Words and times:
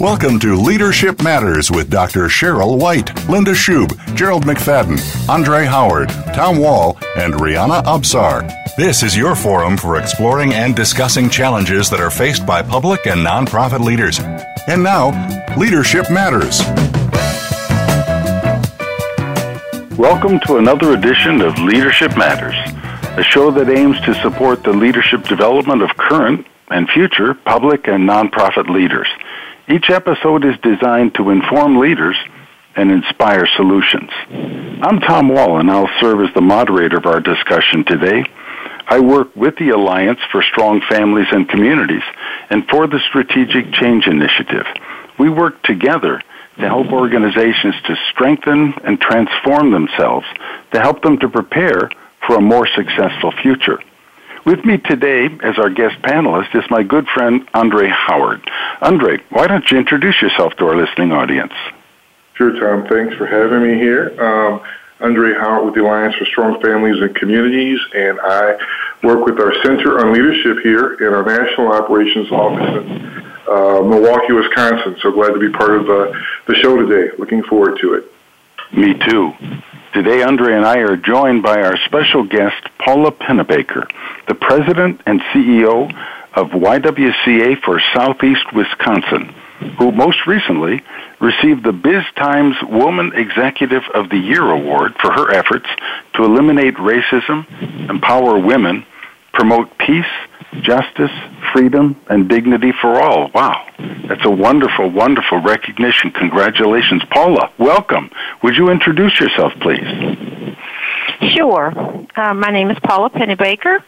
Welcome 0.00 0.40
to 0.40 0.56
Leadership 0.56 1.22
Matters 1.22 1.70
with 1.70 1.90
Dr. 1.90 2.28
Cheryl 2.28 2.78
White, 2.78 3.14
Linda 3.28 3.50
Schub, 3.50 3.92
Gerald 4.16 4.46
McFadden, 4.46 4.98
Andre 5.28 5.66
Howard, 5.66 6.08
Tom 6.32 6.56
Wall, 6.56 6.96
and 7.18 7.34
Rihanna 7.34 7.82
Absar. 7.82 8.50
This 8.78 9.02
is 9.02 9.14
your 9.14 9.34
forum 9.34 9.76
for 9.76 9.98
exploring 9.98 10.54
and 10.54 10.74
discussing 10.74 11.28
challenges 11.28 11.90
that 11.90 12.00
are 12.00 12.10
faced 12.10 12.46
by 12.46 12.62
public 12.62 13.06
and 13.06 13.20
nonprofit 13.20 13.80
leaders. 13.80 14.20
And 14.66 14.82
now, 14.82 15.10
Leadership 15.58 16.10
Matters. 16.10 16.62
Welcome 19.98 20.40
to 20.46 20.56
another 20.56 20.94
edition 20.94 21.42
of 21.42 21.58
Leadership 21.58 22.16
Matters, 22.16 22.56
a 23.18 23.22
show 23.22 23.50
that 23.50 23.68
aims 23.68 24.00
to 24.06 24.14
support 24.22 24.62
the 24.62 24.72
leadership 24.72 25.24
development 25.24 25.82
of 25.82 25.90
current 25.98 26.46
and 26.70 26.88
future 26.88 27.34
public 27.34 27.86
and 27.86 28.08
nonprofit 28.08 28.70
leaders. 28.70 29.08
Each 29.70 29.88
episode 29.88 30.44
is 30.44 30.56
designed 30.64 31.14
to 31.14 31.30
inform 31.30 31.78
leaders 31.78 32.16
and 32.74 32.90
inspire 32.90 33.46
solutions. 33.54 34.10
I'm 34.82 34.98
Tom 34.98 35.28
Wall, 35.28 35.60
and 35.60 35.70
I'll 35.70 35.88
serve 36.00 36.22
as 36.22 36.34
the 36.34 36.40
moderator 36.40 36.96
of 36.96 37.06
our 37.06 37.20
discussion 37.20 37.84
today. 37.84 38.24
I 38.88 38.98
work 38.98 39.36
with 39.36 39.54
the 39.58 39.68
Alliance 39.68 40.18
for 40.32 40.42
Strong 40.42 40.80
Families 40.88 41.28
and 41.30 41.48
Communities 41.48 42.02
and 42.50 42.66
for 42.68 42.88
the 42.88 42.98
Strategic 43.10 43.72
Change 43.72 44.08
Initiative. 44.08 44.66
We 45.20 45.30
work 45.30 45.62
together 45.62 46.20
to 46.58 46.66
help 46.66 46.88
organizations 46.90 47.76
to 47.86 47.94
strengthen 48.10 48.74
and 48.82 49.00
transform 49.00 49.70
themselves, 49.70 50.26
to 50.72 50.80
help 50.80 51.02
them 51.02 51.16
to 51.20 51.28
prepare 51.28 51.88
for 52.26 52.34
a 52.34 52.40
more 52.40 52.66
successful 52.74 53.30
future. 53.40 53.78
With 54.46 54.64
me 54.64 54.78
today 54.78 55.26
as 55.42 55.58
our 55.58 55.68
guest 55.68 56.00
panelist 56.02 56.54
is 56.54 56.64
my 56.70 56.82
good 56.82 57.06
friend 57.08 57.46
Andre 57.52 57.88
Howard. 57.88 58.40
Andre, 58.80 59.18
why 59.28 59.46
don't 59.46 59.70
you 59.70 59.78
introduce 59.78 60.22
yourself 60.22 60.54
to 60.56 60.66
our 60.66 60.76
listening 60.76 61.12
audience? 61.12 61.52
Sure, 62.34 62.58
Tom. 62.58 62.88
Thanks 62.88 63.14
for 63.16 63.26
having 63.26 63.62
me 63.62 63.74
here. 63.74 64.18
Um, 64.18 64.62
Andre 65.00 65.34
Howard 65.34 65.66
with 65.66 65.74
the 65.74 65.82
Alliance 65.82 66.14
for 66.16 66.24
Strong 66.24 66.62
Families 66.62 67.02
and 67.02 67.14
Communities, 67.14 67.78
and 67.94 68.18
I 68.22 68.56
work 69.02 69.26
with 69.26 69.38
our 69.38 69.52
Center 69.62 70.00
on 70.00 70.14
Leadership 70.14 70.58
here 70.62 70.94
in 70.94 71.12
our 71.12 71.22
National 71.22 71.72
Operations 71.72 72.30
Office 72.30 72.86
in 72.86 73.22
uh, 73.46 73.82
Milwaukee, 73.82 74.32
Wisconsin. 74.32 74.96
So 75.02 75.12
glad 75.12 75.32
to 75.34 75.38
be 75.38 75.50
part 75.50 75.72
of 75.72 75.90
uh, 75.90 76.12
the 76.46 76.54
show 76.54 76.76
today. 76.76 77.14
Looking 77.18 77.42
forward 77.42 77.78
to 77.80 77.94
it. 77.94 78.04
Me 78.72 78.94
too. 78.94 79.32
Today, 79.92 80.22
Andre 80.22 80.54
and 80.54 80.64
I 80.64 80.78
are 80.78 80.96
joined 80.96 81.42
by 81.42 81.62
our 81.62 81.76
special 81.86 82.22
guest, 82.22 82.64
Paula 82.78 83.10
Penebaker, 83.10 83.90
the 84.28 84.36
president 84.36 85.00
and 85.04 85.20
CEO 85.32 85.92
of 86.32 86.50
YWCA 86.50 87.60
for 87.62 87.82
Southeast 87.92 88.52
Wisconsin, 88.54 89.34
who 89.78 89.90
most 89.90 90.28
recently 90.28 90.80
received 91.20 91.64
the 91.64 91.72
Biz 91.72 92.04
Times 92.14 92.54
Woman 92.62 93.10
Executive 93.16 93.82
of 93.92 94.10
the 94.10 94.16
Year 94.16 94.48
award 94.48 94.94
for 95.02 95.10
her 95.12 95.32
efforts 95.32 95.66
to 96.14 96.22
eliminate 96.22 96.76
racism, 96.76 97.44
empower 97.90 98.38
women, 98.38 98.86
promote 99.32 99.76
peace, 99.76 100.04
justice, 100.62 101.10
freedom, 101.52 102.00
and 102.08 102.28
dignity 102.28 102.72
for 102.80 103.00
all. 103.00 103.30
Wow. 103.34 103.66
That's 104.08 104.24
a 104.24 104.30
wonderful, 104.30 104.90
wonderful 104.90 105.40
recognition. 105.40 106.10
Congratulations. 106.10 107.02
Paula, 107.10 107.52
welcome. 107.58 108.10
Would 108.42 108.56
you 108.56 108.70
introduce 108.70 109.18
yourself, 109.20 109.52
please? 109.60 110.56
Sure. 111.30 111.72
Uh, 112.16 112.34
my 112.34 112.50
name 112.50 112.70
is 112.70 112.78
Paula 112.82 113.10
Penebaker, 113.10 113.82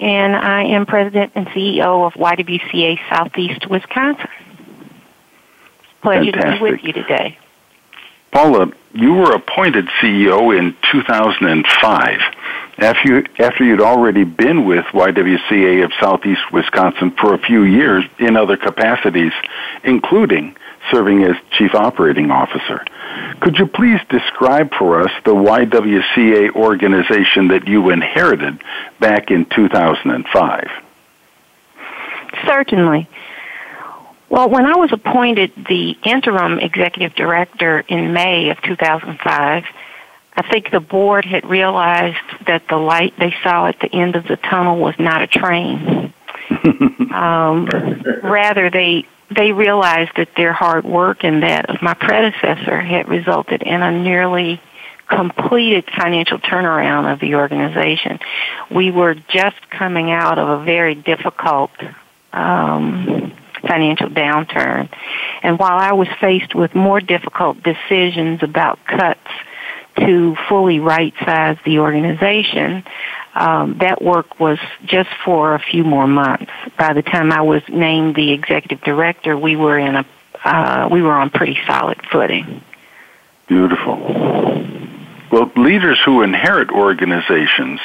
and 0.00 0.36
I 0.36 0.64
am 0.64 0.86
President 0.86 1.32
and 1.34 1.46
CEO 1.48 2.06
of 2.06 2.14
YWCA 2.14 2.98
Southeast 3.08 3.68
Wisconsin. 3.68 4.28
Pleasure 6.02 6.32
Fantastic. 6.32 6.58
to 6.58 6.64
be 6.64 6.70
with 6.72 6.84
you 6.84 6.92
today. 6.92 7.38
Paula, 8.32 8.72
you 8.92 9.14
were 9.14 9.32
appointed 9.32 9.86
CEO 10.00 10.56
in 10.58 10.74
2005 10.90 12.20
after, 12.82 13.08
you, 13.08 13.24
after 13.38 13.64
you'd 13.64 13.80
already 13.80 14.24
been 14.24 14.64
with 14.64 14.84
YWCA 14.86 15.84
of 15.84 15.92
Southeast 16.00 16.52
Wisconsin 16.52 17.10
for 17.12 17.34
a 17.34 17.38
few 17.38 17.62
years 17.62 18.04
in 18.18 18.36
other 18.36 18.56
capacities, 18.56 19.32
including 19.84 20.56
serving 20.90 21.22
as 21.22 21.36
Chief 21.52 21.74
Operating 21.74 22.30
Officer. 22.30 22.84
Could 23.40 23.58
you 23.58 23.66
please 23.66 24.00
describe 24.08 24.72
for 24.74 25.00
us 25.00 25.10
the 25.24 25.34
YWCA 25.34 26.54
organization 26.54 27.48
that 27.48 27.68
you 27.68 27.90
inherited 27.90 28.60
back 28.98 29.30
in 29.30 29.44
2005? 29.46 30.68
Certainly. 32.46 33.08
Well, 34.28 34.48
when 34.48 34.64
I 34.64 34.76
was 34.76 34.92
appointed 34.92 35.52
the 35.68 35.96
interim 36.04 36.58
executive 36.58 37.14
director 37.14 37.80
in 37.80 38.14
May 38.14 38.48
of 38.50 38.60
2005, 38.62 39.64
I 40.34 40.48
think 40.50 40.70
the 40.70 40.80
board 40.80 41.24
had 41.24 41.48
realized 41.48 42.46
that 42.46 42.66
the 42.68 42.76
light 42.76 43.14
they 43.18 43.34
saw 43.42 43.66
at 43.66 43.78
the 43.80 43.92
end 43.92 44.16
of 44.16 44.24
the 44.26 44.36
tunnel 44.36 44.78
was 44.78 44.94
not 44.98 45.22
a 45.22 45.26
train. 45.26 46.14
um, 47.12 47.66
rather, 48.22 48.70
they 48.70 49.06
they 49.30 49.52
realized 49.52 50.12
that 50.16 50.28
their 50.36 50.52
hard 50.52 50.84
work 50.84 51.24
and 51.24 51.42
that 51.42 51.70
of 51.70 51.80
my 51.82 51.94
predecessor 51.94 52.80
had 52.80 53.08
resulted 53.08 53.62
in 53.62 53.82
a 53.82 53.90
nearly 53.90 54.60
completed 55.08 55.84
financial 55.96 56.38
turnaround 56.38 57.12
of 57.12 57.20
the 57.20 57.34
organization. 57.34 58.18
We 58.70 58.90
were 58.90 59.14
just 59.14 59.70
coming 59.70 60.10
out 60.10 60.38
of 60.38 60.60
a 60.60 60.64
very 60.64 60.94
difficult 60.94 61.70
um, 62.32 63.32
financial 63.60 64.08
downturn. 64.08 64.88
And 65.42 65.58
while 65.58 65.78
I 65.78 65.92
was 65.92 66.08
faced 66.20 66.54
with 66.54 66.74
more 66.74 67.00
difficult 67.00 67.62
decisions 67.62 68.42
about 68.42 68.78
cuts 68.86 69.20
to 69.96 70.36
fully 70.48 70.80
right 70.80 71.14
size 71.24 71.56
the 71.64 71.78
organization, 71.78 72.84
um, 73.34 73.78
that 73.78 74.02
work 74.02 74.38
was 74.38 74.58
just 74.84 75.10
for 75.24 75.54
a 75.54 75.58
few 75.58 75.84
more 75.84 76.06
months. 76.06 76.50
By 76.78 76.92
the 76.92 77.02
time 77.02 77.32
I 77.32 77.42
was 77.42 77.62
named 77.68 78.14
the 78.14 78.32
executive 78.32 78.82
director, 78.82 79.36
we 79.36 79.56
were 79.56 79.78
in 79.78 79.96
a 79.96 80.06
uh, 80.44 80.88
we 80.90 81.02
were 81.02 81.12
on 81.12 81.30
pretty 81.30 81.56
solid 81.68 82.00
footing. 82.10 82.62
Beautiful. 83.46 83.96
Well, 85.30 85.50
leaders 85.56 86.00
who 86.04 86.22
inherit 86.22 86.70
organizations 86.70 87.80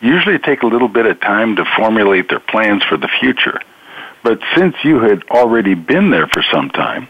usually 0.00 0.38
take 0.38 0.62
a 0.62 0.66
little 0.66 0.88
bit 0.88 1.06
of 1.06 1.20
time 1.20 1.56
to 1.56 1.64
formulate 1.76 2.28
their 2.28 2.40
plans 2.40 2.84
for 2.84 2.96
the 2.96 3.08
future. 3.20 3.60
But 4.26 4.40
since 4.56 4.74
you 4.82 4.98
had 4.98 5.22
already 5.30 5.74
been 5.74 6.10
there 6.10 6.26
for 6.26 6.42
some 6.52 6.68
time, 6.70 7.06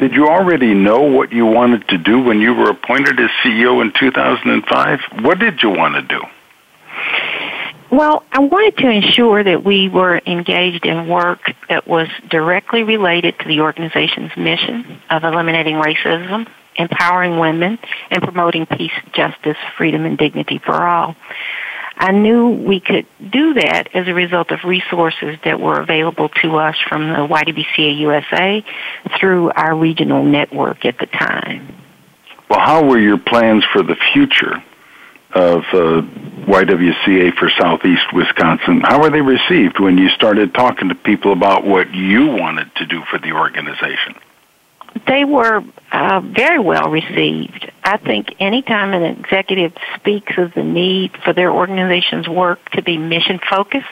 did 0.00 0.12
you 0.12 0.28
already 0.28 0.74
know 0.74 1.00
what 1.00 1.32
you 1.32 1.46
wanted 1.46 1.88
to 1.88 1.96
do 1.96 2.20
when 2.20 2.40
you 2.42 2.52
were 2.52 2.68
appointed 2.68 3.18
as 3.18 3.30
CEO 3.42 3.80
in 3.80 3.90
2005? 3.98 5.00
What 5.22 5.38
did 5.38 5.62
you 5.62 5.70
want 5.70 5.94
to 5.94 6.02
do? 6.02 6.20
Well, 7.90 8.22
I 8.30 8.40
wanted 8.40 8.76
to 8.82 8.90
ensure 8.90 9.42
that 9.42 9.64
we 9.64 9.88
were 9.88 10.20
engaged 10.26 10.84
in 10.84 11.08
work 11.08 11.40
that 11.70 11.88
was 11.88 12.08
directly 12.28 12.82
related 12.82 13.38
to 13.38 13.48
the 13.48 13.60
organization's 13.60 14.36
mission 14.36 15.00
of 15.08 15.24
eliminating 15.24 15.76
racism, 15.76 16.46
empowering 16.76 17.38
women, 17.38 17.78
and 18.10 18.22
promoting 18.22 18.66
peace, 18.66 18.92
justice, 19.14 19.56
freedom, 19.78 20.04
and 20.04 20.18
dignity 20.18 20.58
for 20.58 20.74
all. 20.86 21.16
I 21.96 22.12
knew 22.12 22.50
we 22.50 22.80
could 22.80 23.06
do 23.20 23.54
that 23.54 23.94
as 23.94 24.08
a 24.08 24.14
result 24.14 24.50
of 24.50 24.64
resources 24.64 25.38
that 25.44 25.60
were 25.60 25.80
available 25.80 26.28
to 26.42 26.56
us 26.56 26.76
from 26.88 27.08
the 27.08 27.26
YWCA 27.26 27.98
USA 27.98 28.64
through 29.18 29.50
our 29.50 29.76
regional 29.76 30.24
network 30.24 30.84
at 30.84 30.98
the 30.98 31.06
time. 31.06 31.76
Well, 32.48 32.60
how 32.60 32.84
were 32.84 32.98
your 32.98 33.18
plans 33.18 33.64
for 33.72 33.82
the 33.82 33.96
future 34.12 34.62
of 35.34 35.62
uh, 35.72 36.02
YWCA 36.46 37.34
for 37.34 37.50
Southeast 37.58 38.12
Wisconsin? 38.12 38.80
How 38.82 39.00
were 39.00 39.10
they 39.10 39.22
received 39.22 39.80
when 39.80 39.96
you 39.96 40.08
started 40.10 40.54
talking 40.54 40.88
to 40.88 40.94
people 40.94 41.32
about 41.32 41.64
what 41.64 41.94
you 41.94 42.26
wanted 42.26 42.74
to 42.76 42.86
do 42.86 43.02
for 43.10 43.18
the 43.18 43.32
organization? 43.32 44.14
They 45.06 45.24
were 45.24 45.62
uh, 45.90 46.20
very 46.20 46.58
well 46.58 46.90
received. 46.90 47.70
I 47.84 47.96
think 47.96 48.34
anytime 48.38 48.94
an 48.94 49.02
executive 49.02 49.72
speaks 49.96 50.32
of 50.38 50.54
the 50.54 50.62
need 50.62 51.12
for 51.24 51.32
their 51.32 51.50
organization's 51.50 52.28
work 52.28 52.70
to 52.70 52.82
be 52.82 52.96
mission 52.96 53.40
focused, 53.50 53.86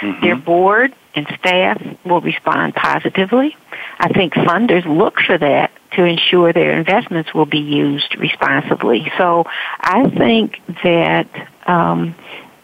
mm-hmm. 0.00 0.24
their 0.24 0.36
board 0.36 0.94
and 1.14 1.26
staff 1.38 1.80
will 2.04 2.20
respond 2.20 2.74
positively. 2.74 3.56
I 3.98 4.08
think 4.08 4.34
funders 4.34 4.84
look 4.84 5.20
for 5.20 5.36
that 5.36 5.70
to 5.92 6.04
ensure 6.04 6.52
their 6.52 6.78
investments 6.78 7.34
will 7.34 7.46
be 7.46 7.58
used 7.58 8.16
responsibly. 8.18 9.10
So 9.18 9.44
I 9.80 10.08
think 10.10 10.60
that, 10.84 11.28
um, 11.66 12.14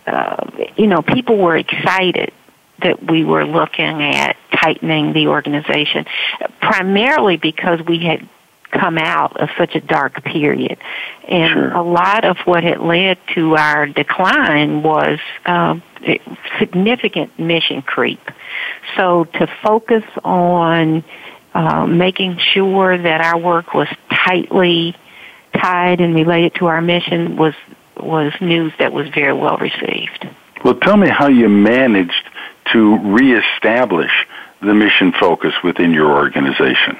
uh, 0.07 0.51
you 0.77 0.87
know, 0.87 1.03
people 1.03 1.37
were 1.37 1.57
excited 1.57 2.33
that 2.83 3.03
we 3.03 3.25
were 3.25 3.45
looking 3.45 4.03
at 4.03 4.37
tightening 4.67 5.13
the 5.13 5.29
organization, 5.29 6.07
primarily 6.61 7.37
because 7.37 7.81
we 7.87 8.05
had 8.05 8.29
come 8.71 8.99
out 8.99 9.41
of 9.41 9.49
such 9.57 9.75
a 9.75 9.81
dark 9.81 10.23
period. 10.25 10.79
And 11.29 11.53
sure. 11.53 11.73
a 11.73 11.83
lot 11.83 12.25
of 12.25 12.37
what 12.45 12.65
had 12.65 12.81
led 12.81 13.19
to 13.35 13.57
our 13.57 13.87
decline 13.87 14.83
was 14.83 15.19
uh, 15.45 15.79
significant 16.59 17.39
mission 17.39 17.83
creep. 17.83 18.21
So 18.97 19.25
to 19.25 19.47
focus 19.63 20.05
on 20.25 21.05
uh, 21.55 21.87
making 21.87 22.39
sure 22.39 22.99
that 22.99 23.21
our 23.21 23.39
work 23.39 23.73
was 23.73 23.89
tightly 24.11 24.97
tied 25.55 26.01
and 26.01 26.15
related 26.15 26.55
to 26.57 26.67
our 26.67 26.83
mission 26.83 27.37
was 27.37 27.55
was 27.99 28.31
news 28.43 28.75
that 28.79 28.93
was 28.93 29.09
very 29.09 29.33
well 29.33 29.57
received. 29.57 30.29
Well, 30.63 30.75
tell 30.75 30.99
me 30.99 31.09
how 31.09 31.29
you 31.29 31.49
managed 31.49 32.29
to 32.73 32.99
reestablish 32.99 34.11
the 34.61 34.75
mission 34.75 35.13
focus 35.13 35.53
within 35.63 35.93
your 35.93 36.13
organization. 36.13 36.99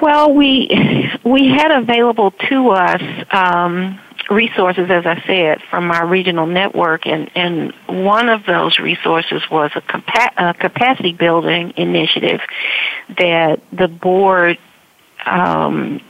Well, 0.00 0.34
we 0.34 1.10
we 1.24 1.48
had 1.48 1.70
available 1.70 2.32
to 2.32 2.70
us 2.70 3.02
um, 3.30 4.00
resources, 4.28 4.90
as 4.90 5.06
I 5.06 5.22
said, 5.26 5.62
from 5.70 5.92
our 5.92 6.06
regional 6.06 6.46
network, 6.46 7.06
and 7.06 7.30
and 7.36 7.72
one 7.86 8.28
of 8.28 8.44
those 8.44 8.80
resources 8.80 9.42
was 9.48 9.70
a, 9.76 9.80
capa- 9.80 10.32
a 10.36 10.54
capacity 10.54 11.12
building 11.12 11.74
initiative 11.76 12.40
that 13.16 13.60
the 13.72 13.86
board 13.86 14.58
um, 15.24 16.00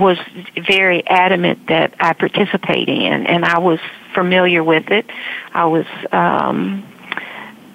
was 0.00 0.18
very 0.56 1.06
adamant 1.06 1.66
that 1.68 1.94
I 2.00 2.14
participate 2.14 2.88
in, 2.88 3.26
and 3.26 3.44
I 3.44 3.58
was 3.58 3.80
familiar 4.14 4.64
with 4.64 4.90
it. 4.90 5.06
I 5.52 5.66
was 5.66 5.86
um, 6.10 6.86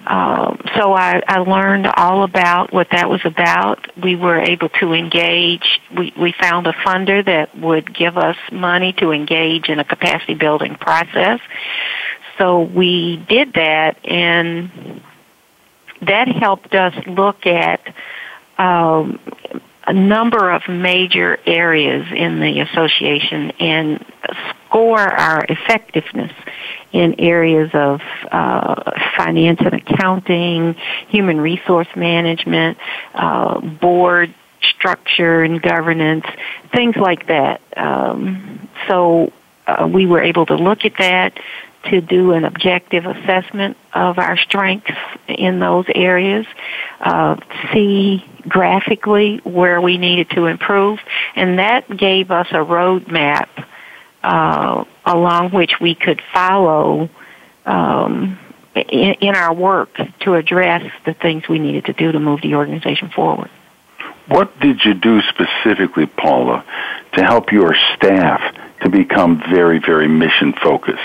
um, 0.08 0.58
so 0.74 0.94
I, 0.94 1.22
I 1.28 1.40
learned 1.40 1.86
all 1.86 2.24
about 2.24 2.72
what 2.72 2.88
that 2.92 3.10
was 3.10 3.20
about. 3.26 3.86
We 4.02 4.16
were 4.16 4.40
able 4.40 4.70
to 4.80 4.94
engage. 4.94 5.80
We, 5.94 6.14
we 6.18 6.32
found 6.32 6.66
a 6.66 6.72
funder 6.72 7.22
that 7.26 7.54
would 7.58 7.94
give 7.94 8.16
us 8.16 8.36
money 8.50 8.94
to 8.94 9.12
engage 9.12 9.68
in 9.68 9.78
a 9.78 9.84
capacity 9.84 10.32
building 10.32 10.76
process. 10.76 11.40
So 12.38 12.62
we 12.62 13.22
did 13.28 13.52
that, 13.52 13.98
and 14.06 15.02
that 16.00 16.28
helped 16.28 16.74
us 16.74 16.94
look 17.06 17.44
at 17.44 17.80
um, 18.56 19.20
a 19.86 19.92
number 19.92 20.50
of 20.50 20.62
major 20.70 21.38
areas 21.44 22.06
in 22.16 22.40
the 22.40 22.60
association 22.60 23.50
and 23.60 24.06
score 24.68 25.00
our 25.00 25.44
effectiveness 25.48 26.32
in 26.92 27.18
areas 27.18 27.70
of 27.74 28.00
uh, 28.30 28.92
finance 29.16 29.60
and 29.60 29.74
accounting, 29.74 30.74
human 31.08 31.40
resource 31.40 31.88
management, 31.96 32.78
uh, 33.14 33.60
board 33.60 34.34
structure 34.62 35.42
and 35.42 35.60
governance, 35.62 36.24
things 36.74 36.96
like 36.96 37.26
that. 37.26 37.60
Um, 37.76 38.68
so 38.86 39.32
uh, 39.66 39.88
we 39.92 40.06
were 40.06 40.22
able 40.22 40.46
to 40.46 40.56
look 40.56 40.84
at 40.84 40.96
that 40.98 41.38
to 41.84 42.00
do 42.00 42.32
an 42.32 42.44
objective 42.44 43.06
assessment 43.06 43.76
of 43.94 44.18
our 44.18 44.36
strengths 44.36 44.90
in 45.28 45.60
those 45.60 45.86
areas, 45.94 46.46
uh, 47.00 47.36
see 47.72 48.24
graphically 48.48 49.38
where 49.44 49.80
we 49.80 49.96
needed 49.96 50.28
to 50.30 50.46
improve, 50.46 50.98
and 51.36 51.58
that 51.58 51.88
gave 51.96 52.30
us 52.30 52.48
a 52.50 52.64
roadmap 52.64 53.48
uh, 54.22 54.84
along 55.04 55.50
which 55.50 55.80
we 55.80 55.94
could 55.94 56.20
follow 56.32 57.08
um, 57.66 58.38
in, 58.74 59.14
in 59.14 59.34
our 59.34 59.54
work 59.54 59.90
to 60.20 60.34
address 60.34 60.90
the 61.04 61.14
things 61.14 61.48
we 61.48 61.58
needed 61.58 61.86
to 61.86 61.92
do 61.92 62.12
to 62.12 62.20
move 62.20 62.40
the 62.42 62.54
organization 62.54 63.10
forward. 63.10 63.50
What 64.28 64.58
did 64.60 64.84
you 64.84 64.94
do 64.94 65.22
specifically, 65.22 66.06
Paula, 66.06 66.64
to 67.14 67.24
help 67.24 67.50
your 67.50 67.74
staff 67.96 68.54
to 68.82 68.90
become 68.90 69.42
very, 69.50 69.78
very 69.78 70.06
mission 70.06 70.52
focused 70.52 71.00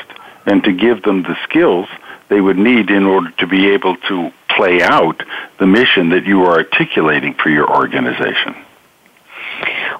and 0.46 0.64
to 0.66 0.74
give 0.74 1.04
them 1.04 1.24
the 1.24 1.38
skills 1.44 1.88
they 2.28 2.42
would 2.42 2.58
need 2.58 2.90
in 2.90 3.06
order 3.06 3.32
to 3.32 3.48
be 3.48 3.70
able 3.70 3.96
to 3.96 4.32
play 4.50 4.82
out 4.82 5.24
the 5.58 5.68
mission 5.68 6.10
that 6.10 6.26
you 6.26 6.44
are 6.44 6.58
articulating 6.58 7.34
for 7.34 7.50
your 7.50 7.70
organization? 7.70 8.56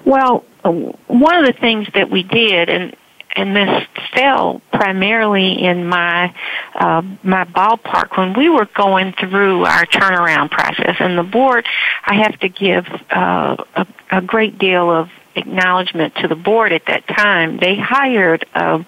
Well, 0.04 0.44
one 0.62 1.36
of 1.36 1.46
the 1.46 1.58
things 1.58 1.88
that 1.94 2.10
we 2.10 2.22
did, 2.22 2.68
and 2.68 2.96
and 3.36 3.56
this 3.56 3.86
fell 4.14 4.60
primarily 4.72 5.64
in 5.64 5.86
my 5.86 6.34
uh, 6.74 7.02
my 7.22 7.44
ballpark 7.44 8.16
when 8.16 8.34
we 8.34 8.48
were 8.48 8.68
going 8.74 9.12
through 9.12 9.64
our 9.64 9.86
turnaround 9.86 10.50
process. 10.50 10.96
And 11.00 11.18
the 11.18 11.22
board, 11.22 11.66
I 12.04 12.22
have 12.22 12.38
to 12.40 12.48
give 12.48 12.86
uh, 13.10 13.56
a, 13.74 13.86
a 14.10 14.22
great 14.22 14.58
deal 14.58 14.90
of 14.90 15.10
acknowledgement 15.34 16.14
to 16.16 16.28
the 16.28 16.36
board 16.36 16.72
at 16.72 16.86
that 16.86 17.06
time. 17.08 17.58
They 17.58 17.76
hired 17.76 18.46
a, 18.54 18.84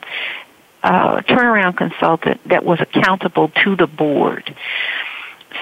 a 0.83 1.23
turnaround 1.23 1.77
consultant 1.77 2.41
that 2.49 2.65
was 2.65 2.81
accountable 2.81 3.49
to 3.65 3.77
the 3.77 3.87
board. 3.87 4.55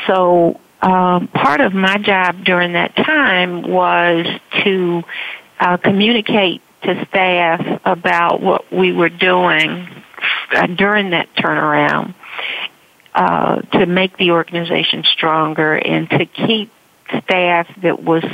So 0.07 0.61
um, 0.83 1.29
part 1.29 1.61
of 1.61 1.73
my 1.73 1.97
job 1.99 2.45
during 2.45 2.75
that 2.75 2.95
time 2.97 3.63
was 3.63 4.27
to 4.65 5.03
uh, 5.59 5.77
communicate 5.79 6.61
to 6.85 7.07
staff 7.07 7.81
about 7.85 8.41
what 8.41 8.73
we 8.73 8.93
were 8.93 9.09
doing 9.09 9.89
uh, 10.55 10.67
during 10.67 11.11
that 11.11 11.35
turnaround 11.35 12.15
uh, 13.15 13.61
to 13.61 13.87
make 13.87 14.17
the 14.17 14.31
organization 14.33 15.05
stronger 15.05 15.75
and 15.75 16.09
to 16.11 16.27
keep 16.27 16.71
staff 17.25 17.69
that 17.83 18.03
was 18.03 18.25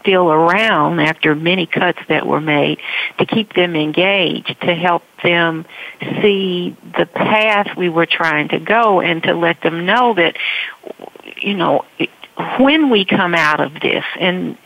still 0.00 0.30
around 0.30 0.98
after 0.98 1.34
many 1.34 1.66
cuts 1.66 1.98
that 2.08 2.26
were 2.26 2.40
made 2.40 2.78
to 3.18 3.26
keep 3.26 3.52
them 3.52 3.76
engaged 3.76 4.56
to 4.62 4.74
help 4.74 5.02
them 5.22 5.64
see 6.22 6.76
the 6.96 7.06
path 7.06 7.76
we 7.76 7.88
were 7.88 8.06
trying 8.06 8.48
to 8.48 8.58
go 8.58 9.00
and 9.00 9.22
to 9.22 9.34
let 9.34 9.60
them 9.62 9.84
know 9.84 10.14
that 10.14 10.36
you 11.36 11.54
know 11.54 11.84
when 12.58 12.90
we 12.90 13.04
come 13.04 13.34
out 13.34 13.60
of 13.60 13.74
this 13.80 14.04
and 14.18 14.56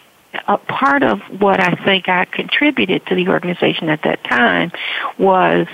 a 0.47 0.59
part 0.59 1.03
of 1.03 1.21
what 1.41 1.61
I 1.61 1.75
think 1.85 2.09
I 2.09 2.25
contributed 2.25 3.07
to 3.07 3.15
the 3.15 3.29
organization 3.29 3.89
at 3.89 4.03
that 4.03 4.25
time 4.25 4.73
was 5.19 5.67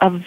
of 0.00 0.24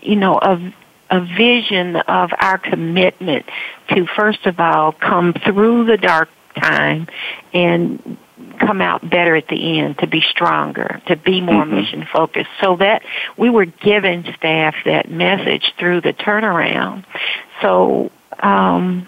you 0.00 0.16
know 0.16 0.38
of 0.38 0.62
a 1.10 1.20
vision 1.20 1.96
of 1.96 2.30
our 2.38 2.56
commitment 2.56 3.46
to 3.88 4.06
first 4.06 4.46
of 4.46 4.58
all 4.58 4.92
come 4.92 5.34
through 5.34 5.84
the 5.84 5.98
dark 5.98 6.30
time 6.54 7.06
and 7.52 8.16
come 8.58 8.80
out 8.80 9.08
better 9.08 9.36
at 9.36 9.48
the 9.48 9.80
end, 9.80 9.98
to 9.98 10.06
be 10.06 10.20
stronger, 10.20 11.00
to 11.06 11.16
be 11.16 11.40
more 11.40 11.64
mm-hmm. 11.64 11.74
mission 11.74 12.06
focused. 12.10 12.50
So 12.60 12.76
that 12.76 13.02
we 13.36 13.50
were 13.50 13.66
giving 13.66 14.24
staff 14.36 14.74
that 14.84 15.10
message 15.10 15.72
through 15.78 16.02
the 16.02 16.12
turnaround. 16.12 17.04
So 17.60 18.10
um, 18.40 19.06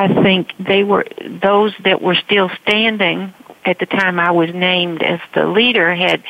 I 0.00 0.08
think 0.22 0.56
they 0.58 0.82
were 0.82 1.04
those 1.20 1.74
that 1.84 2.00
were 2.00 2.14
still 2.14 2.50
standing 2.62 3.34
at 3.66 3.78
the 3.78 3.84
time 3.84 4.18
I 4.18 4.30
was 4.30 4.48
named 4.54 5.02
as 5.02 5.20
the 5.34 5.46
leader 5.46 5.94
had 5.94 6.22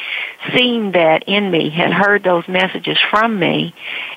seen 0.53 0.91
that 0.93 1.23
in 1.29 1.53
me, 1.53 1.71
had 1.71 1.93
heard 1.93 2.25
those 2.25 2.49
messages 2.49 2.99
from 3.13 3.39
me, 3.39 3.73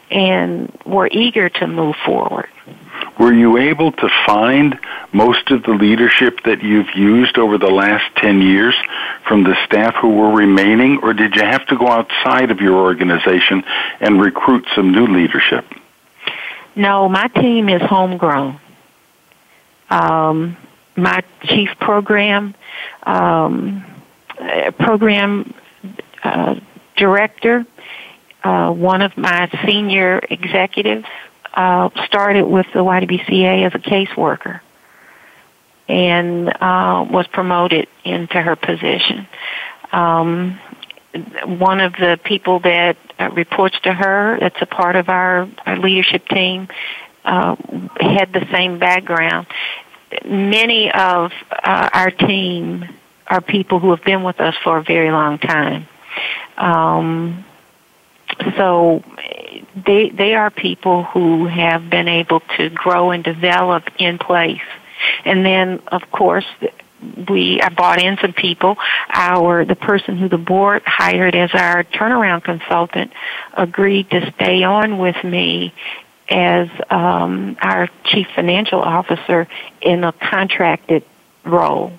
and 0.09 0.75
were 0.87 1.07
eager 1.07 1.49
to 1.49 1.67
move 1.67 1.95
forward. 2.03 2.49
Were 3.19 3.31
you 3.31 3.57
able 3.57 3.91
to 3.91 4.09
find 4.25 4.79
most 5.11 5.51
of 5.51 5.61
the 5.61 5.73
leadership 5.73 6.39
that 6.45 6.63
you've 6.63 6.95
used 6.95 7.37
over 7.37 7.59
the 7.59 7.69
last 7.69 8.05
10 8.15 8.41
years 8.41 8.75
from 9.27 9.43
the 9.43 9.55
staff 9.65 9.93
who 10.01 10.15
were 10.15 10.31
remaining, 10.31 10.97
or 11.03 11.13
did 11.13 11.35
you 11.35 11.43
have 11.43 11.63
to 11.67 11.77
go 11.77 11.87
outside 11.89 12.49
of 12.49 12.59
your 12.59 12.79
organization 12.79 13.63
and 13.99 14.19
recruit 14.19 14.65
some 14.75 14.91
new 14.91 15.05
leadership? 15.05 15.63
No, 16.75 17.07
my 17.07 17.27
team 17.27 17.69
is 17.69 17.83
homegrown 17.83 18.59
um, 19.93 20.57
my 20.95 21.23
chief 21.43 21.69
program 21.79 22.55
um, 23.03 23.85
program 24.79 25.53
uh, 26.23 26.55
director, 26.97 27.65
uh, 28.43 28.71
one 28.71 29.01
of 29.01 29.15
my 29.17 29.49
senior 29.65 30.19
executives, 30.29 31.05
uh, 31.53 31.89
started 32.05 32.43
with 32.45 32.65
the 32.73 32.79
YWCA 32.79 33.67
as 33.67 33.75
a 33.75 33.79
caseworker 33.79 34.61
and 35.87 36.49
uh, 36.49 37.05
was 37.09 37.27
promoted 37.27 37.87
into 38.03 38.41
her 38.41 38.55
position. 38.55 39.27
Um, 39.91 40.59
one 41.45 41.79
of 41.79 41.93
the 41.93 42.19
people 42.23 42.59
that 42.61 42.97
uh, 43.19 43.29
reports 43.29 43.77
to 43.83 43.93
her, 43.93 44.37
that's 44.39 44.61
a 44.61 44.65
part 44.65 44.95
of 44.95 45.09
our, 45.09 45.47
our 45.65 45.77
leadership 45.77 46.27
team, 46.27 46.67
uh, 47.23 47.55
had 47.99 48.33
the 48.33 48.47
same 48.51 48.79
background. 48.79 49.47
Many 50.25 50.91
of 50.91 51.31
uh, 51.51 51.89
our 51.93 52.11
team 52.11 52.87
are 53.27 53.41
people 53.41 53.79
who 53.79 53.91
have 53.91 54.03
been 54.03 54.23
with 54.23 54.39
us 54.39 54.55
for 54.63 54.77
a 54.77 54.83
very 54.83 55.11
long 55.11 55.39
time. 55.39 55.87
Um, 56.57 57.45
so 58.57 59.03
they 59.85 60.09
they 60.09 60.35
are 60.35 60.49
people 60.49 61.03
who 61.03 61.47
have 61.47 61.89
been 61.89 62.07
able 62.07 62.41
to 62.57 62.69
grow 62.69 63.11
and 63.11 63.23
develop 63.23 63.83
in 63.97 64.17
place. 64.17 64.61
And 65.25 65.45
then, 65.45 65.81
of 65.87 66.09
course, 66.11 66.45
we 67.29 67.61
I 67.61 67.69
brought 67.69 68.01
in 68.01 68.17
some 68.21 68.33
people. 68.33 68.77
Our 69.09 69.65
the 69.65 69.75
person 69.75 70.17
who 70.17 70.29
the 70.29 70.37
board 70.37 70.83
hired 70.85 71.35
as 71.35 71.51
our 71.53 71.83
turnaround 71.83 72.43
consultant 72.43 73.11
agreed 73.53 74.09
to 74.11 74.31
stay 74.35 74.63
on 74.63 74.97
with 74.97 75.21
me 75.23 75.73
as 76.29 76.69
um, 76.89 77.57
our 77.61 77.89
chief 78.05 78.27
financial 78.35 78.81
officer 78.81 79.47
in 79.81 80.03
a 80.03 80.11
contracted 80.13 81.03
role. 81.45 81.91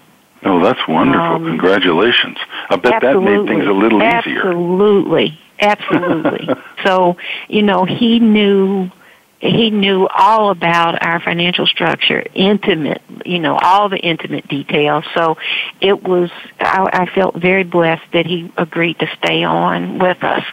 Oh, 0.44 0.62
that's 0.62 0.86
wonderful! 0.86 1.20
Um, 1.20 1.44
Congratulations! 1.44 2.36
I 2.68 2.76
bet 2.76 3.00
that 3.00 3.20
made 3.20 3.46
things 3.48 3.66
a 3.66 3.72
little 3.72 4.02
absolutely, 4.02 5.24
easier. 5.24 5.38
Absolutely, 5.60 6.48
absolutely. 6.48 6.48
so 6.84 7.16
you 7.48 7.62
know, 7.62 7.84
he 7.84 8.20
knew 8.20 8.90
he 9.44 9.70
knew 9.70 10.08
all 10.08 10.50
about 10.50 11.04
our 11.04 11.20
financial 11.20 11.66
structure, 11.66 12.24
intimate, 12.34 13.02
you 13.26 13.38
know, 13.38 13.58
all 13.60 13.88
the 13.88 13.98
intimate 13.98 14.48
details. 14.48 15.04
So 15.14 15.36
it 15.80 16.02
was, 16.02 16.30
I, 16.58 16.88
I 16.92 17.06
felt 17.14 17.36
very 17.36 17.64
blessed 17.64 18.04
that 18.12 18.26
he 18.26 18.50
agreed 18.56 18.98
to 19.00 19.06
stay 19.18 19.44
on 19.44 19.98
with 19.98 20.22
us. 20.24 20.44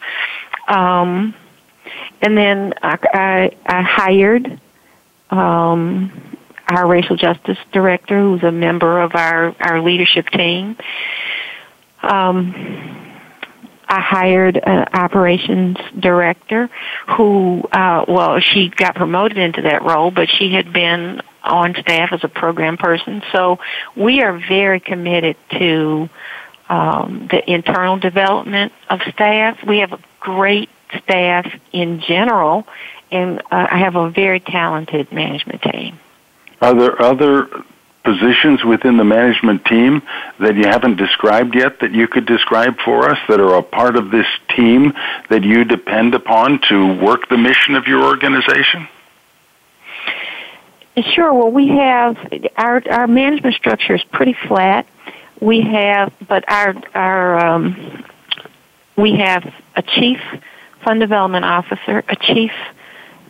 Um, 0.67 1.33
and 2.21 2.37
then 2.37 2.73
I, 2.81 2.97
I, 3.13 3.51
I 3.65 3.81
hired 3.81 4.59
um, 5.29 6.37
our 6.67 6.87
racial 6.87 7.15
justice 7.15 7.57
director, 7.71 8.21
who's 8.21 8.43
a 8.43 8.51
member 8.51 9.01
of 9.01 9.15
our, 9.15 9.55
our 9.59 9.81
leadership 9.81 10.29
team. 10.29 10.77
Um, 12.01 13.01
I 13.87 13.99
hired 13.99 14.57
an 14.57 14.87
operations 14.93 15.77
director 15.99 16.69
who, 17.09 17.61
uh, 17.73 18.05
well, 18.07 18.39
she 18.39 18.69
got 18.69 18.95
promoted 18.95 19.37
into 19.37 19.63
that 19.63 19.83
role, 19.83 20.11
but 20.11 20.29
she 20.29 20.53
had 20.53 20.71
been 20.71 21.21
on 21.43 21.75
staff 21.75 22.13
as 22.13 22.23
a 22.23 22.29
program 22.29 22.77
person. 22.77 23.21
So 23.33 23.59
we 23.95 24.21
are 24.21 24.37
very 24.47 24.79
committed 24.79 25.35
to 25.59 26.09
um, 26.69 27.27
the 27.29 27.51
internal 27.51 27.97
development 27.97 28.71
of 28.89 29.01
staff. 29.13 29.61
We 29.67 29.79
have 29.79 29.91
a 29.91 29.99
great 30.21 30.69
staff 31.03 31.51
in 31.71 32.01
general, 32.01 32.67
and 33.11 33.39
uh, 33.39 33.67
I 33.69 33.79
have 33.79 33.95
a 33.95 34.09
very 34.09 34.39
talented 34.39 35.11
management 35.11 35.61
team. 35.61 35.99
Are 36.61 36.73
there 36.73 37.01
other 37.01 37.49
positions 38.03 38.63
within 38.63 38.97
the 38.97 39.03
management 39.03 39.65
team 39.65 40.01
that 40.39 40.55
you 40.55 40.63
haven't 40.63 40.97
described 40.97 41.55
yet 41.55 41.79
that 41.81 41.91
you 41.91 42.07
could 42.07 42.25
describe 42.25 42.77
for 42.83 43.09
us 43.09 43.17
that 43.27 43.39
are 43.39 43.55
a 43.55 43.63
part 43.63 43.95
of 43.95 44.09
this 44.09 44.25
team 44.55 44.93
that 45.29 45.43
you 45.43 45.63
depend 45.63 46.15
upon 46.15 46.59
to 46.69 46.99
work 46.99 47.29
the 47.29 47.37
mission 47.37 47.75
of 47.75 47.87
your 47.87 48.03
organization? 48.03 48.87
Sure. 51.13 51.33
Well, 51.33 51.51
we 51.51 51.69
have 51.69 52.17
our 52.57 52.83
our 52.89 53.07
management 53.07 53.55
structure 53.55 53.95
is 53.95 54.03
pretty 54.11 54.35
flat. 54.47 54.85
We 55.39 55.61
have, 55.61 56.13
but 56.27 56.43
our 56.49 56.75
our 56.93 57.45
um, 57.45 58.03
we 58.97 59.15
have 59.15 59.53
a 59.75 59.81
chief 59.81 60.19
fund 60.83 60.99
development 60.99 61.45
officer, 61.45 62.03
a 62.07 62.15
chief 62.15 62.51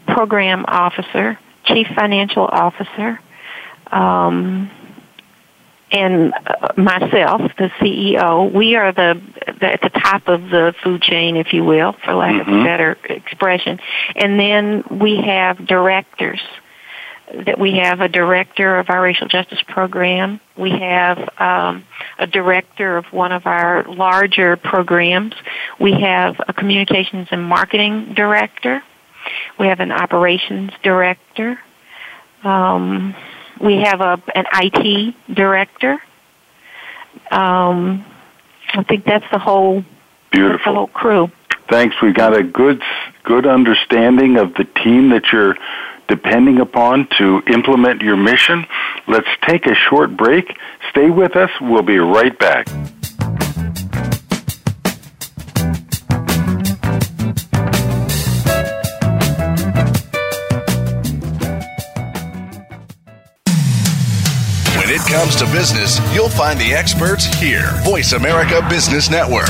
program 0.07 0.65
officer, 0.67 1.37
chief 1.65 1.87
financial 1.95 2.45
officer, 2.45 3.19
um, 3.91 4.69
and 5.91 6.33
uh, 6.33 6.73
myself, 6.77 7.41
the 7.57 7.69
CEO, 7.79 8.51
we 8.51 8.75
are 8.75 8.93
the, 8.93 9.21
the, 9.59 9.73
at 9.73 9.81
the 9.81 9.89
top 9.89 10.27
of 10.27 10.49
the 10.49 10.73
food 10.83 11.01
chain, 11.01 11.35
if 11.35 11.51
you 11.51 11.65
will, 11.65 11.93
for 12.03 12.13
lack 12.13 12.31
mm-hmm. 12.31 12.41
of 12.41 12.47
a 12.47 12.51
mm-hmm. 12.51 12.63
better 12.63 12.97
expression. 13.09 13.79
And 14.15 14.39
then 14.39 14.83
we 14.89 15.17
have 15.17 15.65
directors. 15.67 16.39
That 17.33 17.57
we 17.57 17.77
have 17.77 18.01
a 18.01 18.09
director 18.09 18.77
of 18.77 18.89
our 18.89 19.01
racial 19.01 19.27
justice 19.27 19.61
program. 19.67 20.41
We 20.57 20.71
have 20.71 21.17
um, 21.39 21.85
a 22.19 22.27
director 22.27 22.97
of 22.97 23.05
one 23.05 23.31
of 23.31 23.45
our 23.45 23.85
larger 23.85 24.57
programs. 24.57 25.33
We 25.79 25.93
have 25.93 26.35
a 26.45 26.51
communications 26.51 27.29
and 27.31 27.41
marketing 27.43 28.15
director. 28.15 28.83
We 29.57 29.67
have 29.67 29.79
an 29.79 29.91
operations 29.91 30.71
director. 30.83 31.59
Um, 32.43 33.15
we 33.61 33.77
have 33.77 34.01
a 34.01 34.21
an 34.35 34.45
IT 34.53 35.15
director. 35.33 36.01
Um, 37.29 38.05
I 38.73 38.83
think 38.83 39.05
that's 39.05 39.29
the 39.31 39.39
whole 39.39 39.85
beautiful 40.31 40.73
the 40.73 40.77
whole 40.77 40.87
crew. 40.87 41.31
Thanks. 41.69 41.95
We've 42.01 42.13
got 42.13 42.35
a 42.35 42.43
good 42.43 42.81
good 43.23 43.45
understanding 43.45 44.37
of 44.37 44.53
the 44.55 44.65
team 44.83 45.09
that 45.09 45.31
you're 45.31 45.55
depending 46.11 46.59
upon 46.59 47.07
to 47.17 47.41
implement 47.47 48.01
your 48.01 48.17
mission. 48.17 48.65
Let's 49.07 49.29
take 49.47 49.65
a 49.65 49.73
short 49.73 50.17
break. 50.17 50.43
Stay 50.89 51.09
with 51.09 51.37
us. 51.37 51.49
We'll 51.61 51.83
be 51.83 51.99
right 51.99 52.37
back. 52.37 52.67
When 64.75 64.89
it 64.89 64.99
comes 65.07 65.37
to 65.37 65.45
business, 65.53 65.97
you'll 66.13 66.27
find 66.27 66.59
the 66.59 66.73
experts 66.73 67.23
here. 67.39 67.71
Voice 67.85 68.11
America 68.11 68.67
Business 68.69 69.09
Network. 69.09 69.47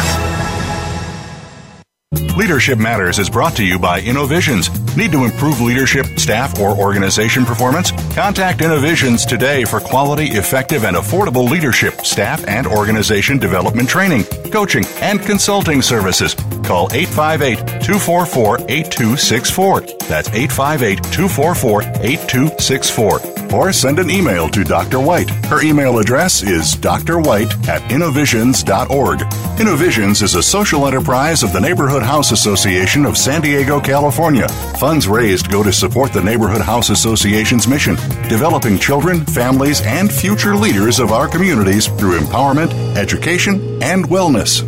Leadership 2.38 2.80
Matters 2.80 3.20
is 3.20 3.30
brought 3.30 3.56
to 3.58 3.66
you 3.66 3.78
by 3.78 4.00
Innovisions. 4.02 4.70
Need 4.96 5.12
to 5.12 5.26
improve 5.26 5.60
leadership, 5.60 6.06
staff, 6.18 6.60
or 6.60 6.78
organization 6.78 7.46
performance? 7.46 7.92
Contact 8.16 8.62
Innovisions 8.62 9.26
today 9.26 9.66
for 9.66 9.80
quality, 9.80 10.28
effective, 10.28 10.86
and 10.86 10.96
affordable 10.96 11.50
leadership, 11.50 12.06
staff, 12.06 12.46
and 12.48 12.66
organization 12.66 13.38
development 13.38 13.90
training, 13.90 14.24
coaching, 14.52 14.86
and 15.02 15.22
consulting 15.22 15.82
services. 15.82 16.34
Call 16.64 16.88
858 16.94 17.84
244 17.84 18.60
8264. 18.70 19.82
That's 20.08 20.30
858 20.30 21.04
244 21.04 21.82
8264 21.82 23.42
or 23.54 23.74
send 23.74 24.00
an 24.00 24.10
email 24.10 24.50
to 24.50 24.64
Dr. 24.64 25.00
White. 25.00 25.30
Her 25.46 25.62
email 25.62 26.00
address 26.00 26.42
is 26.42 26.76
drwhite 26.76 27.68
at 27.68 27.92
innovisions.org. 27.92 29.22
Innovisions 29.60 30.22
is 30.22 30.36
a 30.36 30.44
social 30.44 30.88
enterprise 30.88 31.44
of 31.44 31.54
the 31.54 31.60
Neighborhood 31.60 32.04
House 32.22 32.34
Association 32.34 33.04
of 33.08 33.18
San 33.18 33.42
Diego, 33.42 33.80
California. 33.80 34.48
Funds 34.78 35.08
raised 35.08 35.50
go 35.50 35.63
to 35.63 35.74
support 35.74 36.13
the 36.13 36.22
Neighborhood 36.22 36.62
House 36.62 36.92
Association's 36.92 37.68
mission, 37.68 37.96
developing 38.30 38.78
children, 38.78 39.25
families, 39.25 39.82
and 39.82 40.12
future 40.12 40.56
leaders 40.56 41.00
of 41.00 41.12
our 41.12 41.28
communities 41.28 41.88
through 41.88 42.20
empowerment, 42.20 42.72
education, 42.96 43.82
and 43.82 44.06
wellness. 44.06 44.62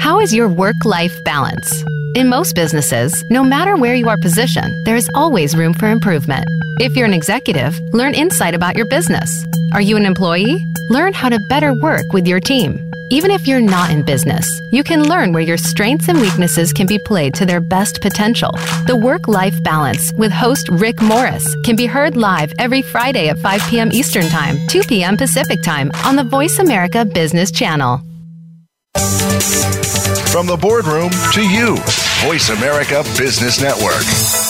How 0.00 0.18
is 0.18 0.34
your 0.34 0.48
work 0.48 0.84
life 0.84 1.16
balance? 1.24 1.84
In 2.16 2.28
most 2.28 2.56
businesses, 2.56 3.14
no 3.30 3.44
matter 3.44 3.76
where 3.76 3.94
you 3.94 4.08
are 4.08 4.18
positioned, 4.20 4.84
there 4.84 4.96
is 4.96 5.08
always 5.14 5.56
room 5.56 5.74
for 5.74 5.88
improvement. 5.88 6.44
If 6.80 6.96
you're 6.96 7.06
an 7.06 7.14
executive, 7.14 7.78
learn 7.92 8.14
insight 8.14 8.56
about 8.56 8.74
your 8.74 8.88
business. 8.88 9.30
Are 9.74 9.80
you 9.80 9.96
an 9.96 10.06
employee? 10.06 10.58
Learn 10.88 11.12
how 11.12 11.28
to 11.28 11.38
better 11.48 11.72
work 11.80 12.12
with 12.12 12.26
your 12.26 12.40
team. 12.40 12.89
Even 13.12 13.32
if 13.32 13.48
you're 13.48 13.60
not 13.60 13.90
in 13.90 14.02
business, 14.02 14.46
you 14.70 14.84
can 14.84 15.08
learn 15.08 15.32
where 15.32 15.42
your 15.42 15.56
strengths 15.56 16.08
and 16.08 16.20
weaknesses 16.20 16.72
can 16.72 16.86
be 16.86 16.96
played 16.96 17.34
to 17.34 17.44
their 17.44 17.60
best 17.60 18.00
potential. 18.00 18.52
The 18.86 18.94
Work 18.96 19.26
Life 19.26 19.60
Balance 19.64 20.12
with 20.12 20.30
host 20.30 20.68
Rick 20.68 21.02
Morris 21.02 21.44
can 21.64 21.74
be 21.74 21.86
heard 21.86 22.16
live 22.16 22.52
every 22.60 22.82
Friday 22.82 23.28
at 23.28 23.38
5 23.38 23.62
p.m. 23.62 23.90
Eastern 23.90 24.28
Time, 24.28 24.58
2 24.68 24.84
p.m. 24.84 25.16
Pacific 25.16 25.60
Time 25.64 25.90
on 26.04 26.14
the 26.14 26.22
Voice 26.22 26.60
America 26.60 27.04
Business 27.04 27.50
Channel. 27.50 27.98
From 30.30 30.46
the 30.46 30.58
boardroom 30.60 31.10
to 31.32 31.42
you, 31.42 31.76
Voice 32.22 32.50
America 32.50 33.02
Business 33.18 33.60
Network. 33.60 34.49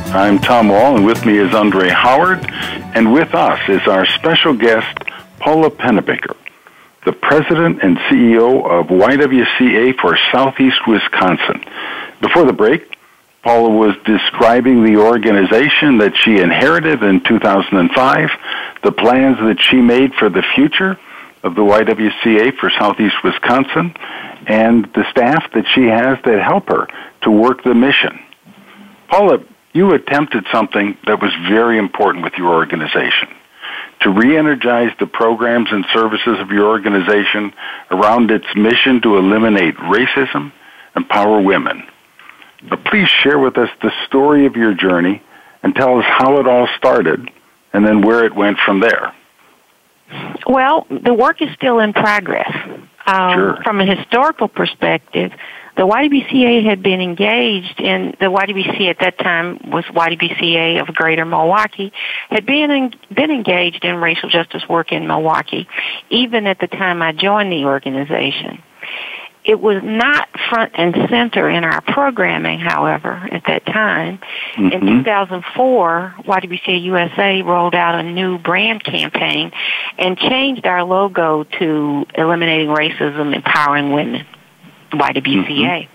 I'm 0.13 0.39
Tom 0.39 0.67
Wall, 0.67 0.97
and 0.97 1.05
with 1.05 1.25
me 1.25 1.37
is 1.37 1.53
Andre 1.53 1.87
Howard, 1.87 2.45
and 2.49 3.13
with 3.13 3.33
us 3.33 3.61
is 3.69 3.87
our 3.87 4.05
special 4.05 4.53
guest, 4.53 4.97
Paula 5.39 5.69
Penebaker, 5.71 6.35
the 7.05 7.13
president 7.13 7.81
and 7.81 7.97
CEO 7.97 8.61
of 8.69 8.87
YWCA 8.87 9.97
for 10.01 10.17
Southeast 10.33 10.85
Wisconsin. 10.85 11.63
Before 12.19 12.43
the 12.43 12.51
break, 12.51 12.93
Paula 13.41 13.69
was 13.69 13.95
describing 14.03 14.83
the 14.83 14.97
organization 14.97 15.99
that 15.99 16.11
she 16.17 16.39
inherited 16.39 17.03
in 17.03 17.23
2005, 17.23 18.29
the 18.83 18.91
plans 18.91 19.37
that 19.37 19.61
she 19.61 19.77
made 19.77 20.13
for 20.15 20.27
the 20.27 20.43
future 20.53 20.99
of 21.41 21.55
the 21.55 21.61
YWCA 21.61 22.57
for 22.57 22.69
Southeast 22.77 23.15
Wisconsin, 23.23 23.95
and 24.45 24.91
the 24.93 25.09
staff 25.09 25.49
that 25.53 25.65
she 25.73 25.85
has 25.85 26.17
that 26.25 26.43
help 26.43 26.67
her 26.67 26.89
to 27.21 27.31
work 27.31 27.63
the 27.63 27.73
mission. 27.73 28.19
Paula, 29.07 29.41
you 29.73 29.93
attempted 29.93 30.45
something 30.51 30.97
that 31.05 31.21
was 31.21 31.31
very 31.49 31.77
important 31.77 32.23
with 32.23 32.33
your 32.37 32.53
organization 32.53 33.29
to 34.01 34.09
re 34.09 34.37
energize 34.37 34.91
the 34.99 35.05
programs 35.05 35.69
and 35.71 35.85
services 35.93 36.39
of 36.39 36.49
your 36.49 36.67
organization 36.67 37.53
around 37.91 38.31
its 38.31 38.47
mission 38.55 39.01
to 39.01 39.17
eliminate 39.17 39.75
racism, 39.77 40.51
empower 40.95 41.41
women. 41.41 41.83
But 42.69 42.83
please 42.85 43.09
share 43.09 43.39
with 43.39 43.57
us 43.57 43.69
the 43.81 43.91
story 44.07 44.45
of 44.45 44.55
your 44.55 44.73
journey 44.73 45.21
and 45.63 45.75
tell 45.75 45.99
us 45.99 46.05
how 46.05 46.39
it 46.39 46.47
all 46.47 46.67
started 46.77 47.29
and 47.73 47.85
then 47.85 48.01
where 48.01 48.25
it 48.25 48.35
went 48.35 48.57
from 48.65 48.79
there. 48.79 49.13
Well, 50.45 50.85
the 50.89 51.13
work 51.13 51.41
is 51.41 51.49
still 51.55 51.79
in 51.79 51.93
progress. 51.93 52.51
Um, 53.05 53.33
sure. 53.33 53.63
From 53.63 53.79
a 53.79 53.85
historical 53.85 54.47
perspective, 54.47 55.31
the 55.77 55.83
YWCA 55.83 56.63
had 56.65 56.83
been 56.83 57.01
engaged 57.01 57.79
in 57.79 58.15
the 58.19 58.27
YWCA 58.27 58.89
at 58.89 58.99
that 58.99 59.17
time 59.19 59.59
was 59.71 59.85
YWCA 59.85 60.81
of 60.81 60.93
Greater 60.93 61.25
Milwaukee 61.25 61.91
had 62.29 62.45
been 62.45 62.71
in, 62.71 62.93
been 63.13 63.31
engaged 63.31 63.83
in 63.85 63.95
racial 63.95 64.29
justice 64.29 64.63
work 64.69 64.91
in 64.91 65.07
Milwaukee 65.07 65.67
even 66.09 66.47
at 66.47 66.59
the 66.59 66.67
time 66.67 67.01
I 67.01 67.11
joined 67.13 67.51
the 67.51 67.65
organization. 67.65 68.61
It 69.43 69.59
was 69.59 69.81
not 69.83 70.29
front 70.49 70.73
and 70.75 70.95
center 71.09 71.49
in 71.49 71.63
our 71.63 71.81
programming, 71.81 72.59
however, 72.59 73.27
at 73.31 73.43
that 73.47 73.65
time. 73.65 74.19
Mm-hmm. 74.55 74.87
In 74.87 75.03
2004, 75.03 76.15
YWCA 76.25 76.83
USA 76.83 77.41
rolled 77.41 77.73
out 77.73 77.95
a 77.95 78.03
new 78.03 78.37
brand 78.37 78.83
campaign 78.83 79.51
and 79.97 80.15
changed 80.17 80.67
our 80.67 80.83
logo 80.83 81.43
to 81.57 82.05
Eliminating 82.13 82.67
Racism, 82.67 83.33
Empowering 83.33 83.91
Women. 83.91 84.27
YWCA. 84.91 85.87
Mm-hmm. 85.87 85.91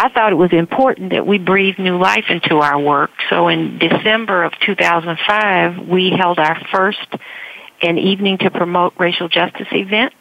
I 0.00 0.08
thought 0.10 0.32
it 0.32 0.36
was 0.36 0.52
important 0.52 1.10
that 1.10 1.26
we 1.26 1.38
breathe 1.38 1.76
new 1.78 1.98
life 1.98 2.26
into 2.28 2.58
our 2.58 2.78
work. 2.78 3.10
So 3.30 3.48
in 3.48 3.78
December 3.78 4.44
of 4.44 4.52
2005, 4.64 5.88
we 5.88 6.10
held 6.16 6.38
our 6.38 6.56
first 6.70 7.08
an 7.82 7.98
evening 7.98 8.38
to 8.38 8.50
promote 8.50 8.94
racial 8.98 9.28
justice 9.28 9.66
event 9.72 10.12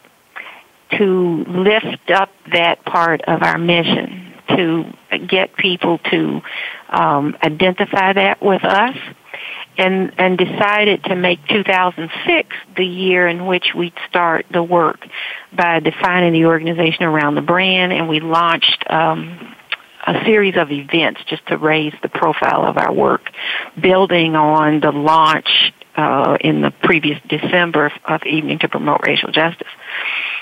to 0.91 1.43
lift 1.47 2.09
up 2.11 2.31
that 2.51 2.83
part 2.85 3.21
of 3.27 3.43
our 3.43 3.57
mission, 3.57 4.33
to 4.49 4.85
get 5.27 5.55
people 5.55 5.99
to 6.09 6.41
um, 6.89 7.35
identify 7.43 8.13
that 8.13 8.41
with 8.41 8.63
us, 8.63 8.95
and 9.77 10.11
and 10.17 10.37
decided 10.37 11.03
to 11.05 11.15
make 11.15 11.39
2006 11.47 12.55
the 12.75 12.85
year 12.85 13.27
in 13.27 13.45
which 13.45 13.73
we'd 13.75 13.93
start 14.09 14.45
the 14.51 14.63
work 14.63 15.05
by 15.55 15.79
defining 15.79 16.33
the 16.33 16.45
organization 16.45 17.03
around 17.03 17.35
the 17.35 17.41
brand, 17.41 17.93
and 17.93 18.09
we 18.09 18.19
launched. 18.19 18.83
Um, 18.89 19.53
a 20.05 20.23
series 20.23 20.55
of 20.55 20.71
events 20.71 21.19
just 21.27 21.45
to 21.47 21.57
raise 21.57 21.93
the 22.01 22.07
profile 22.07 22.63
of 22.63 22.77
our 22.77 22.93
work, 22.93 23.29
building 23.77 24.37
on 24.37 24.79
the 24.79 24.91
launch 24.91 25.49
uh, 25.97 26.37
in 26.41 26.61
the 26.61 26.71
previous 26.83 27.19
December 27.27 27.91
of 28.05 28.21
Evening 28.23 28.59
to 28.59 28.69
Promote 28.69 29.01
Racial 29.05 29.31
Justice. 29.31 29.67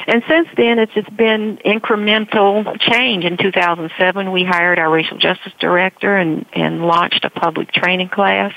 And 0.06 0.22
since 0.28 0.50
then, 0.58 0.80
it's 0.80 0.94
just 0.94 1.16
been 1.16 1.58
incremental 1.66 2.80
change. 2.80 3.24
In 3.24 3.38
2007, 3.38 4.32
we 4.32 4.44
hired 4.44 4.78
our 4.78 4.92
racial 4.92 5.18
justice 5.18 5.54
director 5.60 6.16
and, 6.16 6.46
and 6.54 6.86
launched 6.86 7.24
a 7.24 7.30
public 7.30 7.72
training 7.72 8.10
class 8.10 8.54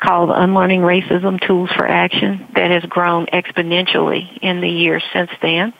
called 0.00 0.30
Unlearning 0.32 0.80
Racism 0.80 1.44
Tools 1.46 1.70
for 1.76 1.86
Action 1.86 2.48
that 2.54 2.70
has 2.70 2.82
grown 2.84 3.26
exponentially 3.26 4.38
in 4.42 4.60
the 4.60 4.68
years 4.68 5.02
since 5.12 5.30
then. 5.42 5.72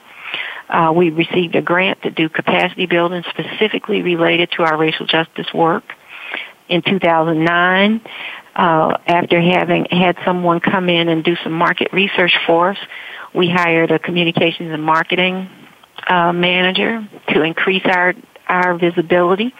Uh, 0.68 0.92
we 0.94 1.10
received 1.10 1.56
a 1.56 1.62
grant 1.62 2.02
to 2.02 2.10
do 2.10 2.28
capacity 2.28 2.86
building 2.86 3.24
specifically 3.30 4.02
related 4.02 4.50
to 4.52 4.62
our 4.62 4.78
racial 4.78 5.06
justice 5.06 5.52
work. 5.52 5.82
In 6.68 6.82
2009, 6.82 8.00
uh, 8.54 8.96
after 9.06 9.40
having 9.40 9.86
had 9.90 10.16
someone 10.24 10.60
come 10.60 10.88
in 10.88 11.08
and 11.08 11.24
do 11.24 11.34
some 11.42 11.52
market 11.52 11.92
research 11.92 12.32
for 12.46 12.70
us, 12.70 12.78
we 13.34 13.50
hired 13.50 13.90
a 13.90 13.98
communications 13.98 14.70
and 14.70 14.82
marketing 14.82 15.48
uh, 16.06 16.32
manager 16.32 17.06
to 17.30 17.42
increase 17.42 17.82
our 17.84 18.14
our 18.48 18.76
visibility. 18.76 19.54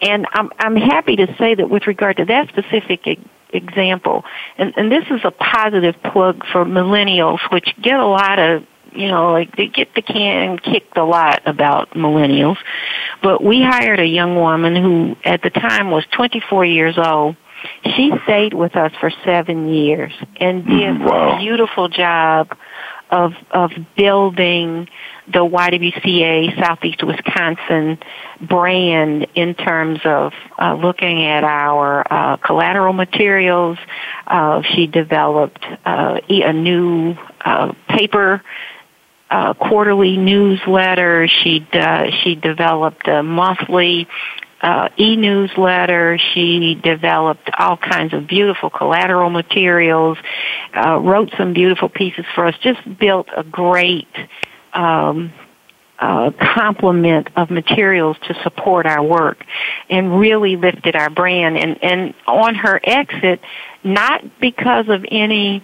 And 0.00 0.26
I'm 0.32 0.50
I'm 0.58 0.76
happy 0.76 1.16
to 1.16 1.34
say 1.38 1.54
that 1.54 1.70
with 1.70 1.86
regard 1.86 2.18
to 2.18 2.24
that 2.26 2.48
specific 2.48 3.06
example, 3.52 4.24
and, 4.58 4.72
and 4.76 4.90
this 4.90 5.04
is 5.10 5.20
a 5.24 5.30
positive 5.30 5.94
plug 6.12 6.44
for 6.52 6.64
millennials, 6.64 7.38
which 7.52 7.74
get 7.80 7.98
a 7.98 8.06
lot 8.06 8.38
of 8.38 8.66
you 8.94 9.08
know, 9.08 9.32
like 9.32 9.56
they 9.56 9.68
get 9.68 9.94
the 9.94 10.02
can 10.02 10.58
kicked 10.58 10.96
a 10.96 11.04
lot 11.04 11.42
about 11.46 11.90
millennials. 11.90 12.58
But 13.22 13.42
we 13.42 13.62
hired 13.62 14.00
a 14.00 14.06
young 14.06 14.36
woman 14.36 14.76
who 14.76 15.16
at 15.24 15.42
the 15.42 15.50
time 15.50 15.90
was 15.90 16.04
24 16.12 16.64
years 16.66 16.98
old. 16.98 17.36
She 17.84 18.12
stayed 18.24 18.54
with 18.54 18.76
us 18.76 18.92
for 19.00 19.10
seven 19.24 19.68
years 19.68 20.12
and 20.36 20.64
did 20.66 20.96
mm-hmm. 20.96 21.04
wow. 21.04 21.36
a 21.36 21.38
beautiful 21.38 21.88
job 21.88 22.56
of 23.12 23.34
of 23.50 23.70
building 23.96 24.88
the 25.28 25.38
YWCA 25.38 26.58
Southeast 26.58 27.04
Wisconsin 27.04 27.98
brand 28.40 29.28
in 29.34 29.54
terms 29.54 30.00
of 30.04 30.32
uh, 30.58 30.74
looking 30.74 31.24
at 31.26 31.44
our 31.44 32.04
uh, 32.10 32.36
collateral 32.38 32.92
materials. 32.92 33.78
Uh, 34.26 34.62
she 34.74 34.86
developed 34.86 35.64
uh, 35.84 36.18
a 36.28 36.52
new 36.52 37.14
uh, 37.44 37.72
paper 37.88 38.42
uh, 39.30 39.54
quarterly 39.54 40.16
newsletter. 40.16 41.28
She 41.28 41.66
uh, 41.72 42.06
she 42.22 42.34
developed 42.34 43.06
a 43.08 43.22
monthly 43.22 44.08
uh, 44.62 44.88
e-newsletter. 44.96 46.18
She 46.32 46.76
developed 46.82 47.50
all 47.58 47.76
kinds 47.76 48.14
of 48.14 48.26
beautiful 48.26 48.70
collateral 48.70 49.30
materials. 49.30 50.18
Uh, 50.74 50.98
wrote 50.98 51.32
some 51.36 51.52
beautiful 51.52 51.88
pieces 51.88 52.24
for 52.34 52.46
us. 52.46 52.54
Just 52.62 52.80
built 52.98 53.28
a 53.36 53.42
great. 53.42 54.08
Um, 54.72 55.32
uh, 55.98 56.32
complement 56.56 57.28
of 57.36 57.48
materials 57.48 58.16
to 58.26 58.34
support 58.42 58.86
our 58.86 59.04
work 59.04 59.44
and 59.88 60.18
really 60.18 60.56
lifted 60.56 60.96
our 60.96 61.08
brand 61.10 61.56
and 61.56 61.78
and 61.84 62.14
on 62.26 62.56
her 62.56 62.80
exit 62.82 63.40
not 63.84 64.40
because 64.40 64.88
of 64.88 65.04
any 65.08 65.62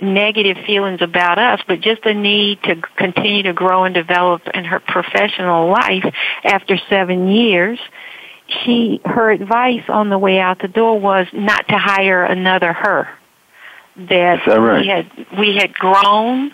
negative 0.00 0.56
feelings 0.66 1.02
about 1.02 1.38
us, 1.38 1.60
but 1.66 1.80
just 1.80 2.04
a 2.06 2.14
need 2.14 2.62
to 2.62 2.76
continue 2.96 3.42
to 3.42 3.52
grow 3.52 3.84
and 3.84 3.94
develop 3.94 4.42
in 4.54 4.64
her 4.64 4.80
professional 4.80 5.68
life 5.70 6.04
after 6.44 6.78
seven 6.88 7.28
years. 7.28 7.78
She, 8.64 9.00
her 9.04 9.30
advice 9.30 9.84
on 9.88 10.10
the 10.10 10.18
way 10.18 10.38
out 10.38 10.60
the 10.60 10.68
door 10.68 10.98
was 10.98 11.26
not 11.32 11.68
to 11.68 11.78
hire 11.78 12.24
another 12.24 12.72
her. 12.72 13.08
That, 13.96 14.40
that 14.46 14.60
right? 14.60 14.80
we 14.80 14.88
had, 14.88 15.38
we 15.38 15.56
had 15.56 15.74
grown 15.74 16.52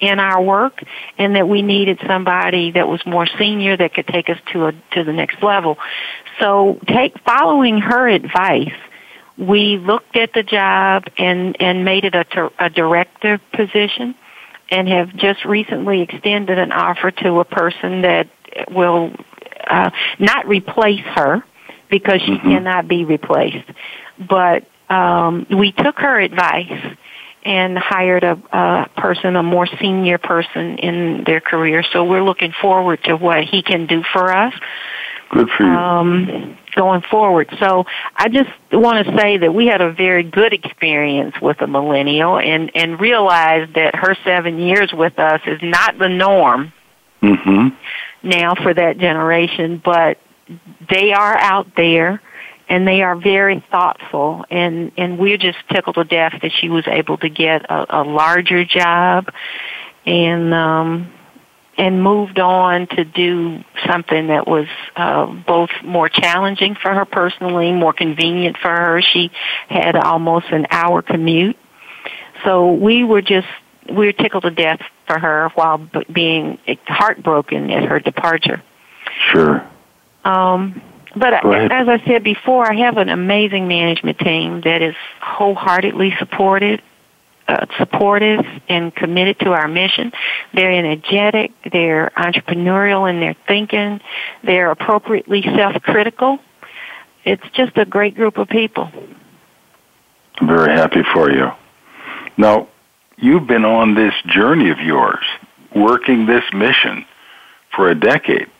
in 0.00 0.20
our 0.20 0.42
work 0.42 0.82
and 1.18 1.36
that 1.36 1.48
we 1.48 1.62
needed 1.62 1.98
somebody 2.06 2.72
that 2.72 2.88
was 2.88 3.04
more 3.06 3.26
senior 3.38 3.76
that 3.76 3.94
could 3.94 4.06
take 4.06 4.28
us 4.28 4.38
to 4.52 4.66
a, 4.66 4.72
to 4.92 5.04
the 5.04 5.12
next 5.12 5.42
level. 5.42 5.78
So 6.40 6.78
take, 6.86 7.18
following 7.24 7.78
her 7.78 8.08
advice, 8.08 8.74
we 9.38 9.78
looked 9.78 10.16
at 10.16 10.32
the 10.32 10.42
job 10.42 11.04
and, 11.18 11.56
and 11.60 11.84
made 11.84 12.04
it 12.04 12.14
a, 12.14 12.50
a 12.58 12.70
director 12.70 13.40
position 13.52 14.14
and 14.70 14.88
have 14.88 15.14
just 15.16 15.44
recently 15.44 16.02
extended 16.02 16.58
an 16.58 16.72
offer 16.72 17.10
to 17.10 17.40
a 17.40 17.44
person 17.44 18.02
that 18.02 18.28
will 18.70 19.12
uh, 19.66 19.90
not 20.18 20.46
replace 20.46 21.04
her 21.14 21.42
because 21.90 22.20
she 22.22 22.32
Mm-hmm. 22.32 22.48
cannot 22.48 22.88
be 22.88 23.04
replaced. 23.04 23.70
But 24.18 24.66
um, 24.88 25.46
we 25.50 25.72
took 25.72 25.98
her 25.98 26.20
advice 26.20 26.96
and 27.44 27.78
hired 27.78 28.24
a, 28.24 28.40
a 28.52 28.88
person, 28.96 29.36
a 29.36 29.42
more 29.42 29.66
senior 29.80 30.18
person 30.18 30.78
in 30.78 31.24
their 31.24 31.40
career. 31.40 31.84
So 31.92 32.04
we're 32.04 32.24
looking 32.24 32.52
forward 32.60 33.04
to 33.04 33.16
what 33.16 33.44
he 33.44 33.62
can 33.62 33.86
do 33.86 34.02
for 34.12 34.32
us. 34.32 34.54
Good 35.30 35.48
for 35.56 35.64
you. 35.64 35.68
Um, 35.70 36.58
going 36.74 37.02
forward. 37.02 37.48
So 37.60 37.84
I 38.16 38.28
just 38.28 38.50
want 38.72 39.06
to 39.06 39.16
say 39.16 39.38
that 39.38 39.54
we 39.54 39.66
had 39.66 39.80
a 39.80 39.92
very 39.92 40.22
good 40.22 40.52
experience 40.52 41.34
with 41.40 41.60
a 41.60 41.66
millennial 41.66 42.38
and, 42.38 42.70
and 42.74 43.00
realized 43.00 43.74
that 43.74 43.94
her 43.94 44.16
seven 44.24 44.58
years 44.58 44.92
with 44.92 45.18
us 45.18 45.40
is 45.46 45.60
not 45.62 45.98
the 45.98 46.08
norm 46.08 46.72
mm-hmm. 47.22 47.68
Now 48.24 48.54
for 48.54 48.72
that 48.72 48.98
generation, 48.98 49.80
but 49.84 50.18
they 50.90 51.12
are 51.12 51.36
out 51.36 51.68
there 51.76 52.20
and 52.68 52.86
they 52.88 53.02
are 53.02 53.16
very 53.16 53.64
thoughtful 53.70 54.44
and 54.50 54.92
and 54.96 55.18
we're 55.18 55.36
just 55.36 55.58
tickled 55.70 55.96
to 55.96 56.04
death 56.04 56.32
that 56.42 56.52
she 56.52 56.68
was 56.68 56.86
able 56.86 57.16
to 57.18 57.28
get 57.28 57.64
a, 57.70 58.00
a 58.00 58.02
larger 58.02 58.64
job 58.64 59.28
and 60.06 60.52
um 60.54 61.12
and 61.76 62.02
moved 62.02 62.38
on 62.38 62.86
to 62.86 63.04
do 63.04 63.62
something 63.86 64.28
that 64.28 64.46
was 64.46 64.68
uh, 64.94 65.26
both 65.26 65.70
more 65.82 66.08
challenging 66.08 66.76
for 66.80 66.94
her 66.94 67.04
personally, 67.04 67.72
more 67.72 67.92
convenient 67.92 68.56
for 68.58 68.70
her. 68.70 69.02
She 69.02 69.32
had 69.68 69.96
almost 69.96 70.46
an 70.50 70.68
hour 70.70 71.02
commute, 71.02 71.56
so 72.44 72.72
we 72.72 73.02
were 73.02 73.22
just 73.22 73.48
we 73.88 74.06
were 74.06 74.12
tickled 74.12 74.44
to 74.44 74.50
death 74.50 74.80
for 75.06 75.18
her 75.18 75.50
while 75.54 75.88
being 76.12 76.58
heartbroken 76.86 77.70
at 77.70 77.84
her 77.84 78.00
departure. 78.00 78.62
Sure. 79.30 79.66
Um, 80.24 80.80
but 81.16 81.32
as 81.34 81.88
I 81.88 82.02
said 82.06 82.24
before, 82.24 82.70
I 82.70 82.76
have 82.78 82.96
an 82.96 83.08
amazing 83.08 83.68
management 83.68 84.18
team 84.18 84.62
that 84.62 84.82
is 84.82 84.96
wholeheartedly 85.20 86.14
supported, 86.18 86.82
uh, 87.46 87.66
supportive, 87.78 88.44
and 88.68 88.92
committed 88.94 89.38
to 89.40 89.52
our 89.52 89.68
mission. 89.68 90.12
They're 90.54 90.72
energetic, 90.72 91.52
they're 91.70 92.10
entrepreneurial 92.16 93.08
in 93.08 93.20
their 93.20 93.36
thinking, 93.46 94.00
they're 94.42 94.70
appropriately 94.70 95.42
self-critical. 95.42 96.38
It's 97.24 97.48
just 97.54 97.76
a 97.78 97.84
great 97.84 98.16
group 98.16 98.36
of 98.36 98.48
people. 98.48 98.90
I'm 100.40 100.48
very 100.48 100.76
happy 100.76 101.02
for 101.12 101.30
you. 101.30 101.50
Now, 102.36 102.68
you've 103.16 103.46
been 103.46 103.64
on 103.64 103.94
this 103.94 104.14
journey 104.26 104.70
of 104.70 104.78
yours, 104.78 105.24
working 105.74 106.26
this 106.26 106.44
mission 106.52 107.04
for 107.74 107.90
a 107.90 107.94
decade. 107.94 108.50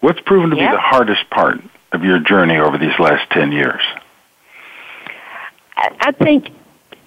What's 0.00 0.20
proven 0.20 0.50
to 0.50 0.56
be 0.56 0.62
the 0.62 0.78
hardest 0.78 1.28
part 1.30 1.58
of 1.92 2.04
your 2.04 2.20
journey 2.20 2.56
over 2.56 2.78
these 2.78 2.98
last 2.98 3.30
10 3.30 3.52
years? 3.52 3.82
I 5.76 6.12
think 6.12 6.48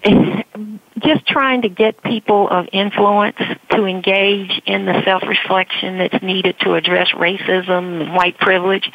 just 0.99 1.25
trying 1.27 1.61
to 1.63 1.69
get 1.69 2.01
people 2.03 2.47
of 2.49 2.67
influence 2.71 3.37
to 3.69 3.85
engage 3.85 4.61
in 4.65 4.85
the 4.85 5.01
self-reflection 5.03 5.97
that's 5.97 6.23
needed 6.23 6.55
to 6.59 6.73
address 6.73 7.09
racism 7.13 8.01
and 8.01 8.13
white 8.13 8.37
privilege 8.37 8.89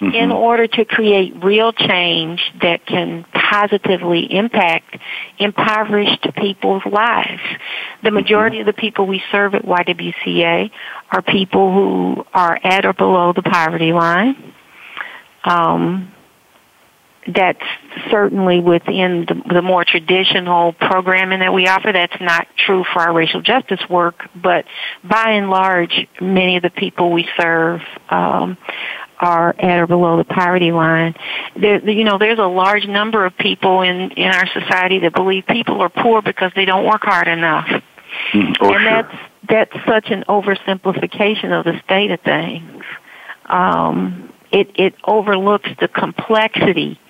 mm-hmm. 0.00 0.14
in 0.14 0.32
order 0.32 0.66
to 0.66 0.84
create 0.84 1.34
real 1.42 1.72
change 1.72 2.40
that 2.60 2.84
can 2.86 3.24
positively 3.32 4.32
impact 4.32 4.96
impoverished 5.38 6.26
people's 6.36 6.84
lives. 6.86 7.42
The 8.02 8.08
mm-hmm. 8.08 8.14
majority 8.14 8.58
mm-hmm. 8.58 8.68
of 8.68 8.74
the 8.74 8.80
people 8.80 9.06
we 9.06 9.22
serve 9.30 9.54
at 9.54 9.64
YWCA 9.64 10.70
are 11.10 11.22
people 11.22 11.72
who 11.72 12.26
are 12.32 12.58
at 12.62 12.84
or 12.84 12.92
below 12.92 13.32
the 13.32 13.42
poverty 13.42 13.92
line. 13.92 14.54
Um, 15.44 16.10
that's 17.26 17.62
certainly 18.10 18.60
within 18.60 19.26
the, 19.26 19.54
the, 19.54 19.62
more 19.62 19.84
traditional 19.84 20.72
programming 20.72 21.40
that 21.40 21.52
we 21.52 21.66
offer. 21.66 21.92
That's 21.92 22.20
not 22.20 22.46
true 22.56 22.84
for 22.92 23.00
our 23.00 23.14
racial 23.14 23.40
justice 23.40 23.80
work, 23.88 24.28
but 24.34 24.66
by 25.02 25.32
and 25.32 25.48
large, 25.48 26.06
many 26.20 26.56
of 26.56 26.62
the 26.62 26.70
people 26.70 27.12
we 27.12 27.26
serve 27.38 27.80
um, 28.10 28.58
are 29.18 29.54
at 29.58 29.80
or 29.80 29.86
below 29.86 30.18
the 30.18 30.24
poverty 30.24 30.72
line. 30.72 31.14
There, 31.56 31.88
you 31.88 32.04
know, 32.04 32.18
there's 32.18 32.38
a 32.38 32.46
large 32.46 32.86
number 32.86 33.24
of 33.24 33.36
people 33.36 33.82
in 33.82 34.10
in 34.12 34.28
our 34.28 34.46
society 34.48 35.00
that 35.00 35.14
believe 35.14 35.46
people 35.46 35.80
are 35.80 35.88
poor 35.88 36.20
because 36.20 36.52
they 36.54 36.64
don't 36.64 36.84
work 36.84 37.02
hard 37.04 37.28
enough, 37.28 37.68
mm, 38.32 38.56
oh, 38.60 38.74
and 38.74 38.82
sure. 38.82 38.84
that's 38.84 39.16
that's 39.48 39.86
such 39.86 40.10
an 40.10 40.24
oversimplification 40.28 41.58
of 41.58 41.64
the 41.64 41.80
state 41.84 42.10
of 42.10 42.20
things. 42.20 42.84
Um, 43.46 44.32
it 44.52 44.70
it 44.74 44.94
overlooks 45.04 45.70
the 45.80 45.88
complexity 45.88 47.00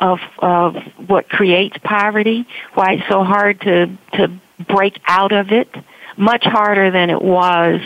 of 0.00 0.18
of 0.38 0.76
what 1.06 1.28
creates 1.28 1.76
poverty, 1.82 2.46
why 2.74 2.94
it's 2.94 3.08
so 3.08 3.22
hard 3.22 3.60
to 3.62 3.86
to 4.14 4.32
break 4.68 4.98
out 5.06 5.32
of 5.32 5.52
it, 5.52 5.68
much 6.16 6.44
harder 6.44 6.90
than 6.90 7.10
it 7.10 7.22
was, 7.22 7.80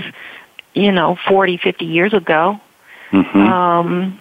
you 0.75 0.93
know, 0.93 1.17
40, 1.29 1.59
50 1.59 1.85
years 1.85 2.13
ago. 2.13 2.61
Mm-hmm. 3.11 3.39
Um, 3.39 4.21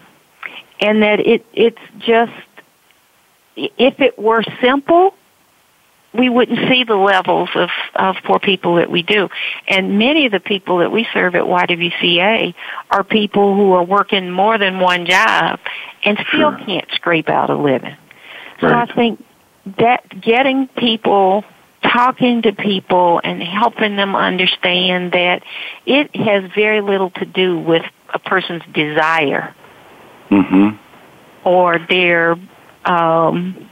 and 0.80 1.02
that 1.02 1.20
it 1.20 1.46
it's 1.52 1.80
just 1.98 2.32
if 3.56 4.00
it 4.00 4.18
were 4.18 4.42
simple, 4.60 5.14
we 6.12 6.28
wouldn't 6.28 6.68
see 6.68 6.84
the 6.84 6.96
levels 6.96 7.50
of, 7.54 7.70
of 7.94 8.16
poor 8.24 8.38
people 8.38 8.76
that 8.76 8.90
we 8.90 9.02
do. 9.02 9.28
And 9.66 9.98
many 9.98 10.26
of 10.26 10.32
the 10.32 10.40
people 10.40 10.78
that 10.78 10.92
we 10.92 11.06
serve 11.12 11.34
at 11.34 11.42
YWCA 11.42 12.54
are 12.90 13.04
people 13.04 13.56
who 13.56 13.72
are 13.72 13.82
working 13.82 14.30
more 14.30 14.56
than 14.58 14.78
one 14.78 15.06
job 15.06 15.58
and 16.04 16.18
still 16.28 16.56
sure. 16.56 16.66
can't 16.66 16.90
scrape 16.92 17.28
out 17.28 17.50
a 17.50 17.56
living. 17.56 17.96
So 18.60 18.68
right. 18.68 18.88
I 18.88 18.94
think 18.94 19.24
that 19.78 20.20
getting 20.20 20.68
people 20.68 21.44
talking 21.82 22.42
to 22.42 22.52
people 22.52 23.20
and 23.22 23.42
helping 23.42 23.96
them 23.96 24.16
understand 24.16 25.12
that 25.12 25.42
it 25.86 26.14
has 26.16 26.50
very 26.54 26.80
little 26.80 27.10
to 27.10 27.24
do 27.24 27.58
with 27.58 27.82
a 28.12 28.18
person's 28.18 28.62
desire 28.72 29.54
mm-hmm. 30.30 30.76
or 31.46 31.78
their 31.78 32.36
um 32.84 33.68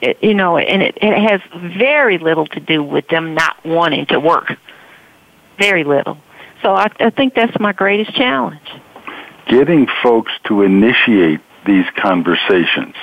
it, 0.00 0.18
you 0.22 0.34
know 0.34 0.58
and 0.58 0.82
it, 0.82 0.98
it 1.00 1.30
has 1.30 1.40
very 1.76 2.18
little 2.18 2.46
to 2.46 2.60
do 2.60 2.82
with 2.82 3.06
them 3.08 3.34
not 3.34 3.64
wanting 3.64 4.06
to 4.06 4.18
work 4.18 4.56
very 5.58 5.84
little 5.84 6.18
so 6.62 6.74
I, 6.74 6.90
I 6.98 7.10
think 7.10 7.34
that's 7.34 7.58
my 7.60 7.72
greatest 7.72 8.14
challenge 8.14 8.60
getting 9.46 9.86
folks 10.02 10.32
to 10.44 10.62
initiate 10.62 11.40
these 11.66 11.84
conversations 11.96 12.94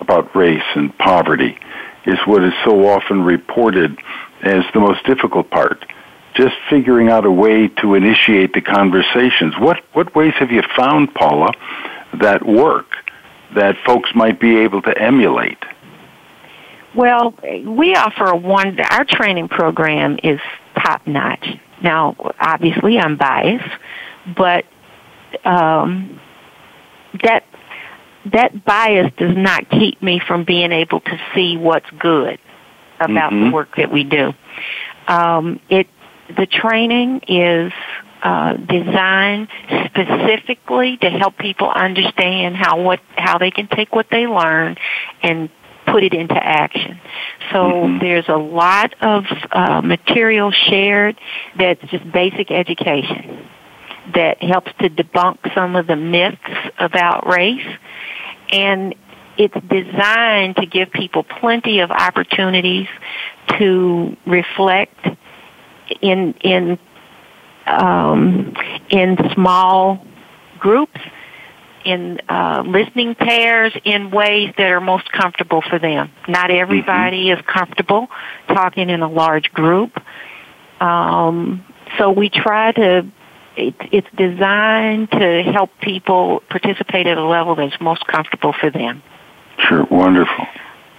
about 0.00 0.34
race 0.34 0.62
and 0.74 0.96
poverty 0.98 1.58
is 2.04 2.18
what 2.26 2.42
is 2.42 2.52
so 2.64 2.88
often 2.88 3.22
reported 3.22 3.96
as 4.42 4.64
the 4.74 4.80
most 4.80 5.04
difficult 5.06 5.48
part. 5.50 5.84
Just 6.34 6.54
figuring 6.68 7.08
out 7.08 7.24
a 7.24 7.30
way 7.30 7.68
to 7.68 7.94
initiate 7.94 8.54
the 8.54 8.60
conversations. 8.60 9.54
What 9.58 9.84
what 9.92 10.14
ways 10.14 10.32
have 10.38 10.50
you 10.50 10.62
found, 10.76 11.14
Paula, 11.14 11.52
that 12.20 12.44
work 12.44 12.86
that 13.54 13.76
folks 13.84 14.10
might 14.14 14.40
be 14.40 14.58
able 14.58 14.80
to 14.82 14.98
emulate? 14.98 15.58
Well, 16.94 17.34
we 17.42 17.94
offer 17.94 18.24
a 18.24 18.36
one. 18.36 18.78
Our 18.80 19.04
training 19.04 19.48
program 19.48 20.18
is 20.22 20.40
top 20.74 21.06
notch. 21.06 21.46
Now, 21.82 22.16
obviously, 22.40 22.98
I'm 22.98 23.16
biased, 23.16 23.70
but 24.36 24.64
um, 25.46 26.20
that 27.22 27.44
that 28.32 28.64
bias 28.64 29.12
does 29.16 29.36
not 29.36 29.68
keep 29.68 30.00
me 30.02 30.20
from 30.26 30.44
being 30.44 30.72
able 30.72 31.00
to 31.00 31.20
see 31.34 31.56
what's 31.56 31.90
good 31.98 32.38
about 33.00 33.32
mm-hmm. 33.32 33.46
the 33.46 33.50
work 33.50 33.76
that 33.76 33.90
we 33.90 34.04
do. 34.04 34.32
Um, 35.08 35.60
it 35.68 35.88
the 36.28 36.46
training 36.46 37.22
is 37.28 37.72
uh, 38.22 38.54
designed 38.54 39.48
specifically 39.86 40.96
to 40.98 41.10
help 41.10 41.36
people 41.36 41.68
understand 41.68 42.56
how 42.56 42.80
what 42.80 43.00
how 43.16 43.38
they 43.38 43.50
can 43.50 43.66
take 43.66 43.94
what 43.94 44.06
they 44.10 44.26
learn 44.26 44.76
and 45.22 45.50
put 45.86 46.04
it 46.04 46.14
into 46.14 46.36
action. 46.36 47.00
So 47.50 47.58
mm-hmm. 47.58 47.98
there's 47.98 48.28
a 48.28 48.36
lot 48.36 48.94
of 49.02 49.24
uh, 49.50 49.82
material 49.82 50.52
shared 50.52 51.18
that's 51.58 51.82
just 51.90 52.10
basic 52.12 52.52
education 52.52 53.48
that 54.14 54.42
helps 54.42 54.72
to 54.80 54.90
debunk 54.90 55.38
some 55.54 55.76
of 55.76 55.86
the 55.86 55.96
myths 55.96 56.38
about 56.78 57.26
race 57.26 57.66
and 58.50 58.94
it's 59.38 59.54
designed 59.68 60.56
to 60.56 60.66
give 60.66 60.90
people 60.92 61.24
plenty 61.24 61.80
of 61.80 61.90
opportunities 61.90 62.86
to 63.58 64.16
reflect 64.26 65.06
in 66.00 66.34
in 66.42 66.78
um, 67.66 68.54
in 68.90 69.16
small 69.32 70.04
groups, 70.58 71.00
in 71.84 72.20
uh, 72.28 72.62
listening 72.66 73.14
pairs, 73.14 73.72
in 73.84 74.10
ways 74.10 74.52
that 74.58 74.66
are 74.66 74.80
most 74.80 75.10
comfortable 75.12 75.62
for 75.62 75.78
them. 75.78 76.10
Not 76.28 76.50
everybody 76.50 77.26
mm-hmm. 77.26 77.40
is 77.40 77.46
comfortable 77.46 78.08
talking 78.48 78.90
in 78.90 79.02
a 79.02 79.10
large 79.10 79.50
group, 79.52 79.92
um, 80.80 81.64
so 81.98 82.10
we 82.10 82.28
try 82.28 82.72
to 82.72 83.06
it, 83.56 83.74
it's 83.92 84.08
designed 84.16 85.10
to 85.10 85.42
help 85.52 85.70
people 85.80 86.42
participate 86.48 87.06
at 87.06 87.18
a 87.18 87.24
level 87.24 87.54
that's 87.54 87.78
most 87.80 88.06
comfortable 88.06 88.52
for 88.58 88.70
them. 88.70 89.02
Sure, 89.58 89.84
wonderful. 89.84 90.46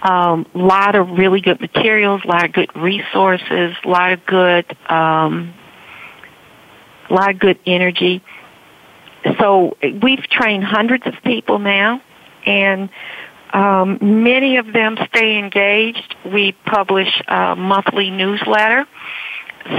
A 0.02 0.12
um, 0.12 0.46
lot 0.54 0.94
of 0.94 1.10
really 1.10 1.40
good 1.40 1.60
materials, 1.60 2.22
a 2.24 2.28
lot 2.28 2.44
of 2.44 2.52
good 2.52 2.74
resources, 2.76 3.74
a 3.84 3.88
lot 3.88 4.12
of 4.12 4.26
good, 4.26 4.76
um, 4.88 5.54
lot 7.10 7.30
of 7.30 7.38
good 7.38 7.58
energy. 7.66 8.22
So 9.38 9.76
we've 9.82 10.22
trained 10.24 10.64
hundreds 10.64 11.06
of 11.06 11.14
people 11.24 11.58
now, 11.58 12.02
and 12.44 12.90
um, 13.54 14.22
many 14.22 14.58
of 14.58 14.72
them 14.72 14.98
stay 15.08 15.38
engaged. 15.38 16.14
We 16.24 16.52
publish 16.66 17.08
a 17.26 17.56
monthly 17.56 18.10
newsletter 18.10 18.86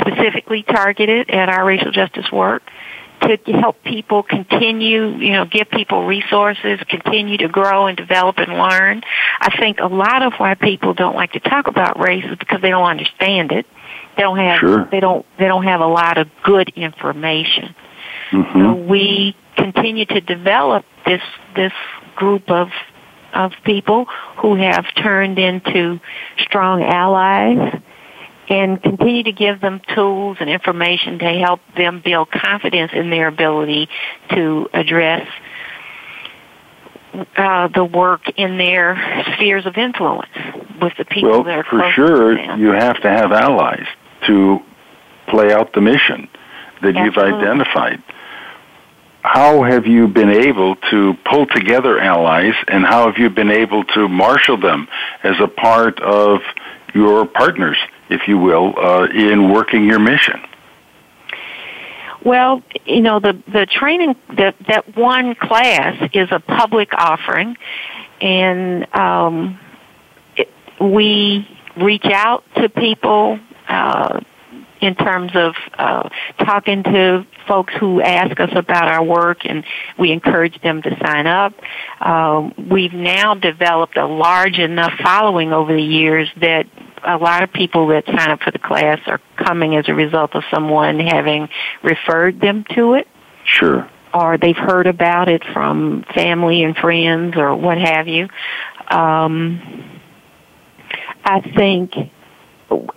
specifically 0.02 0.64
targeted 0.64 1.30
at 1.30 1.50
our 1.50 1.66
racial 1.66 1.92
justice 1.92 2.32
work 2.32 2.64
to 3.22 3.38
help 3.54 3.82
people 3.84 4.24
continue, 4.24 5.08
you 5.18 5.32
know, 5.32 5.46
give 5.46 5.70
people 5.70 6.06
resources, 6.06 6.80
continue 6.90 7.38
to 7.38 7.48
grow 7.48 7.88
and 7.88 7.98
develop 7.98 8.38
and 8.38 8.52
learn. 8.52 9.02
I 9.40 9.58
think 9.58 9.80
a 9.80 9.88
lot 9.88 10.22
of 10.22 10.34
why 10.38 10.56
people 10.56 10.94
don't 10.94 11.16
like 11.16 11.32
to 11.34 11.40
talk 11.40 11.68
about 11.68 12.00
race 12.00 12.26
is 12.26 12.38
because 12.38 12.62
they 12.62 12.70
don't 12.70 12.86
understand 12.86 13.52
it. 13.52 13.66
They 14.16 14.24
don't 14.24 14.38
have 14.38 14.60
sure. 14.60 14.88
they 14.92 15.00
don't 15.00 15.26
they 15.38 15.46
don't 15.46 15.64
have 15.64 15.82
a 15.82 15.88
lot 15.88 16.18
of 16.18 16.28
good 16.44 16.70
information. 16.76 17.76
Mm-hmm. 18.32 18.62
So 18.62 18.74
we 18.74 19.36
continue 19.56 20.06
to 20.06 20.22
develop 20.22 20.86
this 21.06 21.22
this 21.56 21.74
group 22.16 22.50
of 22.50 22.70
of 23.34 23.52
people 23.66 24.06
who 24.38 24.56
have 24.56 24.86
turned 24.96 25.38
into 25.40 26.00
strong 26.38 26.84
allies 26.84 27.82
and 28.50 28.82
continue 28.82 29.24
to 29.24 29.32
give 29.32 29.60
them 29.62 29.82
tools 29.96 30.38
and 30.40 30.50
information 30.50 31.20
to 31.20 31.26
help 31.26 31.62
them 31.76 32.02
build 32.04 32.30
confidence 32.32 32.92
in 32.94 33.10
their 33.10 33.28
ability 33.28 33.90
to 34.30 34.70
address 34.74 35.28
uh, 37.38 37.68
the 37.70 37.84
work 37.84 38.22
in 38.38 38.58
their 38.58 38.96
spheres 39.34 39.66
of 39.66 39.78
influence 39.78 40.30
with 40.82 40.94
the 40.98 41.06
people 41.06 41.32
well, 41.32 41.44
that 41.44 41.60
are 41.60 41.64
for 41.64 41.92
sure, 41.92 42.58
you 42.58 42.72
have 42.72 43.02
to 43.02 43.10
have 43.10 43.32
allies 43.32 43.88
to 44.28 44.60
play 45.28 45.52
out 45.54 45.74
the 45.74 45.82
mission 45.82 46.28
that 46.82 46.96
you've 46.96 47.18
identified. 47.18 48.04
How 49.22 49.64
have 49.64 49.88
you 49.88 50.08
been 50.08 50.30
able 50.30 50.76
to 50.92 51.14
pull 51.26 51.48
together 51.48 52.00
allies, 52.00 52.54
and 52.68 52.86
how 52.86 53.08
have 53.08 53.18
you 53.18 53.30
been 53.30 53.50
able 53.50 53.84
to 53.86 54.08
marshal 54.08 54.58
them 54.58 54.88
as 55.24 55.36
a 55.40 55.48
part 55.48 56.00
of 56.02 56.42
your 56.94 57.26
partners, 57.26 57.78
if 58.10 58.28
you 58.28 58.38
will, 58.38 58.74
uh, 58.78 59.08
in 59.14 59.52
working 59.52 59.86
your 59.86 60.00
mission? 60.00 60.42
Well, 62.24 62.64
you 62.86 63.02
know, 63.02 63.20
the 63.20 63.42
the 63.48 63.68
training 63.68 64.16
that 64.36 64.56
that 64.68 64.98
one 64.98 65.36
class 65.36 66.10
is 66.12 66.30
a 66.32 66.40
public 66.40 66.90
offering, 66.94 67.56
and 68.20 68.96
um, 68.96 69.60
it, 70.36 70.50
we 70.82 71.48
reach 71.78 72.06
out 72.06 72.44
to 72.56 72.68
people 72.68 73.40
uh, 73.68 74.22
in 74.82 74.96
terms 74.96 75.32
of 75.36 75.54
uh, 75.78 76.10
talking 76.40 76.82
to 76.84 77.28
folks 77.48 77.74
who 77.80 78.02
ask 78.02 78.40
us 78.40 78.52
about 78.56 78.88
our 78.88 79.04
work, 79.04 79.46
and 79.46 79.64
we 80.00 80.12
encourage 80.12 80.60
them 80.62 80.82
to 80.82 80.98
sign 81.06 81.28
up. 81.28 81.54
Um, 82.02 82.54
we've 82.72 82.94
now 82.94 83.36
developed 83.36 83.98
a 83.98 84.08
large 84.08 84.58
enough 84.58 84.94
following 85.04 85.54
over 85.54 85.74
the 85.74 85.84
years 85.84 86.28
that 86.42 86.66
a 87.06 87.18
lot 87.18 87.44
of 87.44 87.52
people 87.54 87.88
that 87.88 88.06
sign 88.06 88.32
up 88.32 88.42
for 88.42 88.52
the 88.52 88.60
class 88.60 89.00
are 89.08 89.20
coming 89.38 89.76
as 89.76 89.88
a 89.88 89.94
result 89.94 90.36
of 90.36 90.44
someone 90.52 91.00
having 91.00 91.48
referred 91.84 92.40
them 92.40 92.66
to 92.76 92.94
it 92.94 93.08
Sure. 93.46 93.90
or 94.14 94.38
they've 94.38 94.56
heard 94.58 94.88
about 94.88 95.30
it 95.30 95.44
from 95.54 96.04
family 96.14 96.64
and 96.64 96.76
friends 96.76 97.36
or 97.38 97.56
what 97.56 97.78
have 97.78 98.08
you. 98.08 98.28
Um, 98.90 100.02
I 101.24 101.42
think 101.56 101.94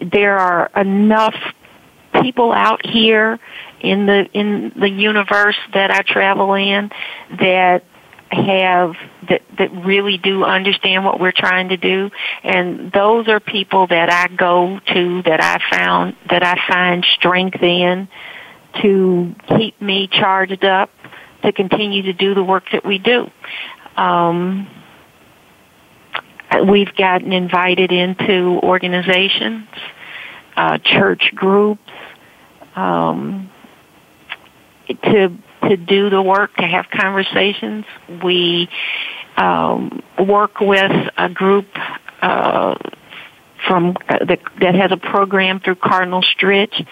there 0.00 0.38
are 0.38 0.70
enough 0.76 1.34
people 2.22 2.52
out 2.52 2.84
here 2.84 3.38
in 3.80 4.06
the 4.06 4.26
in 4.32 4.72
the 4.78 4.88
universe 4.88 5.56
that 5.74 5.90
I 5.90 6.02
travel 6.02 6.54
in 6.54 6.90
that 7.38 7.84
have 8.30 8.94
that 9.28 9.42
that 9.58 9.70
really 9.84 10.18
do 10.18 10.44
understand 10.44 11.04
what 11.04 11.18
we're 11.18 11.32
trying 11.32 11.70
to 11.70 11.76
do 11.76 12.10
and 12.44 12.92
those 12.92 13.26
are 13.26 13.40
people 13.40 13.86
that 13.86 14.12
I 14.12 14.34
go 14.34 14.80
to 14.94 15.22
that 15.22 15.40
I 15.42 15.58
found 15.74 16.16
that 16.28 16.42
I 16.42 16.56
find 16.68 17.04
strength 17.04 17.62
in 17.62 18.08
to 18.82 19.34
keep 19.56 19.80
me 19.80 20.08
charged 20.08 20.64
up 20.64 20.90
to 21.42 21.52
continue 21.52 22.02
to 22.02 22.12
do 22.12 22.34
the 22.34 22.42
work 22.42 22.64
that 22.72 22.84
we 22.84 22.98
do. 22.98 23.30
Um, 23.96 24.68
we've 26.68 26.94
gotten 26.94 27.32
invited 27.32 27.92
into 27.92 28.60
organizations, 28.62 29.68
uh, 30.56 30.78
church 30.78 31.32
groups, 31.34 31.90
um, 32.74 33.50
to 34.88 35.36
to 35.68 35.76
do 35.76 36.10
the 36.10 36.22
work, 36.22 36.54
to 36.56 36.66
have 36.66 36.86
conversations. 36.90 37.84
We 38.22 38.68
um, 39.36 40.02
work 40.18 40.60
with 40.60 40.92
a 41.16 41.28
group 41.28 41.66
uh, 42.20 42.74
from 43.66 43.96
uh, 44.08 44.24
that, 44.24 44.74
has 44.74 44.92
a 44.92 44.96
program 44.96 45.60
through 45.60 45.76
Cardinal 45.76 46.22
Stritch. 46.22 46.86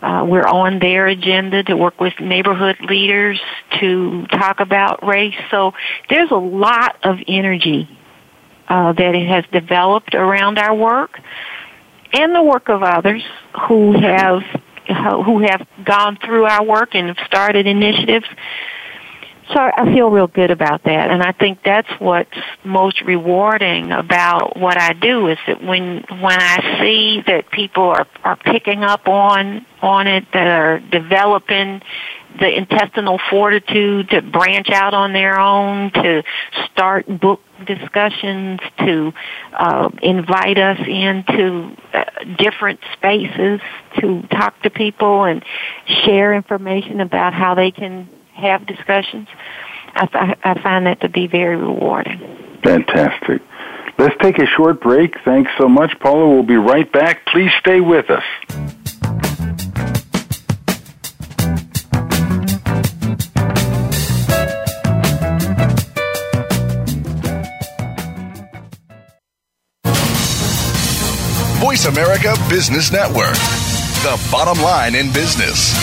Uh, 0.00 0.24
we're 0.28 0.46
on 0.46 0.78
their 0.78 1.08
agenda 1.08 1.64
to 1.64 1.76
work 1.76 2.00
with 2.00 2.12
neighborhood 2.20 2.76
leaders 2.88 3.40
to 3.80 4.26
talk 4.26 4.60
about 4.60 5.04
race. 5.04 5.34
So 5.50 5.74
there's 6.08 6.30
a 6.30 6.36
lot 6.36 6.96
of 7.02 7.18
energy 7.26 7.88
uh, 8.68 8.92
that 8.92 9.14
it 9.14 9.26
has 9.26 9.44
developed 9.50 10.14
around 10.14 10.58
our 10.58 10.74
work 10.74 11.18
and 12.12 12.34
the 12.34 12.42
work 12.42 12.68
of 12.68 12.82
others 12.82 13.22
who 13.66 13.92
have 13.92 14.42
who 14.88 15.40
have 15.40 15.66
gone 15.84 16.18
through 16.24 16.44
our 16.44 16.64
work 16.64 16.94
and 16.94 17.08
have 17.08 17.26
started 17.26 17.66
initiatives. 17.66 18.26
So 19.52 19.58
I 19.58 19.90
feel 19.94 20.10
real 20.10 20.26
good 20.26 20.50
about 20.50 20.82
that, 20.84 21.10
and 21.10 21.22
I 21.22 21.32
think 21.32 21.60
that's 21.64 21.88
what's 21.98 22.36
most 22.64 23.00
rewarding 23.00 23.92
about 23.92 24.58
what 24.58 24.76
I 24.76 24.92
do 24.92 25.28
is 25.28 25.38
that 25.46 25.62
when 25.62 26.04
when 26.20 26.38
I 26.38 26.78
see 26.82 27.22
that 27.26 27.50
people 27.50 27.84
are 27.84 28.06
are 28.24 28.36
picking 28.36 28.84
up 28.84 29.08
on 29.08 29.64
on 29.80 30.06
it, 30.06 30.26
that 30.34 30.46
are 30.46 30.80
developing 30.80 31.80
the 32.38 32.56
intestinal 32.56 33.18
fortitude 33.30 34.10
to 34.10 34.22
branch 34.22 34.68
out 34.70 34.94
on 34.94 35.12
their 35.12 35.38
own, 35.38 35.90
to 35.92 36.22
start 36.70 37.06
book 37.06 37.40
discussions, 37.66 38.60
to 38.78 39.12
uh, 39.52 39.90
invite 40.02 40.58
us 40.58 40.78
into 40.86 41.76
uh, 41.92 42.04
different 42.38 42.80
spaces 42.92 43.60
to 44.00 44.22
talk 44.28 44.60
to 44.62 44.70
people 44.70 45.24
and 45.24 45.44
share 46.04 46.34
information 46.34 47.00
about 47.00 47.32
how 47.34 47.54
they 47.54 47.70
can 47.70 48.08
have 48.34 48.66
discussions. 48.66 49.28
I, 49.94 50.36
I 50.44 50.62
find 50.62 50.86
that 50.86 51.00
to 51.00 51.08
be 51.08 51.26
very 51.26 51.56
rewarding. 51.56 52.20
Fantastic. 52.62 53.42
Let's 53.98 54.14
take 54.20 54.38
a 54.38 54.46
short 54.46 54.80
break. 54.80 55.14
Thanks 55.24 55.50
so 55.58 55.68
much, 55.68 55.98
Paula. 55.98 56.28
We'll 56.28 56.44
be 56.44 56.56
right 56.56 56.90
back. 56.92 57.26
Please 57.26 57.50
stay 57.58 57.80
with 57.80 58.10
us. 58.10 58.22
Voice 71.68 71.84
America 71.84 72.34
Business 72.48 72.90
Network, 72.90 73.34
the 73.34 74.28
bottom 74.32 74.58
line 74.62 74.94
in 74.94 75.12
business. 75.12 75.74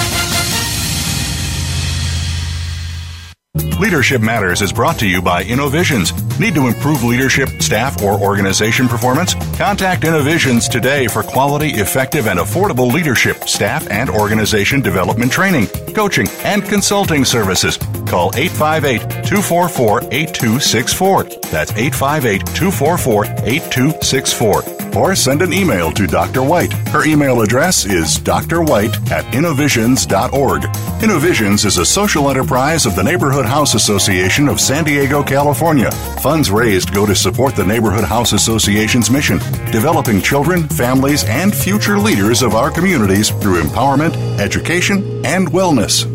Leadership 3.79 4.19
Matters 4.19 4.63
is 4.63 4.73
brought 4.73 4.97
to 4.97 5.07
you 5.07 5.21
by 5.21 5.43
InnoVisions. 5.43 6.39
Need 6.39 6.55
to 6.55 6.65
improve 6.65 7.03
leadership, 7.03 7.49
staff, 7.61 8.01
or 8.01 8.19
organization 8.19 8.87
performance? 8.87 9.35
Contact 9.57 10.01
InnoVisions 10.01 10.69
today 10.71 11.07
for 11.07 11.21
quality, 11.21 11.69
effective, 11.69 12.27
and 12.27 12.39
affordable 12.39 12.91
leadership, 12.91 13.47
staff, 13.47 13.87
and 13.91 14.09
organization 14.09 14.81
development 14.81 15.31
training, 15.31 15.67
coaching, 15.93 16.27
and 16.43 16.63
consulting 16.63 17.23
services. 17.23 17.77
Call 18.05 18.31
858 18.35 19.25
244 19.25 20.01
8264. 20.11 21.23
That's 21.51 21.71
858 21.71 22.45
244 22.55 23.25
8264. 23.25 24.63
Or 24.95 25.13
send 25.13 25.41
an 25.41 25.51
email 25.51 25.91
to 25.91 26.07
Dr. 26.07 26.41
White. 26.41 26.71
Her 26.89 27.05
email 27.05 27.41
address 27.41 27.85
is 27.85 28.17
drwhite 28.17 29.11
at 29.11 29.35
innovisions.org. 29.35 30.63
Innovisions 31.03 31.65
is 31.65 31.77
a 31.77 31.85
social 31.85 32.29
enterprise 32.29 32.85
of 32.85 32.95
the 32.95 33.03
Neighborhood 33.03 33.45
House 33.45 33.75
Association 33.75 34.47
of 34.47 34.61
San 34.61 34.85
Diego, 34.85 35.21
California. 35.21 35.91
Funds 36.21 36.49
raised 36.49 36.93
go 36.93 37.05
to 37.05 37.13
support 37.13 37.55
the 37.57 37.65
Neighborhood 37.65 38.05
House 38.05 38.31
Association's 38.31 39.11
mission, 39.11 39.39
developing 39.71 40.21
children, 40.21 40.63
families, 40.69 41.25
and 41.25 41.53
future 41.53 41.99
leaders 41.99 42.41
of 42.41 42.55
our 42.55 42.71
communities 42.71 43.31
through 43.31 43.61
empowerment, 43.61 44.15
education, 44.39 45.25
and 45.25 45.49
wellness. 45.49 46.14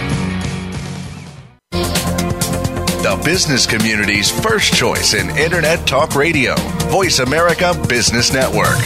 the 3.17 3.23
business 3.25 3.65
community's 3.65 4.31
first 4.31 4.73
choice 4.73 5.13
in 5.13 5.29
Internet 5.31 5.85
Talk 5.85 6.15
Radio. 6.15 6.55
Voice 6.87 7.19
America 7.19 7.73
Business 7.89 8.31
Network. 8.31 8.77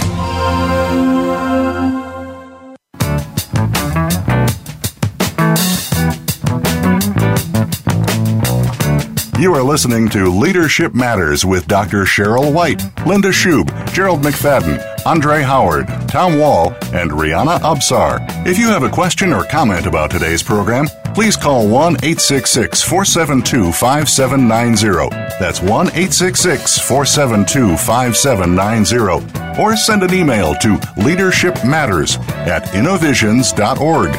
You 9.40 9.54
are 9.54 9.62
listening 9.62 10.10
to 10.10 10.32
Leadership 10.32 10.96
Matters 10.96 11.46
with 11.46 11.68
Dr. 11.68 12.06
Cheryl 12.06 12.52
White, 12.52 12.82
Linda 13.06 13.30
Schub, 13.30 13.94
Gerald 13.94 14.22
McFadden, 14.22 14.82
Andre 15.06 15.44
Howard, 15.44 15.88
Tom 16.08 16.40
Wall, 16.40 16.72
and 16.94 17.12
Rihanna 17.12 17.60
Absar. 17.60 18.26
If 18.48 18.58
you 18.58 18.70
have 18.70 18.82
a 18.82 18.90
question 18.90 19.32
or 19.32 19.44
comment 19.44 19.86
about 19.86 20.10
today's 20.10 20.42
program, 20.42 20.88
please 21.16 21.38
call 21.38 21.66
1 21.66 21.94
866 22.04 22.84
472 22.84 23.72
5790. 23.72 25.10
That's 25.40 25.62
1 25.62 25.88
866 25.88 26.80
472 26.80 27.78
5790. 27.78 29.62
Or 29.62 29.78
send 29.78 30.04
an 30.04 30.14
email 30.14 30.54
to 30.56 30.76
leadershipmatters 30.98 32.20
at 32.46 32.76
innovisions.org. 32.76 34.10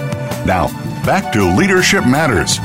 Now, 0.46 0.68
back 1.04 1.32
to 1.34 1.54
Leadership 1.54 2.06
Matters. 2.06 2.58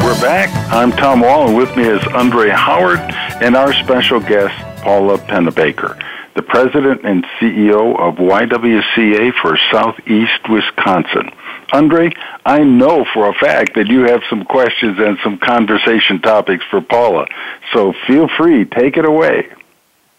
We're 0.00 0.18
back. 0.22 0.48
I'm 0.72 0.90
Tom 0.92 1.20
Wall, 1.20 1.48
and 1.48 1.56
with 1.56 1.76
me 1.76 1.84
is 1.84 2.02
Andre 2.14 2.48
Howard 2.48 3.00
and 3.42 3.54
our 3.56 3.74
special 3.74 4.20
guest, 4.20 4.54
Paula 4.82 5.18
Penebaker 5.18 6.02
the 6.36 6.42
president 6.42 7.00
and 7.02 7.24
CEO 7.40 7.98
of 7.98 8.16
YWCA 8.16 9.32
for 9.40 9.58
Southeast 9.72 10.48
Wisconsin. 10.50 11.30
Andre, 11.72 12.10
I 12.44 12.62
know 12.62 13.04
for 13.12 13.28
a 13.28 13.34
fact 13.34 13.74
that 13.74 13.88
you 13.88 14.02
have 14.02 14.22
some 14.30 14.44
questions 14.44 14.98
and 14.98 15.18
some 15.22 15.38
conversation 15.38 16.20
topics 16.20 16.64
for 16.70 16.80
Paula, 16.80 17.26
so 17.72 17.92
feel 18.06 18.28
free, 18.36 18.64
take 18.64 18.96
it 18.96 19.04
away. 19.04 19.48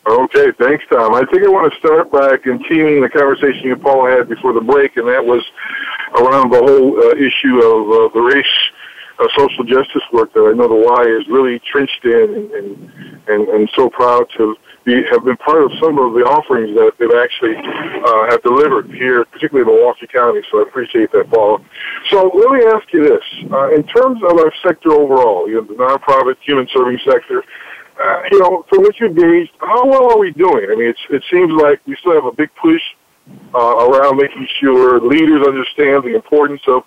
Okay, 0.08 0.52
thanks, 0.58 0.86
Tom. 0.90 1.14
I 1.14 1.26
think 1.26 1.44
I 1.44 1.50
want 1.50 1.72
to 1.72 1.80
start 1.80 2.12
by 2.12 2.38
continuing 2.38 3.02
the 3.02 3.10
conversation 3.10 3.62
you 3.64 3.74
and 3.74 3.82
Paula 3.82 4.10
had 4.12 4.30
before 4.30 4.54
the 4.54 4.62
break, 4.62 4.96
and 4.96 5.08
that 5.08 5.26
was 5.26 5.44
around 6.16 6.52
the 6.52 6.60
whole 6.60 6.98
uh, 6.98 7.12
issue 7.16 7.60
of 7.60 7.92
uh, 7.92 8.14
the 8.14 8.22
race 8.22 8.46
uh, 9.20 9.28
social 9.36 9.64
justice 9.66 10.04
work 10.14 10.32
that 10.34 10.48
I 10.48 10.56
know 10.56 10.68
the 10.68 10.76
Y 10.76 11.04
is 11.20 11.28
really 11.28 11.60
trenched 11.60 12.06
in 12.06 12.34
and, 12.36 12.52
and, 12.52 12.92
and, 13.28 13.48
and 13.50 13.70
so 13.76 13.90
proud 13.90 14.30
to 14.38 14.56
have 15.12 15.26
been 15.26 15.38
part 15.38 15.64
of 15.64 15.72
some 15.80 16.00
of 16.00 16.14
the 16.14 16.24
offerings 16.24 16.76
that 16.76 16.94
they've 16.98 17.20
actually 17.20 17.56
uh, 17.58 18.32
have 18.32 18.42
delivered 18.44 18.90
here, 18.92 19.26
particularly 19.26 19.70
in 19.70 19.76
Milwaukee 19.76 20.08
County. 20.08 20.42
So 20.50 20.60
I 20.60 20.64
appreciate 20.64 21.12
that, 21.12 21.30
Paul. 21.30 21.60
So 22.10 22.32
let 22.34 22.52
me 22.52 22.66
ask 22.66 22.92
you 22.94 23.04
this: 23.04 23.24
uh, 23.52 23.74
in 23.74 23.84
terms 23.84 24.22
of 24.24 24.40
our 24.40 24.54
sector 24.64 24.92
overall, 24.94 25.48
you 25.48 25.56
know, 25.56 25.68
the 25.68 25.76
nonprofit 25.76 26.38
human 26.42 26.68
serving 26.74 27.00
sector. 27.06 27.44
Uh, 28.00 28.22
you 28.32 28.38
know, 28.38 28.64
from 28.70 28.84
what 28.84 29.00
you've 29.00 29.18
engaged, 29.18 29.52
how 29.60 29.84
well 29.88 30.12
are 30.12 30.20
we 30.20 30.32
doing? 30.32 30.68
I 30.70 30.76
mean, 30.76 30.90
it's, 30.90 31.00
it 31.10 31.24
seems 31.32 31.52
like 31.52 31.82
we 31.88 31.96
still 31.96 32.14
have 32.14 32.26
a 32.26 32.32
big 32.32 32.54
push 32.54 32.82
uh, 33.56 33.88
around 33.90 34.18
making 34.18 34.48
sure 34.60 35.02
leaders 35.02 35.46
understand 35.48 36.04
the 36.04 36.14
importance 36.14 36.62
of, 36.68 36.84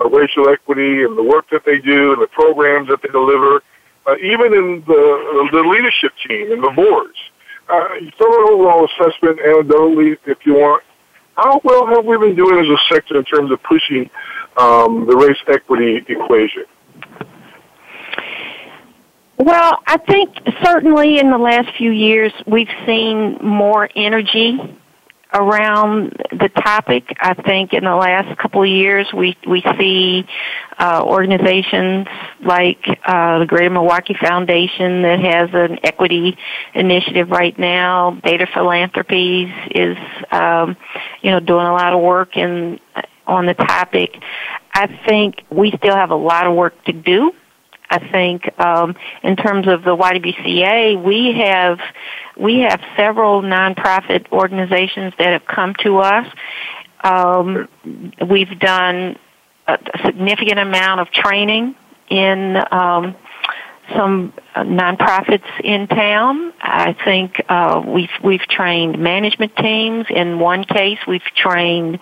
of 0.00 0.12
racial 0.12 0.48
equity 0.48 1.02
and 1.02 1.18
the 1.18 1.22
work 1.24 1.50
that 1.50 1.64
they 1.64 1.80
do 1.80 2.12
and 2.12 2.22
the 2.22 2.28
programs 2.28 2.88
that 2.88 3.02
they 3.02 3.08
deliver, 3.08 3.64
uh, 4.06 4.14
even 4.22 4.54
in 4.54 4.84
the, 4.86 5.48
the 5.50 5.60
leadership 5.60 6.12
team 6.28 6.52
and 6.52 6.62
the 6.62 6.70
boards 6.70 7.18
uh, 7.68 7.88
an 7.94 8.12
overall 8.20 8.86
assessment, 8.86 9.38
anecdotally, 9.40 10.16
if 10.26 10.38
you 10.44 10.54
want, 10.54 10.82
how 11.36 11.60
well 11.64 11.86
have 11.86 12.04
we 12.04 12.16
been 12.18 12.36
doing 12.36 12.58
as 12.58 12.66
a 12.66 12.94
sector 12.94 13.18
in 13.18 13.24
terms 13.24 13.50
of 13.50 13.62
pushing 13.62 14.08
um, 14.56 15.06
the 15.06 15.16
race 15.16 15.36
equity 15.48 16.04
equation? 16.08 16.64
Well, 19.36 19.80
I 19.86 19.96
think 19.96 20.36
certainly 20.62 21.18
in 21.18 21.30
the 21.30 21.38
last 21.38 21.76
few 21.76 21.90
years 21.90 22.32
we've 22.46 22.68
seen 22.86 23.38
more 23.42 23.88
energy 23.96 24.58
around 25.34 26.12
the 26.30 26.48
topic. 26.48 27.04
I 27.20 27.34
think 27.34 27.72
in 27.72 27.84
the 27.84 27.94
last 27.94 28.38
couple 28.38 28.62
of 28.62 28.68
years 28.68 29.12
we 29.12 29.36
we 29.46 29.62
see 29.78 30.24
uh, 30.78 31.02
organizations 31.04 32.06
like 32.40 32.78
uh, 33.04 33.40
the 33.40 33.46
Greater 33.46 33.70
Milwaukee 33.70 34.14
Foundation 34.14 35.02
that 35.02 35.18
has 35.20 35.50
an 35.52 35.80
equity 35.82 36.38
initiative 36.74 37.30
right 37.30 37.58
now. 37.58 38.12
Data 38.24 38.46
Philanthropies 38.54 39.50
is 39.72 39.96
um, 40.30 40.76
you 41.22 41.30
know 41.32 41.40
doing 41.40 41.66
a 41.66 41.72
lot 41.72 41.92
of 41.92 42.00
work 42.00 42.36
in 42.36 42.78
on 43.26 43.46
the 43.46 43.54
topic. 43.54 44.16
I 44.72 44.86
think 45.06 45.42
we 45.50 45.72
still 45.72 45.94
have 45.96 46.10
a 46.10 46.16
lot 46.16 46.46
of 46.46 46.54
work 46.54 46.82
to 46.84 46.92
do 46.92 47.32
I 47.94 48.08
think 48.10 48.58
um, 48.58 48.96
in 49.22 49.36
terms 49.36 49.68
of 49.68 49.84
the 49.84 49.96
YWCA, 49.96 51.00
we 51.00 51.32
have 51.38 51.78
we 52.36 52.60
have 52.60 52.80
several 52.96 53.40
nonprofit 53.42 54.30
organizations 54.32 55.14
that 55.18 55.28
have 55.28 55.46
come 55.46 55.74
to 55.84 55.98
us. 55.98 56.26
Um, 57.04 57.68
we've 58.28 58.58
done 58.58 59.16
a 59.68 59.78
significant 60.04 60.58
amount 60.58 61.02
of 61.02 61.10
training 61.12 61.76
in 62.10 62.56
um, 62.72 63.14
some 63.94 64.32
nonprofits 64.56 65.48
in 65.62 65.86
town. 65.86 66.52
I 66.60 66.96
think 67.04 67.40
uh, 67.48 67.80
we've 67.86 68.10
we've 68.24 68.46
trained 68.48 68.98
management 68.98 69.54
teams. 69.56 70.06
In 70.10 70.40
one 70.40 70.64
case, 70.64 70.98
we've 71.06 71.22
trained 71.36 72.00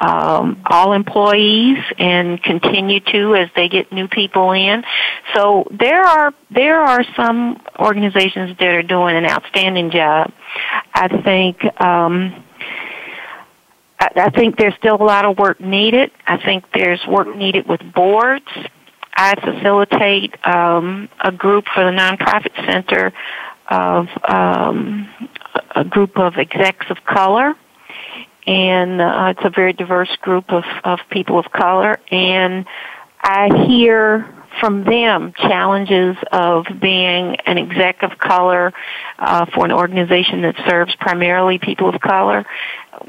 um, 0.00 0.62
all 0.66 0.92
employees 0.92 1.78
and 1.98 2.42
continue 2.42 3.00
to 3.00 3.36
as 3.36 3.48
they 3.54 3.68
get 3.68 3.92
new 3.92 4.08
people 4.08 4.52
in. 4.52 4.84
So 5.34 5.66
there 5.70 6.02
are 6.02 6.32
there 6.50 6.80
are 6.80 7.04
some 7.16 7.60
organizations 7.78 8.56
that 8.58 8.68
are 8.68 8.82
doing 8.82 9.16
an 9.16 9.24
outstanding 9.24 9.90
job. 9.90 10.32
I 10.94 11.08
think 11.22 11.64
um, 11.80 12.44
I, 13.98 14.08
I 14.16 14.30
think 14.30 14.56
there's 14.56 14.74
still 14.74 14.96
a 14.96 15.04
lot 15.04 15.24
of 15.24 15.38
work 15.38 15.60
needed. 15.60 16.10
I 16.26 16.38
think 16.38 16.64
there's 16.74 17.04
work 17.06 17.34
needed 17.34 17.68
with 17.68 17.80
boards. 17.94 18.46
I 19.16 19.36
facilitate 19.36 20.34
um, 20.44 21.08
a 21.22 21.30
group 21.30 21.66
for 21.72 21.84
the 21.84 21.92
nonprofit 21.92 22.54
center 22.66 23.12
of 23.68 24.08
um, 24.28 25.08
a 25.74 25.84
group 25.84 26.18
of 26.18 26.34
execs 26.36 26.86
of 26.90 26.98
color 27.04 27.54
and 28.46 29.00
uh, 29.00 29.34
it's 29.36 29.44
a 29.44 29.50
very 29.50 29.72
diverse 29.72 30.14
group 30.20 30.50
of, 30.50 30.64
of 30.84 31.00
people 31.10 31.38
of 31.38 31.50
color. 31.50 31.98
And 32.10 32.66
I 33.20 33.66
hear 33.66 34.28
from 34.60 34.84
them 34.84 35.32
challenges 35.36 36.16
of 36.30 36.66
being 36.80 37.36
an 37.46 37.58
exec 37.58 38.02
of 38.02 38.18
color 38.18 38.72
uh, 39.18 39.46
for 39.46 39.64
an 39.64 39.72
organization 39.72 40.42
that 40.42 40.56
serves 40.68 40.94
primarily 40.96 41.58
people 41.58 41.88
of 41.88 42.00
color 42.00 42.44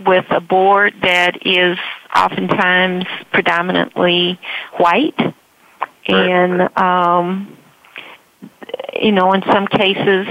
with 0.05 0.25
a 0.31 0.41
board 0.41 0.93
that 1.01 1.45
is 1.45 1.77
oftentimes 2.15 3.05
predominantly 3.31 4.39
white. 4.77 5.19
And, 6.07 6.77
um, 6.77 7.57
you 8.99 9.11
know, 9.11 9.33
in 9.33 9.43
some 9.43 9.67
cases, 9.67 10.27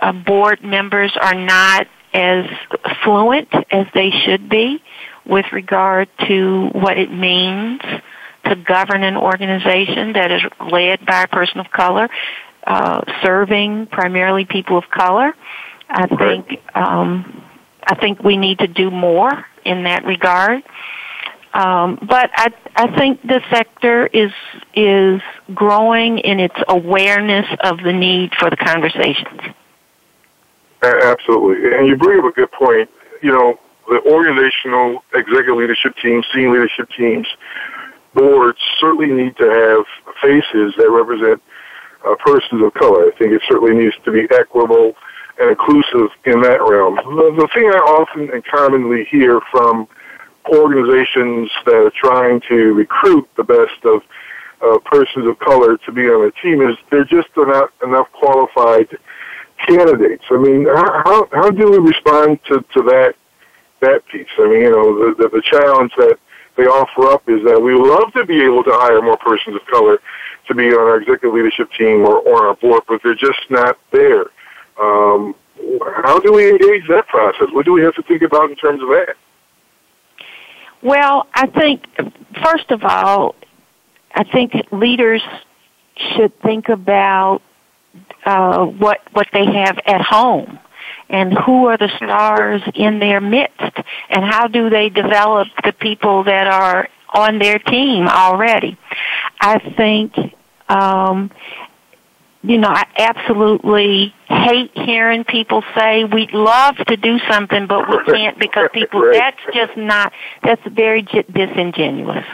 uh, 0.00 0.12
board 0.12 0.62
members 0.62 1.12
are 1.20 1.34
not 1.34 1.88
as 2.12 2.46
fluent 3.04 3.48
as 3.70 3.86
they 3.94 4.10
should 4.10 4.48
be 4.48 4.82
with 5.24 5.46
regard 5.52 6.08
to 6.26 6.68
what 6.72 6.98
it 6.98 7.10
means 7.10 7.80
to 8.44 8.56
govern 8.56 9.02
an 9.02 9.16
organization 9.16 10.14
that 10.14 10.30
is 10.30 10.42
led 10.70 11.04
by 11.06 11.22
a 11.22 11.28
person 11.28 11.60
of 11.60 11.70
color, 11.70 12.08
uh, 12.66 13.00
serving 13.22 13.86
primarily 13.86 14.44
people 14.44 14.78
of 14.78 14.84
color. 14.90 15.34
I 15.88 16.06
think 16.06 16.60
um, 16.74 17.44
I 17.84 17.94
think 17.96 18.22
we 18.22 18.36
need 18.36 18.58
to 18.60 18.66
do 18.66 18.90
more 18.90 19.44
in 19.64 19.84
that 19.84 20.04
regard. 20.04 20.62
Um, 21.54 21.98
but 22.00 22.30
I 22.34 22.48
I 22.74 22.96
think 22.96 23.20
the 23.22 23.42
sector 23.50 24.06
is 24.06 24.32
is 24.74 25.20
growing 25.54 26.18
in 26.18 26.40
its 26.40 26.54
awareness 26.66 27.46
of 27.60 27.78
the 27.82 27.92
need 27.92 28.32
for 28.38 28.48
the 28.48 28.56
conversations. 28.56 29.54
Absolutely. 30.82 31.76
And 31.76 31.86
you 31.86 31.96
bring 31.96 32.18
up 32.18 32.24
a 32.24 32.32
good 32.32 32.50
point. 32.52 32.90
You 33.22 33.32
know, 33.32 33.60
the 33.88 34.00
organizational 34.06 35.02
executive 35.14 35.56
leadership 35.56 35.94
teams, 36.02 36.26
senior 36.34 36.52
leadership 36.52 36.88
teams, 36.96 37.26
boards 38.14 38.58
certainly 38.80 39.06
need 39.06 39.36
to 39.36 39.48
have 39.48 40.14
faces 40.20 40.74
that 40.76 40.90
represent 40.90 41.42
uh, 42.06 42.14
persons 42.16 42.62
of 42.62 42.74
color. 42.74 43.06
I 43.06 43.10
think 43.16 43.32
it 43.32 43.42
certainly 43.48 43.74
needs 43.74 43.94
to 44.04 44.12
be 44.12 44.26
equitable 44.30 44.94
and 45.40 45.50
inclusive 45.50 46.10
in 46.24 46.42
that 46.42 46.60
realm. 46.60 46.96
The, 46.96 47.34
the 47.36 47.48
thing 47.54 47.66
I 47.66 47.78
often 47.78 48.30
and 48.30 48.44
commonly 48.44 49.04
hear 49.04 49.40
from 49.50 49.88
organizations 50.48 51.50
that 51.64 51.74
are 51.74 51.92
trying 51.94 52.40
to 52.48 52.72
recruit 52.74 53.28
the 53.36 53.44
best 53.44 53.84
of 53.84 54.02
uh, 54.60 54.78
persons 54.84 55.26
of 55.26 55.38
color 55.38 55.76
to 55.78 55.92
be 55.92 56.02
on 56.02 56.26
a 56.26 56.30
team 56.42 56.60
is 56.60 56.76
there 56.90 57.04
just 57.04 57.28
not 57.36 57.72
enough 57.82 58.10
qualified 58.12 58.88
candidates. 59.66 60.24
I 60.30 60.38
mean, 60.38 60.66
how 60.66 61.28
how 61.32 61.50
do 61.50 61.70
we 61.70 61.78
respond 61.78 62.40
to, 62.48 62.64
to 62.74 62.82
that 62.82 63.14
that 63.80 64.06
piece? 64.06 64.26
I 64.38 64.48
mean, 64.48 64.62
you 64.62 64.70
know, 64.70 64.98
the, 64.98 65.22
the 65.22 65.28
the 65.28 65.42
challenge 65.42 65.92
that 65.96 66.18
they 66.56 66.64
offer 66.64 67.06
up 67.08 67.28
is 67.28 67.42
that 67.44 67.60
we 67.60 67.74
love 67.74 68.12
to 68.12 68.26
be 68.26 68.42
able 68.42 68.62
to 68.64 68.70
hire 68.72 69.00
more 69.00 69.16
persons 69.16 69.56
of 69.56 69.66
color 69.66 69.98
to 70.48 70.54
be 70.54 70.68
on 70.68 70.80
our 70.80 71.00
executive 71.00 71.32
leadership 71.32 71.70
team 71.78 72.02
or, 72.02 72.18
or 72.18 72.42
on 72.42 72.46
our 72.48 72.54
board, 72.56 72.82
but 72.88 73.00
they're 73.02 73.14
just 73.14 73.40
not 73.48 73.78
there. 73.90 74.26
Um, 74.80 75.34
how 76.04 76.18
do 76.18 76.32
we 76.32 76.50
engage 76.50 76.86
that 76.88 77.06
process? 77.08 77.48
What 77.52 77.64
do 77.64 77.72
we 77.72 77.82
have 77.82 77.94
to 77.94 78.02
think 78.02 78.22
about 78.22 78.50
in 78.50 78.56
terms 78.56 78.82
of 78.82 78.88
that? 78.88 79.14
Well, 80.82 81.28
I 81.34 81.46
think, 81.46 81.84
first 82.44 82.70
of 82.70 82.82
all, 82.82 83.36
I 84.14 84.24
think 84.24 84.52
leaders 84.72 85.22
should 85.96 86.38
think 86.42 86.68
about 86.68 87.40
uh, 88.24 88.64
what 88.64 89.00
what 89.12 89.26
they 89.32 89.44
have 89.44 89.78
at 89.86 90.00
home 90.00 90.58
and 91.08 91.32
who 91.32 91.66
are 91.66 91.76
the 91.76 91.90
stars 91.96 92.62
in 92.74 92.98
their 92.98 93.20
midst 93.20 93.76
and 94.08 94.24
how 94.24 94.46
do 94.46 94.70
they 94.70 94.88
develop 94.88 95.48
the 95.64 95.72
people 95.72 96.24
that 96.24 96.46
are 96.46 96.88
on 97.14 97.38
their 97.38 97.58
team 97.58 98.08
already. 98.08 98.78
I 99.40 99.58
think 99.76 100.14
um, 100.68 101.30
you 102.42 102.58
know, 102.58 102.68
I 102.68 102.84
absolutely 102.96 104.12
hate 104.26 104.72
hearing 104.74 105.24
people 105.24 105.62
say 105.76 106.04
we'd 106.04 106.32
love 106.32 106.76
to 106.88 106.96
do 106.96 107.18
something, 107.30 107.66
but 107.66 107.88
we 107.88 108.12
can't 108.12 108.38
because 108.38 108.68
people. 108.72 109.00
right. 109.00 109.16
That's 109.16 109.54
just 109.54 109.76
not. 109.76 110.12
That's 110.42 110.62
very 110.66 111.02
disingenuous. 111.02 112.26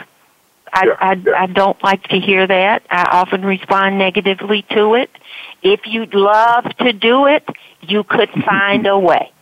I, 0.73 0.85
yeah, 0.85 0.95
I 0.99 1.13
yeah. 1.13 1.31
I 1.37 1.45
don't 1.47 1.81
like 1.83 2.03
to 2.05 2.19
hear 2.19 2.47
that. 2.47 2.83
I 2.89 3.03
often 3.11 3.45
respond 3.45 3.99
negatively 3.99 4.63
to 4.71 4.95
it. 4.95 5.11
If 5.61 5.81
you'd 5.85 6.13
love 6.13 6.65
to 6.79 6.93
do 6.93 7.25
it, 7.25 7.43
you 7.81 8.03
could 8.03 8.29
find 8.45 8.87
a 8.87 8.97
way. 8.97 9.31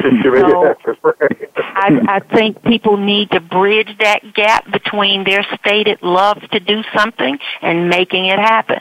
So, 0.00 0.74
I, 1.56 2.00
I 2.08 2.20
think 2.20 2.62
people 2.62 2.96
need 2.96 3.30
to 3.30 3.40
bridge 3.40 3.96
that 4.00 4.34
gap 4.34 4.70
between 4.70 5.24
their 5.24 5.44
stated 5.58 6.02
love 6.02 6.40
to 6.52 6.60
do 6.60 6.82
something 6.96 7.38
and 7.62 7.88
making 7.88 8.26
it 8.26 8.38
happen. 8.38 8.80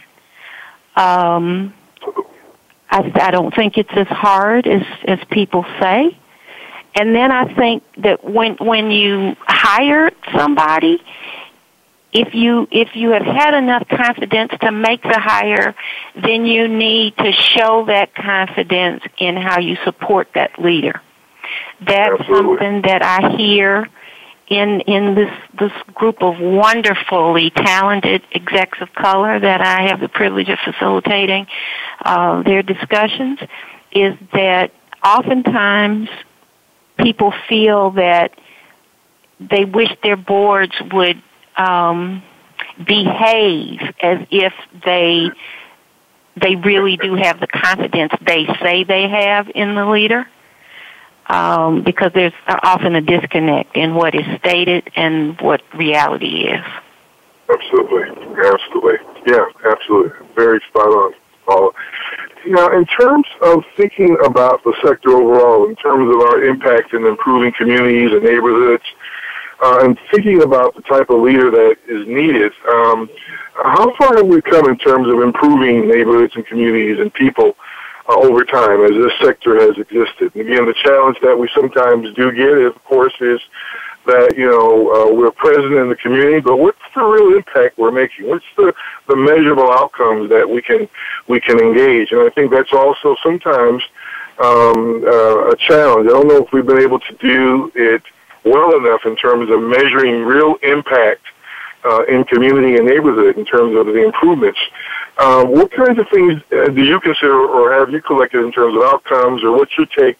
Um, 0.95 1.73
I, 2.89 3.11
I 3.15 3.31
don't 3.31 3.53
think 3.53 3.77
it's 3.77 3.91
as 3.93 4.07
hard 4.07 4.67
as 4.67 4.83
as 5.07 5.19
people 5.29 5.65
say. 5.79 6.17
And 6.95 7.13
then 7.13 7.31
I 7.31 7.53
think 7.53 7.83
that 7.97 8.23
when 8.23 8.55
when 8.55 8.89
you 8.91 9.35
hire 9.41 10.09
somebody, 10.35 11.01
if 12.13 12.33
you 12.33 12.67
if 12.71 12.95
you 12.95 13.11
have 13.11 13.25
had 13.25 13.53
enough 13.53 13.87
confidence 13.87 14.51
to 14.61 14.71
make 14.71 15.03
the 15.03 15.19
hire, 15.19 15.75
then 16.15 16.45
you 16.45 16.67
need 16.67 17.15
to 17.17 17.31
show 17.31 17.85
that 17.87 18.15
confidence 18.15 19.03
in 19.17 19.35
how 19.35 19.59
you 19.59 19.77
support 19.83 20.29
that 20.33 20.57
leader. 20.59 21.01
That's 21.79 22.19
Absolutely. 22.19 22.57
something 22.57 22.81
that 22.83 23.03
I 23.03 23.35
hear 23.35 23.87
in 24.47 24.81
in 24.81 25.15
this 25.15 25.31
this 25.59 25.71
group 25.93 26.23
of 26.23 26.39
wonderfully 26.39 27.49
talented 27.49 28.23
execs 28.33 28.79
of 28.81 28.93
color 28.93 29.39
that 29.39 29.61
I 29.61 29.87
have 29.87 29.99
the 29.99 30.09
privilege 30.09 30.49
of 30.49 30.59
facilitating 30.59 31.47
uh, 32.03 32.43
their 32.43 32.63
discussions 32.63 33.39
is 33.91 34.17
that 34.33 34.71
oftentimes 35.03 36.09
people 36.97 37.33
feel 37.49 37.91
that 37.91 38.31
they 39.39 39.65
wish 39.65 39.89
their 40.01 40.17
boards 40.17 40.73
would 40.91 41.21
um, 41.57 42.23
behave 42.85 43.79
as 44.01 44.25
if 44.31 44.53
they 44.85 45.29
they 46.39 46.55
really 46.55 46.97
do 46.97 47.15
have 47.15 47.39
the 47.39 47.47
confidence 47.47 48.13
they 48.25 48.45
say 48.61 48.83
they 48.83 49.09
have 49.09 49.49
in 49.55 49.73
the 49.73 49.85
leader 49.87 50.27
um, 51.27 51.83
because 51.83 52.11
there's 52.13 52.33
often 52.47 52.95
a 52.95 53.01
disconnect 53.01 53.75
in 53.75 53.95
what 53.95 54.15
is 54.15 54.25
stated 54.39 54.89
and 54.95 55.39
what 55.41 55.61
reality 55.75 56.45
is. 56.47 56.63
Absolutely, 57.49 58.03
absolutely, 58.45 58.97
yeah, 59.25 59.45
absolutely, 59.65 60.11
very 60.35 60.59
spot 60.69 60.87
on, 60.87 61.13
Paula. 61.45 61.71
Now, 62.45 62.71
in 62.71 62.85
terms 62.85 63.25
of 63.41 63.63
thinking 63.75 64.17
about 64.23 64.63
the 64.63 64.73
sector 64.83 65.11
overall, 65.11 65.67
in 65.67 65.75
terms 65.75 66.13
of 66.13 66.21
our 66.21 66.43
impact 66.43 66.93
in 66.93 67.05
improving 67.05 67.51
communities 67.57 68.11
and 68.11 68.23
neighborhoods, 68.23 68.83
uh, 69.61 69.79
and 69.81 69.97
thinking 70.11 70.43
about 70.43 70.75
the 70.75 70.81
type 70.83 71.09
of 71.09 71.21
leader 71.21 71.49
that 71.49 71.77
is 71.87 72.07
needed, 72.07 72.51
um, 72.69 73.09
how 73.55 73.95
far 73.95 74.17
have 74.17 74.27
we 74.27 74.41
come 74.41 74.69
in 74.69 74.77
terms 74.77 75.11
of 75.11 75.21
improving 75.21 75.87
neighborhoods 75.87 76.35
and 76.35 76.45
communities 76.45 76.99
and 76.99 77.13
people 77.13 77.55
uh, 78.07 78.15
over 78.15 78.43
time 78.43 78.83
as 78.83 78.91
this 78.91 79.13
sector 79.21 79.59
has 79.59 79.77
existed? 79.77 80.35
And 80.35 80.47
again, 80.47 80.65
the 80.65 80.75
challenge 80.83 81.17
that 81.23 81.37
we 81.37 81.49
sometimes 81.55 82.13
do 82.15 82.31
get, 82.31 82.57
of 82.59 82.83
course, 82.83 83.13
is 83.19 83.39
that 84.05 84.37
you 84.37 84.45
know 84.45 84.91
uh, 84.91 85.13
we're 85.13 85.31
present 85.31 85.73
in 85.73 85.89
the 85.89 85.95
community, 85.95 86.39
but 86.39 86.57
what's 86.57 86.77
the 86.95 87.03
real 87.03 87.35
impact 87.35 87.77
we're 87.77 87.91
making? 87.91 88.27
What's 88.27 88.45
the 88.55 88.73
the 89.07 89.15
measurable 89.15 89.71
outcomes 89.71 90.29
that 90.29 90.49
we 90.49 90.61
can 90.61 90.87
we 91.27 91.39
can 91.41 91.59
engage? 91.59 92.11
And 92.11 92.21
I 92.21 92.29
think 92.29 92.51
that's 92.51 92.73
also 92.73 93.15
sometimes 93.21 93.83
um, 94.39 95.03
uh, 95.05 95.51
a 95.51 95.55
challenge. 95.57 96.07
I 96.07 96.13
don't 96.13 96.27
know 96.27 96.43
if 96.43 96.51
we've 96.53 96.65
been 96.65 96.81
able 96.81 96.99
to 96.99 97.13
do 97.15 97.71
it 97.75 98.01
well 98.43 98.77
enough 98.77 99.01
in 99.05 99.15
terms 99.15 99.49
of 99.49 99.61
measuring 99.61 100.23
real 100.23 100.55
impact 100.63 101.21
uh, 101.85 102.03
in 102.05 102.23
community 102.23 102.75
and 102.75 102.85
neighborhood 102.85 103.37
in 103.37 103.45
terms 103.45 103.75
of 103.77 103.85
the 103.87 104.03
improvements. 104.03 104.59
Uh, 105.17 105.43
what 105.45 105.71
kinds 105.71 105.97
of 105.99 106.07
things 106.09 106.41
uh, 106.51 106.67
do 106.67 106.83
you 106.83 106.99
consider 106.99 107.39
or 107.39 107.73
have 107.73 107.89
you 107.89 108.01
collected 108.01 108.43
in 108.43 108.51
terms 108.51 108.75
of 108.75 108.83
outcomes, 108.83 109.43
or 109.43 109.51
what's 109.51 109.75
your 109.77 109.87
take 109.87 110.17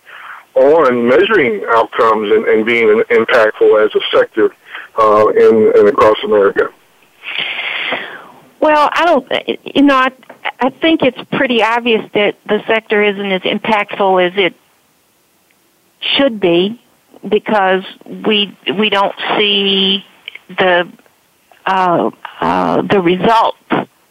on 0.56 1.08
measuring 1.08 1.64
outcomes 1.70 2.32
and, 2.32 2.46
and 2.48 2.66
being 2.66 2.88
impactful 3.10 3.86
as 3.86 3.94
a 3.94 4.18
sector 4.18 4.56
uh, 4.98 5.28
in, 5.28 5.72
in 5.78 5.88
across 5.88 6.18
America? 6.24 6.72
Well, 8.60 8.90
I 8.92 9.06
don't, 9.06 9.76
you 9.76 9.84
know, 9.84 9.96
I, 9.96 10.12
I 10.60 10.70
think 10.72 11.04
it's 11.04 11.22
pretty 11.32 11.62
obvious 11.62 12.10
that 12.14 12.38
the 12.46 12.64
sector 12.66 13.04
isn't 13.04 13.32
as 13.32 13.42
impactful 13.44 14.28
as 14.28 14.38
it 14.38 14.56
should 16.00 16.40
be 16.40 16.82
because 17.28 17.84
we 18.06 18.58
we 18.78 18.90
don't 18.90 19.16
see 19.38 20.06
the 20.50 20.92
uh, 21.66 22.12
uh, 22.40 22.82
the 22.82 23.02
results 23.02 23.58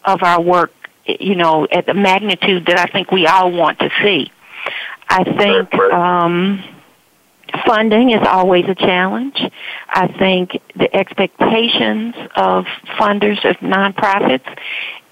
of 0.04 0.22
our 0.22 0.40
work, 0.40 0.72
you 1.06 1.34
know, 1.34 1.66
at 1.70 1.86
the 1.86 1.94
magnitude 1.94 2.66
that 2.66 2.78
I 2.78 2.86
think 2.86 3.10
we 3.10 3.26
all 3.26 3.50
want 3.50 3.78
to 3.80 3.90
see. 4.02 4.30
I 5.08 5.24
think 5.24 5.74
um, 5.92 6.62
funding 7.64 8.10
is 8.10 8.26
always 8.26 8.66
a 8.68 8.74
challenge. 8.74 9.40
I 9.88 10.08
think 10.08 10.60
the 10.74 10.94
expectations 10.94 12.14
of 12.34 12.66
funders 12.98 13.44
of 13.48 13.56
nonprofits 13.58 14.58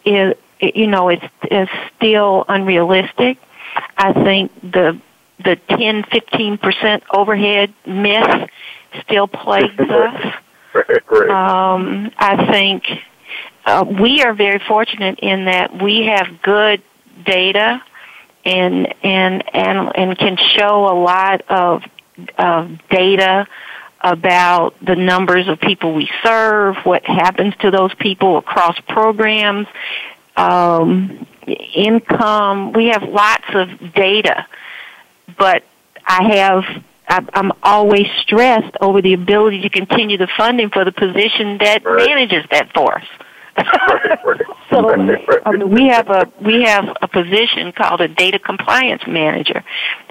is, 0.05 0.35
you 0.61 0.87
know, 0.87 1.09
it's, 1.09 1.25
is 1.51 1.69
still 1.97 2.45
unrealistic. 2.49 3.39
I 3.97 4.13
think 4.13 4.53
the 4.61 5.01
the 5.43 5.57
10, 5.68 6.05
15% 6.05 7.03
overhead 7.12 7.74
myth 7.87 8.51
still 9.03 9.26
plagues 9.26 9.74
us. 9.78 10.35
Um, 11.30 12.11
I 12.18 12.49
think 12.51 12.85
uh, 13.64 13.85
we 14.01 14.22
are 14.22 14.35
very 14.35 14.59
fortunate 14.59 15.20
in 15.20 15.47
that 15.47 15.82
we 15.82 16.07
have 16.07 16.43
good 16.43 16.82
data 17.24 17.82
and 18.45 18.95
and 19.03 19.45
and 19.55 19.97
and 19.97 20.18
can 20.18 20.37
show 20.37 20.87
a 20.87 20.97
lot 20.99 21.43
of 21.49 21.82
of 22.39 22.70
data 22.91 23.47
about 24.01 24.74
the 24.85 24.95
numbers 24.95 25.49
of 25.49 25.59
people 25.61 25.95
we 25.95 26.09
serve, 26.22 26.76
what 26.85 27.05
happens 27.07 27.55
to 27.61 27.70
those 27.70 27.95
people 27.95 28.37
across 28.37 28.78
programs, 28.80 29.66
um, 30.37 31.26
income. 31.74 32.72
We 32.74 32.89
have 32.89 33.03
lots 33.05 33.47
of 33.55 33.95
data, 33.95 34.47
but 35.39 35.64
I 36.07 36.29
have 36.29 36.85
I'm 37.07 37.53
always 37.62 38.07
stressed 38.22 38.77
over 38.81 39.03
the 39.03 39.12
ability 39.12 39.61
to 39.62 39.68
continue 39.68 40.16
the 40.16 40.29
funding 40.37 40.70
for 40.70 40.85
the 40.85 40.93
position 40.93 41.59
that 41.59 41.85
right. 41.85 42.07
manages 42.07 42.45
that 42.51 42.72
force. 42.72 43.05
right, 43.57 44.25
right. 44.25 44.41
so 44.70 44.91
I 44.91 45.53
mean, 45.53 45.70
we 45.70 45.89
have 45.89 46.09
a 46.09 46.33
we 46.41 46.62
have 46.62 46.97
a 47.03 47.07
position 47.07 47.72
called 47.72 48.01
a 48.01 48.09
data 48.09 48.39
compliance 48.39 49.07
manager, 49.07 49.62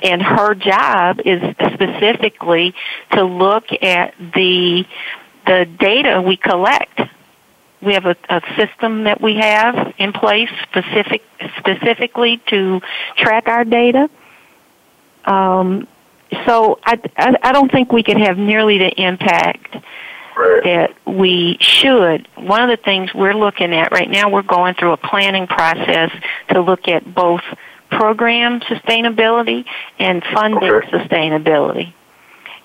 and 0.01 0.21
her 0.21 0.55
job 0.55 1.19
is 1.25 1.41
specifically 1.73 2.73
to 3.11 3.23
look 3.23 3.65
at 3.81 4.13
the 4.17 4.85
the 5.45 5.65
data 5.65 6.21
we 6.21 6.37
collect 6.37 7.01
we 7.83 7.93
have 7.93 8.05
a, 8.05 8.15
a 8.29 8.41
system 8.55 9.03
that 9.03 9.21
we 9.21 9.35
have 9.35 9.93
in 9.97 10.13
place 10.13 10.49
specific 10.69 11.21
specifically 11.57 12.41
to 12.47 12.81
track 13.17 13.47
our 13.47 13.65
data. 13.65 14.09
Um, 15.25 15.87
so 16.45 16.79
I, 16.83 16.99
I, 17.17 17.35
I 17.41 17.51
don't 17.51 17.71
think 17.71 17.91
we 17.91 18.03
could 18.03 18.17
have 18.17 18.37
nearly 18.37 18.77
the 18.77 18.89
impact 19.01 19.75
right. 20.37 20.63
that 20.63 20.95
we 21.05 21.57
should. 21.59 22.27
One 22.35 22.61
of 22.61 22.69
the 22.69 22.83
things 22.83 23.13
we're 23.13 23.35
looking 23.35 23.73
at 23.73 23.91
right 23.91 24.09
now, 24.09 24.29
we're 24.29 24.41
going 24.41 24.75
through 24.75 24.93
a 24.93 24.97
planning 24.97 25.47
process 25.47 26.11
to 26.49 26.61
look 26.61 26.87
at 26.87 27.13
both 27.13 27.41
program 27.89 28.59
sustainability 28.61 29.65
and 29.99 30.23
funding 30.33 30.63
Okay. 30.63 30.87
sustainability. 30.89 31.93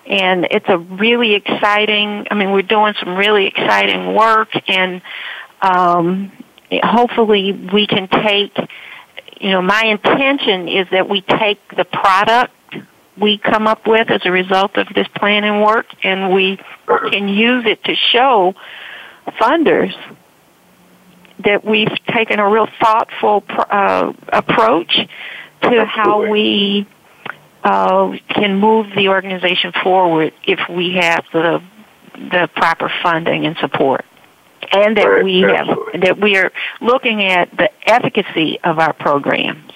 And 0.07 0.47
it's 0.51 0.69
a 0.69 0.79
really 0.79 1.35
exciting, 1.35 2.27
I 2.31 2.35
mean, 2.35 2.53
we're 2.53 2.63
doing 2.63 2.95
some 2.99 3.17
really 3.17 3.47
exciting 3.47 4.15
work 4.15 4.49
and 4.67 5.03
um, 5.61 6.33
hopefully 6.83 7.53
we 7.53 7.87
can 7.87 8.09
take, 8.09 8.57
you 9.41 9.51
know, 9.51 9.63
my 9.63 9.85
intention 9.85 10.69
is 10.69 10.89
that 10.91 11.09
we 11.09 11.21
take 11.23 11.61
the 11.77 11.85
product 11.85 12.53
we 13.21 13.39
come 13.39 13.67
up 13.67 13.87
with 13.87 14.11
as 14.11 14.21
a 14.25 14.31
result 14.31 14.77
of 14.77 14.87
this 14.95 15.09
planning 15.17 15.61
work 15.63 15.87
and 16.03 16.33
we 16.33 16.59
can 17.11 17.29
use 17.29 17.65
it 17.67 17.83
to 17.85 17.95
show 17.95 18.55
funders 19.41 19.95
that 21.45 21.65
we've 21.65 21.93
taken 22.07 22.39
a 22.39 22.49
real 22.49 22.69
thoughtful 22.81 23.45
uh, 23.49 24.13
approach 24.29 25.09
to 25.63 25.85
how 25.85 26.31
we 26.31 26.87
uh, 27.65 28.13
can 28.29 28.59
move 28.59 28.87
the 28.97 29.09
organization 29.09 29.73
forward 29.83 30.33
if 30.45 30.61
we 30.69 30.95
have 30.95 31.25
the 31.33 31.63
the 32.15 32.49
proper 32.57 32.91
funding 33.03 33.47
and 33.47 33.57
support, 33.59 34.05
and 34.73 34.97
that 34.97 35.05
Right, 35.07 35.25
we 35.25 35.45
absolutely. 35.45 35.93
have 35.93 36.01
that 36.03 36.19
we 36.21 36.37
are 36.37 36.53
looking 36.81 37.23
at 37.25 37.57
the 37.57 37.71
efficacy 37.89 38.59
of 38.65 38.79
our 38.79 38.93
programs, 38.93 39.73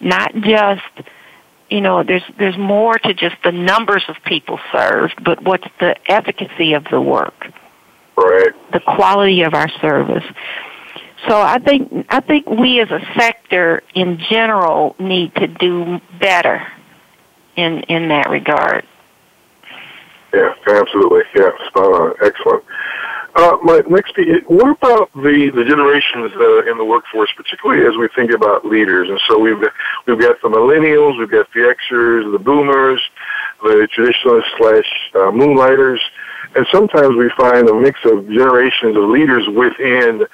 not 0.00 0.34
just 0.36 0.82
you 1.70 1.80
know 1.80 2.02
there's 2.02 2.22
there's 2.38 2.56
more 2.58 2.98
to 2.98 3.14
just 3.14 3.36
the 3.44 3.52
numbers 3.52 4.04
of 4.08 4.16
people 4.24 4.58
served, 4.72 5.22
but 5.24 5.42
what's 5.42 5.66
the 5.80 5.96
efficacy 6.10 6.74
of 6.74 6.84
the 6.90 7.00
work 7.00 7.50
Right. 8.16 8.52
the 8.72 8.80
quality 8.80 9.42
of 9.42 9.52
our 9.54 9.68
service. 9.80 10.24
So 11.28 11.40
I 11.40 11.58
think 11.58 12.06
I 12.10 12.20
think 12.20 12.48
we 12.48 12.80
as 12.80 12.90
a 12.90 13.00
sector 13.16 13.82
in 13.94 14.18
general 14.18 14.94
need 14.98 15.34
to 15.36 15.46
do 15.48 16.00
better 16.20 16.66
in 17.56 17.80
in 17.84 18.08
that 18.08 18.30
regard. 18.30 18.84
Yeah, 20.32 20.52
absolutely. 20.68 21.22
Yeah, 21.34 21.50
spot 21.68 21.84
on. 21.84 22.14
Excellent. 22.22 22.62
Uh, 23.36 23.58
my 23.62 23.82
next, 23.90 24.16
what 24.46 24.78
about 24.78 25.12
the, 25.12 25.52
the 25.54 25.62
generations 25.62 26.32
uh, 26.40 26.70
in 26.70 26.78
the 26.78 26.84
workforce, 26.84 27.30
particularly 27.36 27.84
as 27.84 27.94
we 27.98 28.08
think 28.16 28.30
about 28.32 28.64
leaders? 28.64 29.10
And 29.10 29.20
so 29.28 29.38
we've 29.38 29.60
we've 30.06 30.18
got 30.18 30.40
the 30.40 30.48
millennials, 30.48 31.18
we've 31.18 31.30
got 31.30 31.46
the 31.52 31.60
Xers, 31.60 32.32
the 32.32 32.38
Boomers, 32.38 33.02
the 33.62 33.86
traditionalists 33.92 34.50
slash 34.56 34.88
uh, 35.14 35.30
moonlighters, 35.32 36.00
and 36.54 36.66
sometimes 36.72 37.14
we 37.14 37.30
find 37.36 37.68
a 37.68 37.74
mix 37.74 38.00
of 38.06 38.26
generations 38.26 38.96
of 38.96 39.04
leaders 39.04 39.46
within 39.48 40.24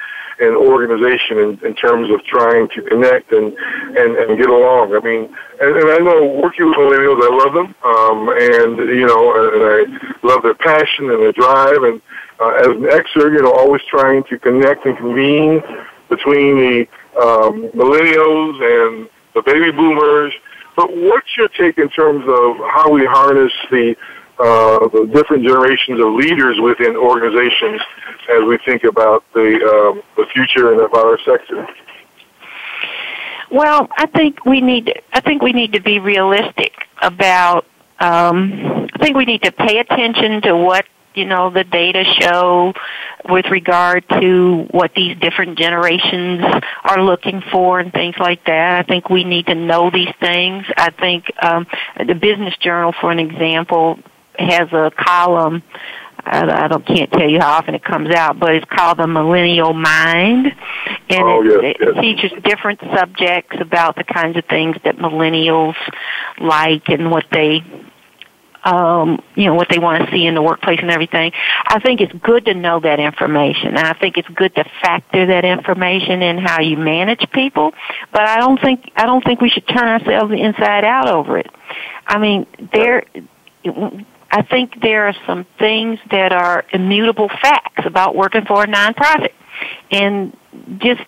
an 0.43 0.55
organization 0.57 1.39
in, 1.39 1.51
in 1.65 1.75
terms 1.75 2.11
of 2.11 2.25
trying 2.25 2.69
to 2.75 2.83
connect 2.83 3.33
and, 3.33 3.55
and, 3.97 4.17
and 4.17 4.39
get 4.39 4.51
along. 4.51 4.95
I 4.95 5.01
mean, 5.01 5.35
and, 5.61 5.77
and 5.77 5.89
I 5.91 5.99
know 5.99 6.41
working 6.43 6.67
with 6.67 6.77
millennials, 6.77 7.23
I 7.23 7.31
love 7.31 7.55
them, 7.55 7.75
um, 7.85 8.29
and 8.29 8.99
you 8.99 9.07
know, 9.07 9.23
and 9.55 9.63
I 9.63 10.27
love 10.27 10.43
their 10.43 10.55
passion 10.55 11.11
and 11.11 11.23
their 11.23 11.33
drive. 11.33 11.83
And 11.83 12.03
uh, 12.41 12.51
as 12.59 12.67
an 12.67 12.83
Xer, 12.83 13.33
you 13.33 13.43
know, 13.43 13.53
always 13.53 13.83
trying 13.89 14.25
to 14.25 14.39
connect 14.39 14.85
and 14.85 14.97
convene 14.97 15.63
between 16.09 16.57
the 16.57 16.89
um, 17.21 17.69
millennials 17.71 18.55
and 18.61 19.09
the 19.35 19.43
baby 19.43 19.71
boomers. 19.71 20.33
But 20.75 20.89
what's 20.97 21.37
your 21.37 21.49
take 21.49 21.79
in 21.79 21.89
terms 21.91 22.25
of 22.27 22.57
how 22.71 22.91
we 22.91 23.05
harness 23.05 23.53
the 23.71 23.95
uh, 24.43 24.89
the 24.89 25.09
different 25.13 25.45
generations 25.45 26.01
of 26.01 26.15
leaders 26.15 26.59
within 26.61 26.97
organizations 26.97 27.81
as 28.29 28.43
we 28.43 28.59
think 28.65 28.83
about 28.83 29.25
the 29.35 29.55
um, 29.55 30.03
the 30.17 30.27
future 30.35 30.73
and 30.73 30.81
about 30.81 31.07
our 31.07 31.19
sector. 31.25 31.69
Well, 33.53 33.89
I 33.97 34.07
think 34.07 34.45
we 34.45 34.61
need 34.61 34.87
to, 34.87 34.95
I 35.13 35.21
think 35.21 35.43
we 35.43 35.53
need 35.53 35.75
to 35.75 35.81
be 35.81 36.01
realistic 36.01 36.73
about 37.01 37.67
um, 38.01 38.89
I 38.93 38.99
think 38.99 39.17
we 39.17 39.27
need 39.27 39.43
to 39.43 39.53
pay 39.53 39.79
attention 39.79 40.43
to 40.43 40.57
what 40.57 40.87
you 41.15 41.25
know 41.25 41.51
the 41.51 41.63
data 41.63 42.03
show 42.03 42.73
with 43.29 43.47
regard 43.47 44.09
to 44.09 44.67
what 44.73 44.93
these 44.95 45.17
different 45.19 45.57
generations 45.57 46.43
are 46.83 47.01
looking 47.01 47.43
for 47.53 47.79
and 47.79 47.93
things 47.93 48.17
like 48.19 48.45
that. 48.47 48.81
I 48.81 48.83
think 48.83 49.09
we 49.09 49.23
need 49.23 49.47
to 49.47 49.55
know 49.55 49.91
these 49.91 50.13
things. 50.19 50.65
I 50.77 50.91
think 50.91 51.31
um, 51.41 51.69
the 52.05 52.15
Business 52.15 52.57
Journal, 52.57 52.93
for 53.01 53.13
an 53.13 53.21
example, 53.21 54.01
has 54.39 54.73
a 54.73 54.91
column. 54.97 55.63
I, 56.25 56.65
I 56.65 56.69
don't 56.69 56.87
can't 56.87 57.11
tell 57.11 57.29
you 57.29 57.41
how 57.41 57.55
often 57.55 57.75
it 57.75 57.83
comes 57.83 58.11
out, 58.15 58.39
but 58.39 58.55
it's 58.55 58.67
called 58.71 58.99
the 58.99 59.07
Millennial 59.09 59.73
Mind, 59.73 60.47
and 61.11 61.23
Oh, 61.23 61.43
it, 61.43 61.47
yes, 61.47 61.77
it 61.81 61.95
yes. 61.97 62.01
features 62.01 62.43
different 62.45 62.81
subjects 62.95 63.57
about 63.61 63.97
the 63.97 64.05
kinds 64.05 64.37
of 64.37 64.45
things 64.45 64.77
that 64.85 64.97
millennials 64.99 65.75
like 66.41 66.89
and 66.89 67.11
what 67.11 67.25
they 67.33 67.63
um, 68.65 69.21
you 69.35 69.47
know, 69.47 69.55
what 69.55 69.69
they 69.69 69.79
want 69.79 70.05
to 70.05 70.13
see 70.13 70.25
in 70.25 70.35
the 70.35 70.43
workplace 70.43 70.79
and 70.81 70.91
everything. 70.91 71.33
I 71.67 71.81
think 71.81 72.01
it's 72.01 72.13
good 72.23 72.45
to 72.45 72.55
know 72.55 72.79
that 72.81 73.01
information. 73.01 73.71
And 73.71 73.81
I 73.81 73.93
think 73.95 74.17
it's 74.17 74.29
good 74.29 74.55
to 74.55 74.65
factor 74.81 75.27
that 75.27 75.45
information 75.45 76.23
in 76.23 76.39
how 76.39 76.61
you 76.61 76.77
manage 76.77 77.29
people. 77.33 77.73
But 78.13 78.23
I 78.23 78.37
don't 78.39 78.61
think 78.61 78.93
I 78.95 79.07
don't 79.07 79.25
think 79.25 79.41
we 79.41 79.51
should 79.51 79.67
turn 79.67 79.89
ourselves 79.89 80.33
inside 80.37 80.85
out 80.85 81.09
over 81.09 81.39
it. 81.39 81.51
I 82.07 82.19
mean, 82.19 82.47
there. 82.73 83.05
I 84.33 84.41
think 84.41 84.81
there 84.81 85.09
are 85.09 85.15
some 85.27 85.45
things 85.59 85.99
that 86.11 86.33
are 86.33 86.65
immutable 86.73 87.29
facts 87.29 87.85
about 87.85 88.17
working 88.17 88.47
for 88.47 88.65
a 88.65 88.67
nonprofit, 88.67 89.33
and 89.91 90.35
just 90.79 91.03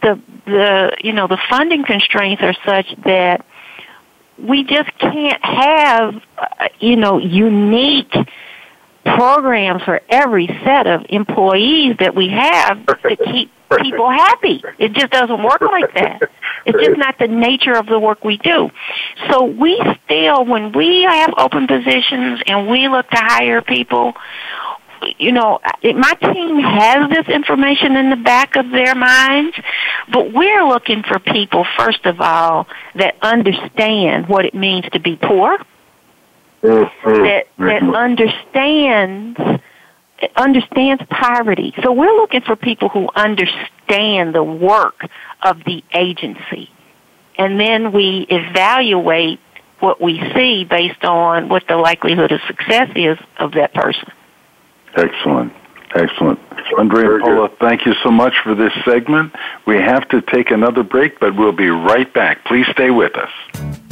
the 0.00 0.20
the 0.46 0.96
you 1.02 1.12
know 1.12 1.26
the 1.26 1.38
funding 1.50 1.84
constraints 1.84 2.40
are 2.40 2.54
such 2.64 2.86
that 3.04 3.44
we 4.38 4.62
just 4.62 4.96
can't 4.98 5.44
have 5.44 6.22
uh, 6.38 6.68
you 6.78 6.94
know 6.94 7.18
unique 7.18 8.14
programs 9.04 9.82
for 9.82 10.00
every 10.08 10.46
set 10.64 10.86
of 10.86 11.04
employees 11.08 11.96
that 11.98 12.14
we 12.14 12.28
have 12.28 12.86
to 12.86 13.16
keep 13.16 13.50
people 13.80 14.08
happy. 14.08 14.62
It 14.78 14.92
just 14.92 15.10
doesn't 15.10 15.42
work 15.42 15.62
like 15.62 15.94
that. 15.94 16.30
It's 16.66 16.78
just 16.84 16.98
not 16.98 17.18
the 17.18 17.28
nature 17.28 17.74
of 17.74 17.86
the 17.86 17.98
work 17.98 18.24
we 18.24 18.36
do. 18.38 18.70
So 19.30 19.44
we 19.44 19.80
still, 20.04 20.44
when 20.44 20.72
we 20.72 21.02
have 21.02 21.34
open 21.38 21.66
positions 21.66 22.40
and 22.46 22.68
we 22.68 22.88
look 22.88 23.08
to 23.10 23.18
hire 23.20 23.62
people, 23.62 24.14
you 25.18 25.32
know, 25.32 25.60
it, 25.82 25.96
my 25.96 26.12
team 26.14 26.58
has 26.58 27.08
this 27.10 27.28
information 27.28 27.96
in 27.96 28.10
the 28.10 28.16
back 28.16 28.56
of 28.56 28.70
their 28.70 28.94
minds, 28.94 29.56
but 30.12 30.32
we're 30.32 30.64
looking 30.64 31.02
for 31.02 31.18
people, 31.18 31.64
first 31.76 32.04
of 32.04 32.20
all, 32.20 32.66
that 32.96 33.16
understand 33.22 34.28
what 34.28 34.44
it 34.44 34.54
means 34.54 34.84
to 34.92 35.00
be 35.00 35.16
poor, 35.16 35.58
Mm-hmm. 36.60 37.22
that, 37.22 37.46
that 37.58 37.94
understands 37.94 39.38
understands 40.36 41.02
poverty. 41.10 41.74
So 41.82 41.92
we're 41.92 42.16
looking 42.16 42.40
for 42.40 42.56
people 42.56 42.88
who 42.88 43.08
understand 43.14 44.34
the 44.34 44.42
work 44.42 45.00
of 45.42 45.62
the 45.64 45.82
agency. 45.92 46.70
And 47.36 47.60
then 47.60 47.92
we 47.92 48.26
evaluate 48.28 49.40
what 49.80 50.00
we 50.00 50.18
see 50.34 50.64
based 50.64 51.04
on 51.04 51.48
what 51.48 51.66
the 51.68 51.76
likelihood 51.76 52.32
of 52.32 52.40
success 52.48 52.90
is 52.96 53.18
of 53.38 53.52
that 53.52 53.72
person. 53.74 54.10
Excellent. 54.96 55.52
Excellent. 55.94 56.38
Andrea 56.78 57.14
and 57.14 57.22
Paula, 57.22 57.48
thank 57.60 57.86
you 57.86 57.94
so 58.02 58.10
much 58.10 58.34
for 58.42 58.54
this 58.54 58.72
segment. 58.84 59.34
We 59.66 59.76
have 59.76 60.06
to 60.10 60.20
take 60.20 60.50
another 60.50 60.82
break, 60.82 61.18
but 61.18 61.34
we'll 61.36 61.52
be 61.52 61.70
right 61.70 62.12
back. 62.12 62.44
Please 62.44 62.66
stay 62.72 62.90
with 62.90 63.12
us. 63.16 63.87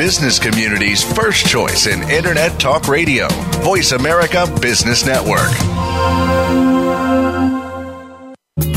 Business 0.00 0.38
community's 0.38 1.04
first 1.12 1.44
choice 1.44 1.86
in 1.86 2.02
Internet 2.08 2.58
Talk 2.58 2.88
Radio. 2.88 3.28
Voice 3.60 3.92
America 3.92 4.46
Business 4.58 5.04
Network. 5.04 5.50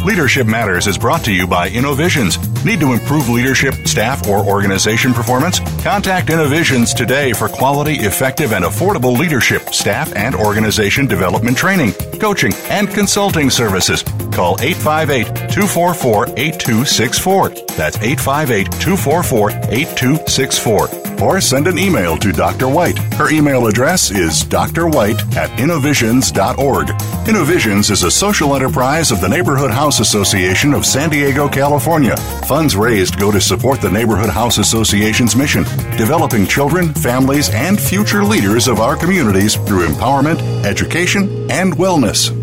Leadership 0.04 0.48
Matters 0.48 0.86
is 0.86 0.98
brought 0.98 1.24
to 1.24 1.32
you 1.32 1.48
by 1.48 1.70
InnoVisions. 1.70 2.53
Need 2.66 2.80
to 2.80 2.94
improve 2.94 3.28
leadership, 3.28 3.74
staff, 3.86 4.26
or 4.28 4.40
organization 4.40 5.14
performance? 5.14 5.60
Contact 5.84 6.30
InnoVisions 6.30 6.96
today 6.96 7.34
for 7.34 7.50
quality, 7.50 7.96
effective, 7.96 8.54
and 8.54 8.64
affordable 8.64 9.18
leadership, 9.18 9.74
staff, 9.74 10.16
and 10.16 10.34
organization 10.34 11.06
development 11.06 11.58
training, 11.58 11.92
coaching, 12.22 12.54
and 12.70 12.90
consulting 12.90 13.50
services. 13.50 14.04
Call 14.32 14.58
858 14.62 15.26
244 15.52 16.28
8264. 16.38 17.50
That's 17.76 17.98
858 17.98 18.72
244 18.80 19.50
8264 19.50 21.04
or 21.24 21.40
send 21.40 21.68
an 21.68 21.78
email 21.78 22.18
to 22.18 22.32
Dr. 22.32 22.68
White. 22.68 22.98
Her 23.14 23.30
email 23.32 23.68
address 23.68 24.12
is 24.12 24.44
drwhite 24.44 25.36
at 25.36 25.58
innovisions.org. 25.60 26.90
Innovisions 27.28 27.90
is 27.90 28.04
a 28.04 28.12
social 28.12 28.56
enterprise 28.56 29.12
of 29.12 29.22
the 29.22 29.30
Neighborhood 29.30 29.72
House 29.72 30.00
Association 30.00 30.74
of 30.74 30.86
San 30.86 31.10
Diego, 31.10 31.48
California. 31.48 32.16
Funds 32.54 32.76
raised 32.76 33.20
go 33.20 33.32
to 33.32 33.42
support 33.42 33.82
the 33.82 33.90
Neighborhood 33.90 34.30
House 34.30 34.60
Association's 34.60 35.36
mission, 35.36 35.64
developing 35.98 36.46
children, 36.46 36.94
families, 36.94 37.50
and 37.50 37.82
future 37.82 38.24
leaders 38.24 38.68
of 38.68 38.80
our 38.80 38.96
communities 38.96 39.56
through 39.56 39.88
empowerment, 39.88 40.40
education, 40.64 41.50
and 41.50 41.74
wellness. 41.78 42.43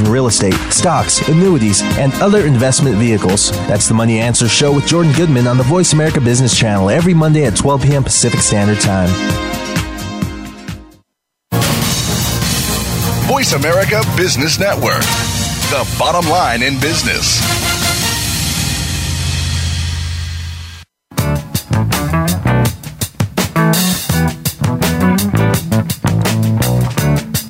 in 0.00 0.10
real 0.10 0.26
estate, 0.26 0.54
stocks, 0.70 1.26
annuities, 1.28 1.82
and 1.98 2.12
other 2.14 2.46
investment 2.46 2.96
vehicles. 2.96 3.50
That's 3.68 3.88
the 3.88 3.94
Money 3.94 4.18
Answer 4.20 4.48
Show 4.48 4.72
with 4.74 4.86
Jordan 4.86 5.12
Goodman 5.12 5.46
on 5.46 5.56
the 5.56 5.64
Voice 5.64 5.92
America 5.92 6.20
Business 6.20 6.56
Channel 6.56 6.90
every 6.90 7.14
Monday 7.14 7.44
at 7.44 7.56
12 7.56 7.82
p.m. 7.82 8.04
Pacific 8.04 8.40
Standard 8.40 8.80
Time. 8.80 9.08
Voice 13.28 13.52
America 13.52 14.02
Business 14.16 14.58
Network, 14.58 15.02
the 15.70 15.96
bottom 15.98 16.28
line 16.30 16.62
in 16.62 16.80
business. 16.80 17.57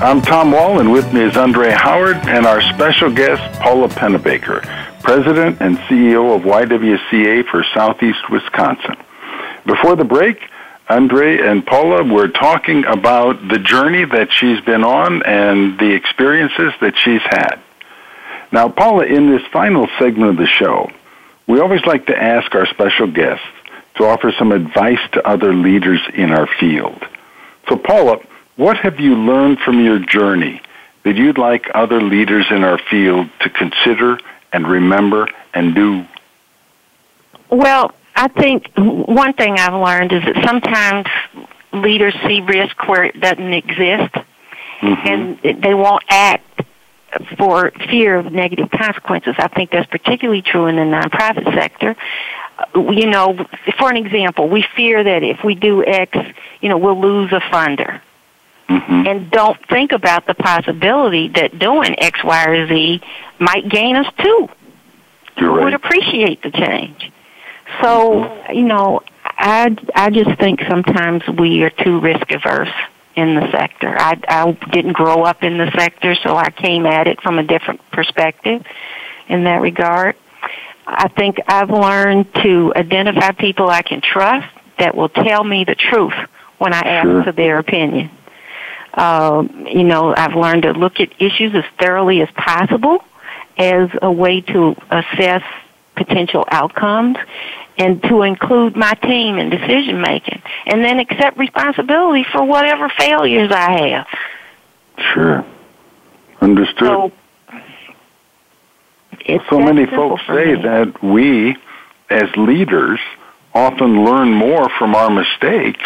I'm 0.00 0.22
Tom 0.22 0.52
Wall, 0.52 0.78
and 0.78 0.92
with 0.92 1.12
me 1.12 1.22
is 1.22 1.36
Andre 1.36 1.70
Howard 1.72 2.18
and 2.18 2.46
our 2.46 2.62
special 2.62 3.12
guest, 3.12 3.60
Paula 3.60 3.88
Penebaker, 3.88 4.62
President 5.02 5.60
and 5.60 5.76
CEO 5.76 6.36
of 6.36 6.42
YWCA 6.42 7.44
for 7.48 7.64
Southeast 7.74 8.30
Wisconsin. 8.30 8.94
Before 9.66 9.96
the 9.96 10.04
break, 10.04 10.38
Andre 10.88 11.40
and 11.40 11.66
Paula 11.66 12.04
were 12.04 12.28
talking 12.28 12.84
about 12.84 13.48
the 13.48 13.58
journey 13.58 14.04
that 14.04 14.32
she's 14.32 14.60
been 14.60 14.84
on 14.84 15.24
and 15.24 15.76
the 15.80 15.92
experiences 15.94 16.74
that 16.80 16.96
she's 16.96 17.22
had. 17.22 17.56
Now, 18.52 18.68
Paula, 18.68 19.04
in 19.04 19.28
this 19.28 19.42
final 19.52 19.88
segment 19.98 20.30
of 20.30 20.36
the 20.36 20.46
show, 20.46 20.92
we 21.48 21.58
always 21.58 21.84
like 21.84 22.06
to 22.06 22.16
ask 22.16 22.54
our 22.54 22.66
special 22.66 23.08
guests 23.08 23.44
to 23.96 24.04
offer 24.04 24.32
some 24.38 24.52
advice 24.52 25.00
to 25.14 25.26
other 25.26 25.52
leaders 25.52 26.00
in 26.14 26.30
our 26.30 26.46
field. 26.46 27.04
So, 27.68 27.76
Paula, 27.76 28.20
what 28.58 28.76
have 28.78 28.98
you 28.98 29.14
learned 29.14 29.60
from 29.60 29.82
your 29.84 30.00
journey 30.00 30.60
that 31.04 31.14
you'd 31.14 31.38
like 31.38 31.70
other 31.74 32.02
leaders 32.02 32.44
in 32.50 32.64
our 32.64 32.76
field 32.76 33.30
to 33.40 33.48
consider 33.48 34.18
and 34.52 34.66
remember 34.66 35.28
and 35.54 35.74
do? 35.76 36.04
Well, 37.50 37.94
I 38.16 38.26
think 38.26 38.72
one 38.76 39.32
thing 39.34 39.54
I've 39.58 39.74
learned 39.74 40.12
is 40.12 40.24
that 40.24 40.44
sometimes 40.44 41.06
leaders 41.72 42.14
see 42.26 42.40
risk 42.40 42.88
where 42.88 43.04
it 43.04 43.20
doesn't 43.20 43.52
exist, 43.52 44.12
mm-hmm. 44.80 45.06
and 45.06 45.62
they 45.62 45.74
won't 45.74 46.02
act 46.08 46.62
for 47.38 47.70
fear 47.88 48.16
of 48.16 48.32
negative 48.32 48.70
consequences. 48.72 49.36
I 49.38 49.46
think 49.46 49.70
that's 49.70 49.88
particularly 49.88 50.42
true 50.42 50.66
in 50.66 50.74
the 50.74 50.82
nonprofit 50.82 51.44
sector. 51.54 51.94
You 52.74 53.06
know, 53.06 53.46
for 53.78 53.88
an 53.88 53.96
example, 53.96 54.48
we 54.48 54.66
fear 54.74 55.04
that 55.04 55.22
if 55.22 55.44
we 55.44 55.54
do 55.54 55.84
X, 55.84 56.18
you 56.60 56.68
know, 56.68 56.76
we'll 56.76 57.00
lose 57.00 57.30
a 57.30 57.38
funder 57.38 58.00
mm-hmm. 58.68 59.06
and 59.06 59.30
don't 59.30 59.58
think 59.68 59.92
about 59.92 60.26
the 60.26 60.34
possibility 60.34 61.28
that 61.28 61.58
doing 61.58 61.94
X, 61.98 62.22
Y, 62.22 62.46
or 62.46 62.68
Z 62.68 63.02
might 63.38 63.68
gain 63.68 63.96
us 63.96 64.12
too. 64.18 64.48
You're 65.36 65.52
right. 65.52 65.64
Would 65.64 65.74
appreciate 65.74 66.42
the 66.42 66.50
change. 66.50 67.12
So 67.82 68.10
mm-hmm. 68.10 68.52
you 68.52 68.64
know, 68.64 69.00
I 69.24 69.76
I 69.94 70.10
just 70.10 70.38
think 70.38 70.60
sometimes 70.68 71.22
we 71.28 71.62
are 71.62 71.70
too 71.70 72.00
risk 72.00 72.30
averse 72.30 72.72
in 73.16 73.34
the 73.34 73.50
sector. 73.50 73.94
I 73.98 74.20
I 74.28 74.52
didn't 74.70 74.92
grow 74.92 75.22
up 75.22 75.42
in 75.42 75.58
the 75.58 75.70
sector, 75.72 76.14
so 76.14 76.36
I 76.36 76.50
came 76.50 76.86
at 76.86 77.06
it 77.06 77.20
from 77.20 77.38
a 77.38 77.42
different 77.42 77.80
perspective 77.90 78.64
in 79.28 79.44
that 79.44 79.60
regard. 79.60 80.16
I 80.86 81.08
think 81.08 81.38
I've 81.46 81.70
learned 81.70 82.32
to 82.42 82.72
identify 82.74 83.32
people 83.32 83.68
I 83.68 83.82
can 83.82 84.00
trust 84.00 84.48
that 84.78 84.94
will 84.94 85.10
tell 85.10 85.44
me 85.44 85.64
the 85.64 85.74
truth 85.74 86.14
when 86.56 86.72
I 86.72 86.80
ask 86.80 87.06
sure. 87.06 87.24
for 87.24 87.32
their 87.32 87.58
opinion. 87.58 88.10
Uh, 88.98 89.46
you 89.66 89.84
know, 89.84 90.12
I've 90.14 90.34
learned 90.34 90.64
to 90.64 90.72
look 90.72 90.98
at 90.98 91.10
issues 91.22 91.54
as 91.54 91.62
thoroughly 91.78 92.20
as 92.20 92.28
possible 92.32 93.04
as 93.56 93.90
a 94.02 94.10
way 94.10 94.40
to 94.40 94.74
assess 94.90 95.42
potential 95.94 96.44
outcomes 96.50 97.16
and 97.78 98.02
to 98.02 98.22
include 98.22 98.76
my 98.76 98.94
team 98.94 99.38
in 99.38 99.50
decision 99.50 100.00
making 100.00 100.42
and 100.66 100.84
then 100.84 100.98
accept 100.98 101.38
responsibility 101.38 102.24
for 102.32 102.44
whatever 102.44 102.88
failures 102.98 103.52
I 103.52 103.88
have. 103.88 104.06
Sure. 105.14 105.44
Understood. 106.40 106.78
So, 106.78 107.12
so 109.48 109.60
many 109.60 109.86
folks 109.86 110.22
say 110.26 110.56
me. 110.56 110.62
that 110.62 111.02
we, 111.04 111.56
as 112.10 112.28
leaders, 112.36 112.98
often 113.54 114.04
learn 114.04 114.32
more 114.32 114.68
from 114.76 114.96
our 114.96 115.10
mistakes 115.10 115.84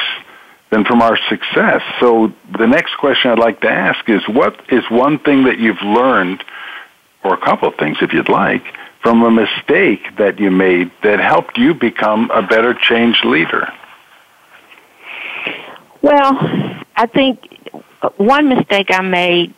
than 0.72 0.84
from 0.86 1.02
our 1.02 1.18
success. 1.28 1.82
So 2.00 2.32
the 2.58 2.66
next 2.66 2.96
question 2.96 3.30
I'd 3.30 3.38
like 3.38 3.60
to 3.60 3.70
ask 3.70 4.08
is 4.08 4.22
what 4.26 4.58
is 4.70 4.82
one 4.90 5.18
thing 5.18 5.44
that 5.44 5.58
you've 5.58 5.82
learned, 5.82 6.42
or 7.22 7.34
a 7.34 7.40
couple 7.40 7.68
of 7.68 7.76
things 7.76 7.98
if 8.00 8.12
you'd 8.14 8.30
like, 8.30 8.64
from 9.02 9.22
a 9.22 9.30
mistake 9.30 10.00
that 10.16 10.40
you 10.40 10.50
made 10.50 10.90
that 11.02 11.20
helped 11.20 11.58
you 11.58 11.74
become 11.74 12.30
a 12.30 12.42
better 12.42 12.72
change 12.72 13.20
leader? 13.22 13.70
Well, 16.00 16.32
I 16.96 17.06
think 17.06 17.38
one 18.16 18.48
mistake 18.48 18.86
I 18.90 19.02
made 19.02 19.54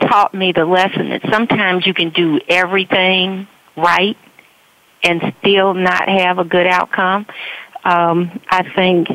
taught 0.00 0.34
me 0.34 0.52
the 0.52 0.66
lesson 0.66 1.08
that 1.10 1.22
sometimes 1.30 1.86
you 1.86 1.94
can 1.94 2.10
do 2.10 2.40
everything 2.46 3.48
right 3.76 4.18
and 5.02 5.34
still 5.40 5.72
not 5.72 6.08
have 6.08 6.38
a 6.38 6.44
good 6.44 6.66
outcome. 6.66 7.26
Um, 7.84 8.40
I 8.48 8.62
think 8.74 9.08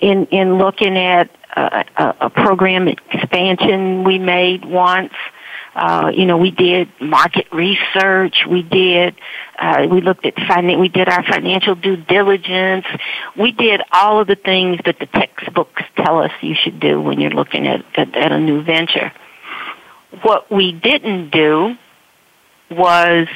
in 0.00 0.26
in 0.26 0.58
looking 0.58 0.96
at 0.96 1.30
a, 1.56 2.14
a 2.20 2.30
program 2.30 2.88
expansion 2.88 4.04
we 4.04 4.18
made 4.18 4.64
once. 4.64 5.12
Uh, 5.74 6.10
you 6.14 6.24
know, 6.24 6.38
we 6.38 6.50
did 6.50 6.88
market 7.00 7.46
research. 7.52 8.46
We 8.48 8.62
did, 8.62 9.14
uh, 9.58 9.86
we 9.90 10.00
looked 10.00 10.24
at 10.24 10.34
finan- 10.34 10.80
we 10.80 10.88
did 10.88 11.06
our 11.06 11.22
financial 11.22 11.74
due 11.74 11.96
diligence. 11.96 12.86
We 13.38 13.52
did 13.52 13.82
all 13.92 14.18
of 14.18 14.26
the 14.26 14.36
things 14.36 14.80
that 14.86 14.98
the 14.98 15.06
textbooks 15.06 15.82
tell 15.96 16.22
us 16.22 16.30
you 16.40 16.54
should 16.54 16.80
do 16.80 17.00
when 17.02 17.20
you're 17.20 17.30
looking 17.30 17.66
at, 17.66 17.84
at, 17.94 18.16
at 18.16 18.32
a 18.32 18.40
new 18.40 18.62
venture. 18.62 19.12
What 20.22 20.50
we 20.50 20.72
didn't 20.72 21.28
do 21.28 21.76
was 22.70 23.28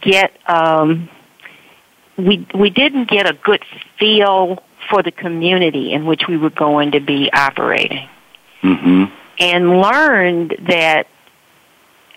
get 0.00 0.32
um, 0.48 1.10
we 2.16 2.46
we 2.54 2.70
didn't 2.70 3.10
get 3.10 3.28
a 3.28 3.34
good 3.34 3.62
feel 3.98 4.62
for 4.90 5.02
the 5.02 5.12
community 5.12 5.92
in 5.92 6.06
which 6.06 6.22
we 6.28 6.36
were 6.36 6.50
going 6.50 6.92
to 6.92 7.00
be 7.00 7.30
operating, 7.32 8.08
mm-hmm. 8.62 9.04
and 9.38 9.80
learned 9.80 10.56
that 10.68 11.06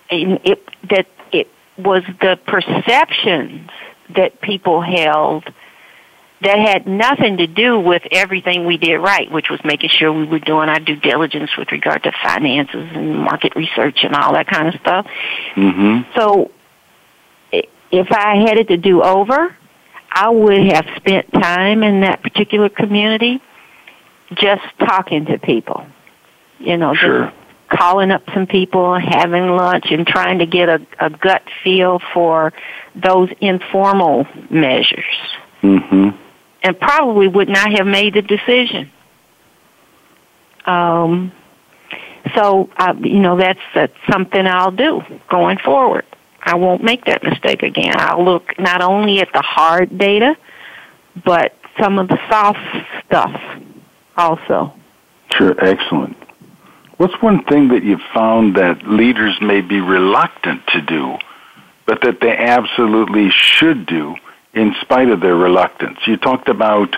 it 0.09 0.68
that 0.89 1.07
it 1.32 1.47
was 1.78 2.03
the 2.22 2.39
perceptions 2.45 3.70
that 4.15 4.41
people 4.41 4.82
held 4.82 5.43
that 6.41 6.59
had 6.59 6.88
nothing 6.88 7.38
to 7.38 7.47
do 7.47 7.80
with 7.80 8.03
everything 8.11 8.65
we 8.65 8.78
did 8.78 8.97
right, 8.97 9.32
which 9.32 9.49
was 9.49 9.59
making 9.63 9.89
sure 9.89 10.13
we 10.13 10.26
were 10.26 10.39
doing 10.39 10.70
our 10.70 10.80
due 10.80 10.95
diligence 10.95 11.49
with 11.57 11.72
regard 11.72 12.03
to 12.03 12.11
finances 12.24 12.88
and 12.93 13.18
market 13.18 13.55
research 13.55 14.03
and 14.03 14.13
all 14.13 14.34
that 14.34 14.47
kind 14.47 14.68
of 14.68 14.80
stuff. 14.80 15.07
Mm-hmm. 15.55 16.11
So 16.15 16.51
if 17.51 18.11
I 18.11 18.36
had 18.47 18.57
it 18.57 18.68
to 18.68 18.78
do 18.78 19.01
over, 19.01 19.55
I 20.20 20.30
would 20.30 20.65
have 20.74 20.88
spent 20.95 21.32
time 21.32 21.84
in 21.84 22.01
that 22.01 22.24
particular 22.24 22.70
community 22.70 23.39
just 24.34 24.63
talking 24.80 25.26
to 25.26 25.38
people. 25.38 25.86
You 26.57 26.76
know, 26.76 26.95
sure. 26.95 27.26
just 27.26 27.38
calling 27.70 28.09
up 28.09 28.24
some 28.34 28.47
people, 28.47 28.97
having 28.97 29.47
lunch, 29.47 29.86
and 29.91 30.07
trying 30.07 30.39
to 30.39 30.47
get 30.47 30.70
a, 30.70 30.88
a 30.99 31.11
gut 31.11 31.43
feel 31.63 31.99
for 32.15 32.51
those 32.95 33.30
informal 33.41 34.26
measures. 34.49 35.05
Mm-hmm. 35.61 36.09
And 36.63 36.80
probably 36.80 37.28
would 37.28 37.47
not 37.47 37.72
have 37.78 37.86
made 37.86 38.15
the 38.15 38.24
decision. 38.24 38.91
Um, 40.65 41.32
so, 42.36 42.72
uh, 42.76 42.95
you 42.99 43.20
know, 43.20 43.38
that's, 43.38 43.59
that's 43.76 43.93
something 44.09 44.47
I'll 44.47 44.72
do 44.72 45.03
going 45.30 45.59
forward. 45.59 46.05
I 46.48 46.56
won't 46.56 46.82
make 46.82 47.04
that 47.06 47.24
mistake 47.24 47.62
again. 47.62 47.95
I'll 47.98 48.24
look 48.24 48.58
not 48.58 48.82
only 48.82 49.20
at 49.20 49.28
the 49.34 49.41
hard 49.41 49.98
data, 49.98 50.38
but 51.26 51.54
some 51.78 52.00
of 52.00 52.08
the 52.08 52.18
soft 52.30 52.60
stuff 53.06 53.41
also. 54.16 54.74
Sure, 55.30 55.54
excellent. 55.60 56.16
What's 56.95 57.22
one 57.22 57.43
thing 57.43 57.68
that 57.68 57.84
you've 57.84 58.00
found 58.14 58.56
that 58.56 58.88
leaders 58.88 59.38
may 59.41 59.60
be 59.60 59.82
reluctant 59.82 60.66
to 60.68 60.82
do, 60.82 61.18
but 61.86 62.02
that 62.04 62.22
they 62.22 62.36
absolutely 62.36 63.30
should 63.30 63.86
do 63.86 64.16
in 64.54 64.74
spite 64.80 65.10
of 65.10 65.20
their 65.20 65.36
reluctance? 65.36 66.00
You 66.08 66.16
talked 66.16 66.48
about 66.48 66.95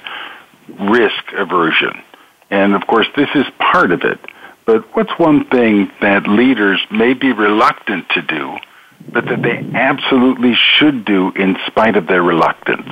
risk 0.79 1.33
aversion, 1.35 2.03
and 2.51 2.75
of 2.75 2.85
course, 2.85 3.07
this 3.15 3.29
is 3.33 3.45
part 3.57 3.91
of 3.91 4.03
it. 4.03 4.19
But 4.65 4.95
what's 4.95 5.17
one 5.17 5.45
thing 5.45 5.91
that 6.01 6.27
leaders 6.27 6.79
may 6.91 7.15
be 7.15 7.33
reluctant 7.33 8.07
to 8.09 8.21
do, 8.21 8.59
but 9.07 9.25
that 9.25 9.41
they 9.41 9.57
absolutely 9.73 10.55
should 10.55 11.05
do 11.05 11.31
in 11.31 11.57
spite 11.67 11.95
of 11.95 12.07
their 12.07 12.21
reluctance? 12.21 12.87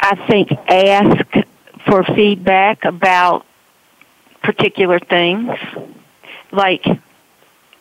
I 0.00 0.26
think 0.26 0.52
ask 0.68 1.46
for 1.86 2.04
feedback 2.04 2.84
about 2.84 3.46
particular 4.42 4.98
things. 4.98 5.50
Like, 6.52 6.84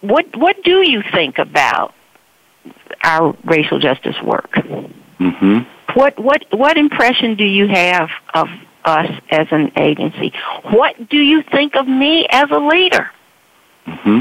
what 0.02 0.36
what 0.36 0.64
do 0.64 0.90
you 0.90 1.02
think 1.02 1.40
about 1.40 1.94
our 3.04 3.36
racial 3.44 3.80
justice 3.80 4.22
work? 4.22 4.52
Mm-hmm. 4.52 5.60
What 5.94 6.20
what 6.20 6.46
what 6.52 6.78
impression 6.78 7.36
do 7.36 7.46
you 7.46 7.68
have 7.68 8.10
of 8.34 8.48
us 8.86 9.10
as 9.30 9.48
an 9.52 9.72
agency? 9.76 10.34
What 10.64 11.10
do 11.10 11.18
you 11.18 11.42
think 11.42 11.76
of 11.76 11.88
me 11.88 12.28
as 12.30 12.50
a 12.52 12.60
leader? 12.60 13.12
Mm-hmm. 13.86 14.20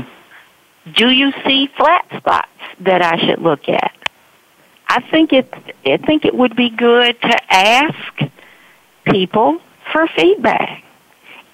Do 0.95 1.11
you 1.11 1.33
see 1.45 1.69
flat 1.77 2.07
spots 2.17 2.49
that 2.81 3.03
I 3.03 3.19
should 3.27 3.41
look 3.41 3.69
at? 3.69 3.93
I 4.89 5.01
think 5.11 5.33
it 5.33 5.53
I 5.85 5.99
think 5.99 6.25
it 6.25 6.35
would 6.35 6.57
be 6.57 6.71
good 6.71 7.21
to 7.21 7.53
ask 7.53 8.31
people 9.05 9.61
for 9.93 10.07
feedback. 10.09 10.85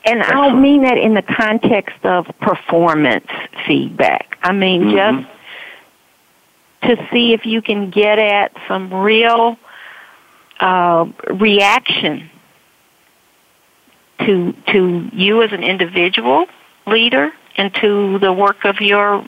And 0.04 0.22
I 0.22 0.32
don't 0.32 0.60
mean 0.60 0.82
that 0.82 0.98
in 0.98 1.14
the 1.14 1.22
context 1.22 2.04
of 2.04 2.26
performance 2.40 3.26
feedback. 3.66 4.38
I 4.42 4.52
mean 4.52 4.84
mm-hmm. 4.84 5.22
just 6.82 6.98
to 6.98 7.08
see 7.10 7.32
if 7.32 7.46
you 7.46 7.62
can 7.62 7.90
get 7.90 8.18
at 8.18 8.52
some 8.68 8.92
real 8.92 9.58
uh, 10.60 11.06
reaction 11.30 12.30
to 14.20 14.54
to 14.68 15.10
you 15.12 15.42
as 15.42 15.52
an 15.52 15.64
individual 15.64 16.46
leader 16.86 17.32
and 17.56 17.74
to 17.74 18.18
the 18.18 18.32
work 18.32 18.64
of 18.64 18.80
your 18.80 19.26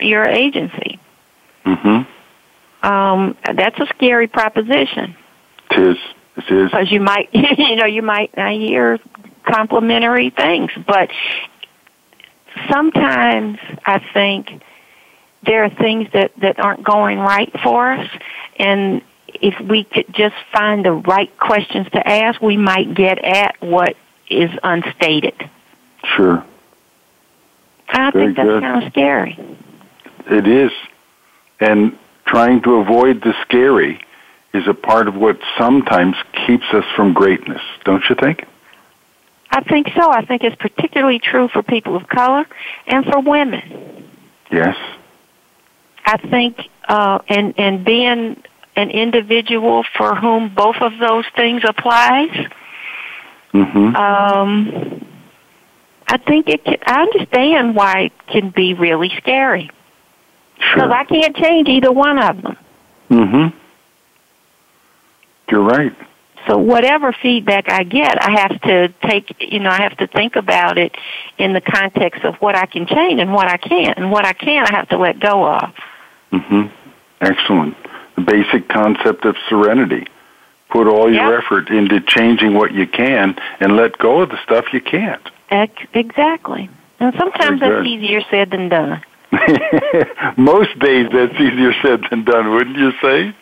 your 0.00 0.24
agency. 0.24 0.98
Mm-hmm. 1.64 2.86
Um, 2.86 3.36
that's 3.54 3.78
a 3.80 3.86
scary 3.86 4.28
proposition. 4.28 5.16
It 5.70 5.78
is. 5.78 5.98
It 6.36 6.50
is. 6.50 6.70
Because 6.70 6.90
you 6.92 7.00
might, 7.00 7.30
you 7.32 7.76
know, 7.76 7.86
you 7.86 8.02
might 8.02 8.30
hear 8.34 8.98
complimentary 9.44 10.30
things, 10.30 10.70
but 10.86 11.10
sometimes 12.70 13.58
I 13.84 13.98
think 14.12 14.62
there 15.42 15.64
are 15.64 15.70
things 15.70 16.08
that 16.12 16.32
that 16.40 16.58
aren't 16.58 16.84
going 16.84 17.18
right 17.18 17.52
for 17.62 17.92
us, 17.92 18.10
and 18.56 19.02
if 19.28 19.58
we 19.60 19.84
could 19.84 20.06
just 20.12 20.34
find 20.52 20.84
the 20.84 20.92
right 20.92 21.36
questions 21.38 21.88
to 21.92 22.06
ask, 22.06 22.40
we 22.40 22.56
might 22.56 22.94
get 22.94 23.22
at 23.24 23.60
what 23.60 23.96
is 24.28 24.50
unstated. 24.62 25.34
Sure. 26.16 26.44
I 27.88 28.10
Very 28.10 28.26
think 28.26 28.36
that's 28.36 28.48
good. 28.48 28.62
kind 28.62 28.84
of 28.84 28.92
scary. 28.92 29.38
It 30.30 30.46
is. 30.46 30.72
And 31.60 31.96
trying 32.26 32.62
to 32.62 32.76
avoid 32.76 33.22
the 33.22 33.34
scary 33.42 34.00
is 34.52 34.66
a 34.66 34.74
part 34.74 35.08
of 35.08 35.14
what 35.16 35.38
sometimes 35.56 36.16
keeps 36.46 36.64
us 36.72 36.84
from 36.94 37.12
greatness, 37.12 37.62
don't 37.84 38.02
you 38.08 38.14
think? 38.16 38.44
I 39.50 39.60
think 39.62 39.88
so. 39.94 40.10
I 40.10 40.24
think 40.24 40.42
it's 40.42 40.56
particularly 40.56 41.18
true 41.18 41.48
for 41.48 41.62
people 41.62 41.96
of 41.96 42.08
color 42.08 42.44
and 42.86 43.04
for 43.06 43.20
women. 43.20 44.08
Yes. 44.50 44.76
I 46.04 46.16
think, 46.18 46.58
uh, 46.88 47.20
and 47.28 47.54
and 47.58 47.84
being 47.84 48.42
an 48.76 48.90
individual 48.90 49.84
for 49.96 50.14
whom 50.14 50.54
both 50.54 50.76
of 50.80 50.98
those 50.98 51.24
things 51.34 51.62
applies, 51.64 52.30
Mm-hmm. 53.54 53.96
um, 53.96 55.05
I 56.08 56.18
think 56.18 56.48
it. 56.48 56.64
Can, 56.64 56.78
I 56.86 57.02
understand 57.02 57.74
why 57.74 58.00
it 58.02 58.12
can 58.28 58.50
be 58.50 58.74
really 58.74 59.10
scary 59.18 59.70
because 60.56 60.74
sure. 60.74 60.92
I 60.92 61.04
can't 61.04 61.36
change 61.36 61.68
either 61.68 61.92
one 61.92 62.18
of 62.18 62.42
them. 62.42 62.56
Mm-hmm. 63.10 63.56
You're 65.50 65.62
right. 65.62 65.94
So 66.46 66.58
whatever 66.58 67.12
feedback 67.12 67.68
I 67.68 67.82
get, 67.82 68.22
I 68.22 68.30
have 68.40 68.60
to 68.62 68.88
take, 69.02 69.34
you 69.52 69.58
know, 69.58 69.70
I 69.70 69.82
have 69.82 69.96
to 69.96 70.06
think 70.06 70.36
about 70.36 70.78
it 70.78 70.94
in 71.38 71.52
the 71.52 71.60
context 71.60 72.24
of 72.24 72.36
what 72.36 72.54
I 72.54 72.66
can 72.66 72.86
change 72.86 73.20
and 73.20 73.32
what 73.32 73.48
I 73.48 73.56
can't. 73.56 73.98
And 73.98 74.12
what 74.12 74.24
I 74.24 74.32
can't, 74.32 74.70
I 74.70 74.76
have 74.76 74.88
to 74.90 74.98
let 74.98 75.18
go 75.18 75.44
of. 75.44 75.74
Mm-hmm. 76.32 76.66
Excellent. 77.20 77.76
The 78.14 78.22
basic 78.22 78.68
concept 78.68 79.24
of 79.24 79.36
serenity. 79.48 80.06
Put 80.70 80.86
all 80.86 81.12
your 81.12 81.32
Yep. 81.32 81.44
effort 81.44 81.68
into 81.70 82.00
changing 82.00 82.54
what 82.54 82.72
you 82.72 82.86
can 82.86 83.36
and 83.60 83.76
let 83.76 83.98
go 83.98 84.20
of 84.20 84.30
the 84.30 84.38
stuff 84.44 84.66
you 84.72 84.80
can't. 84.80 85.22
Ex- 85.50 85.86
exactly. 85.94 86.68
And 86.98 87.14
sometimes 87.18 87.60
that's 87.60 87.86
easier 87.86 88.20
said 88.30 88.50
than 88.50 88.68
done. 88.68 89.02
Most 90.36 90.78
days 90.78 91.08
that's 91.12 91.34
easier 91.34 91.72
said 91.82 92.00
than 92.10 92.24
done, 92.24 92.50
wouldn't 92.50 92.76
you 92.76 92.92
say? 93.02 93.34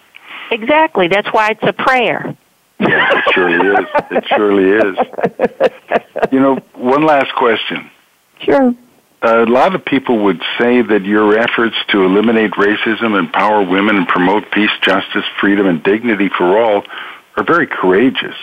Exactly. 0.50 1.08
That's 1.08 1.28
why 1.32 1.50
it's 1.50 1.62
a 1.62 1.72
prayer. 1.72 2.36
Yeah, 2.80 3.18
it 3.18 3.24
surely 3.32 3.68
is. 3.68 3.86
It 4.10 4.24
surely 4.28 4.70
is. 4.70 6.30
You 6.32 6.40
know, 6.40 6.56
one 6.74 7.06
last 7.06 7.32
question. 7.36 7.90
Sure. 8.40 8.74
a 9.22 9.46
lot 9.46 9.74
of 9.74 9.84
people 9.84 10.24
would 10.24 10.42
say 10.58 10.82
that 10.82 11.04
your 11.04 11.38
efforts 11.38 11.76
to 11.90 12.04
eliminate 12.04 12.50
racism, 12.52 13.18
empower 13.18 13.62
women, 13.62 13.96
and 13.96 14.08
promote 14.08 14.50
peace, 14.50 14.70
justice, 14.82 15.24
freedom, 15.40 15.66
and 15.66 15.82
dignity 15.82 16.28
for 16.36 16.58
all 16.58 16.82
are 17.36 17.44
very 17.44 17.66
courageous. 17.66 18.36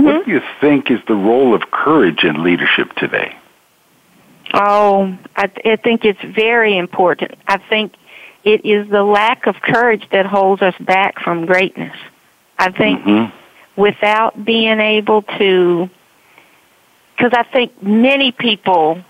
What 0.00 0.24
do 0.24 0.30
you 0.30 0.40
think 0.60 0.90
is 0.90 1.00
the 1.06 1.14
role 1.14 1.54
of 1.54 1.70
courage 1.70 2.24
in 2.24 2.42
leadership 2.42 2.92
today? 2.94 3.36
Oh, 4.54 5.16
I, 5.36 5.50
I 5.64 5.76
think 5.76 6.04
it's 6.04 6.22
very 6.22 6.78
important. 6.78 7.34
I 7.46 7.58
think 7.58 7.92
it 8.42 8.64
is 8.64 8.88
the 8.88 9.02
lack 9.02 9.46
of 9.46 9.56
courage 9.60 10.08
that 10.10 10.24
holds 10.24 10.62
us 10.62 10.74
back 10.80 11.20
from 11.20 11.44
greatness. 11.46 11.96
I 12.58 12.70
think 12.70 13.02
Mm-hmm. 13.02 13.80
without 13.80 14.42
being 14.44 14.80
able 14.80 15.22
to, 15.22 15.90
because 17.16 17.32
I 17.34 17.42
think 17.42 17.82
many 17.82 18.32
people 18.32 19.02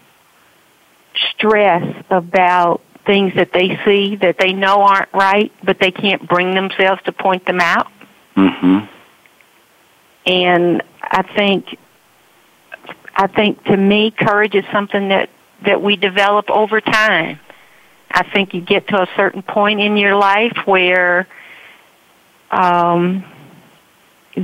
stress 1.30 2.04
about 2.10 2.80
things 3.06 3.34
that 3.34 3.52
they 3.52 3.78
see 3.84 4.16
that 4.16 4.36
they 4.38 4.52
know 4.52 4.82
aren't 4.82 5.12
right, 5.12 5.52
but 5.62 5.78
they 5.78 5.90
can't 5.90 6.28
bring 6.28 6.54
themselves 6.54 7.02
to 7.04 7.12
point 7.12 7.44
them 7.46 7.60
out. 7.60 7.90
Mm-hmm. 8.36 8.86
And 10.26 10.82
I 11.00 11.22
think, 11.22 11.78
I 13.14 13.26
think 13.26 13.64
to 13.64 13.76
me, 13.76 14.10
courage 14.10 14.54
is 14.54 14.64
something 14.72 15.08
that 15.08 15.30
that 15.62 15.80
we 15.82 15.96
develop 15.96 16.50
over 16.50 16.80
time. 16.80 17.38
I 18.10 18.24
think 18.24 18.52
you 18.52 18.60
get 18.60 18.88
to 18.88 19.00
a 19.00 19.08
certain 19.16 19.42
point 19.42 19.80
in 19.80 19.96
your 19.96 20.16
life 20.16 20.56
where 20.66 21.26
um, 22.50 23.24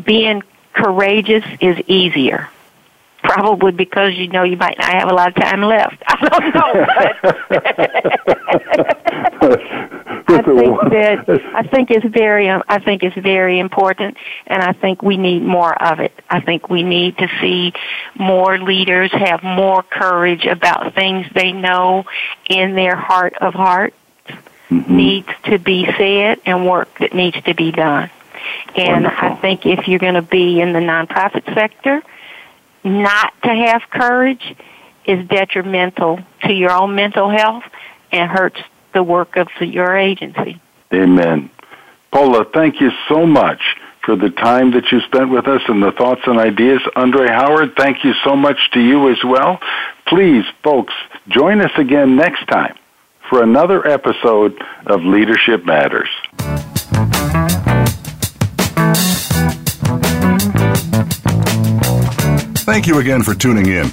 being 0.05 0.43
courageous 0.73 1.45
is 1.61 1.79
easier. 1.87 2.49
Probably 3.23 3.73
because 3.73 4.15
you 4.15 4.29
know 4.29 4.45
you 4.45 4.57
might 4.57 4.79
not 4.79 4.91
have 4.91 5.11
a 5.11 5.15
lot 5.15 5.29
of 5.29 5.35
time 5.35 5.63
left. 5.63 6.03
I 6.07 6.29
don't 6.29 6.55
know. 8.75 8.95
I 10.39 10.43
think 10.43 10.81
that 10.93 11.29
I 11.55 11.63
think 11.63 11.91
it's 11.91 12.07
very 12.07 12.51
I 12.51 12.79
think 12.79 13.03
it's 13.03 13.17
very 13.17 13.59
important, 13.59 14.17
and 14.47 14.63
I 14.63 14.73
think 14.73 15.03
we 15.03 15.17
need 15.17 15.43
more 15.43 15.75
of 15.83 16.01
it. 16.01 16.13
I 16.29 16.41
think 16.41 16.69
we 16.69 16.83
need 16.83 17.19
to 17.19 17.29
see 17.41 17.73
more 18.15 18.59
leaders 18.59 19.11
have 19.13 19.43
more 19.43 19.83
courage 19.83 20.45
about 20.45 20.95
things 20.95 21.27
they 21.35 21.53
know 21.53 22.05
in 22.49 22.75
their 22.75 22.97
heart 22.97 23.35
of 23.41 23.55
hearts 23.55 23.97
mm-hmm. 24.71 24.97
needs 24.97 25.29
to 25.45 25.59
be 25.59 25.87
said 25.97 26.41
and 26.45 26.67
work 26.67 26.89
that 26.99 27.15
needs 27.15 27.41
to 27.43 27.55
be 27.55 27.73
done. 27.73 28.11
And 28.77 29.05
Wonderful. 29.05 29.29
I 29.29 29.35
think 29.37 29.67
if 29.67 29.89
you're 29.89 29.99
going 29.99 30.15
to 30.15 30.23
be 30.23 30.61
in 30.61 30.73
the 30.73 30.79
nonprofit 30.79 31.53
sector, 31.55 32.03
not 32.85 33.33
to 33.43 33.49
have 33.49 33.83
courage 33.91 34.57
is 35.05 35.27
detrimental 35.27 36.21
to 36.43 36.53
your 36.53 36.71
own 36.71 36.95
mental 36.95 37.31
health 37.31 37.65
and 38.13 38.31
hurts 38.31 38.61
the 38.93 39.03
work 39.03 39.37
of 39.37 39.49
your 39.61 39.97
agency. 39.97 40.61
Amen. 40.93 41.51
Paula, 42.11 42.45
thank 42.53 42.81
you 42.81 42.91
so 43.09 43.27
much 43.27 43.61
for 44.05 44.17
the 44.17 44.31
time 44.31 44.71
that 44.71 44.91
you 44.91 45.01
spent 45.01 45.29
with 45.29 45.47
us 45.47 45.61
and 45.69 45.83
the 45.83 45.93
thoughts 45.93 46.23
and 46.27 46.39
ideas. 46.39 46.81
Andre 46.97 47.29
Howard, 47.29 47.75
thank 47.77 48.05
you 48.05 48.15
so 48.25 48.35
much 48.35 48.57
to 48.73 48.81
you 48.81 49.11
as 49.11 49.19
well. 49.23 49.61
Please, 50.07 50.45
folks, 50.65 50.95
join 51.29 51.61
us 51.61 51.73
again 51.77 52.17
next 52.17 52.47
time 52.47 52.75
for 53.29 53.43
another 53.43 53.87
episode 53.87 54.59
of 54.87 55.03
Leadership 55.03 55.67
Matters. 55.67 56.09
Thank 62.65 62.87
you 62.87 62.99
again 62.99 63.23
for 63.23 63.35
tuning 63.35 63.67
in. 63.67 63.93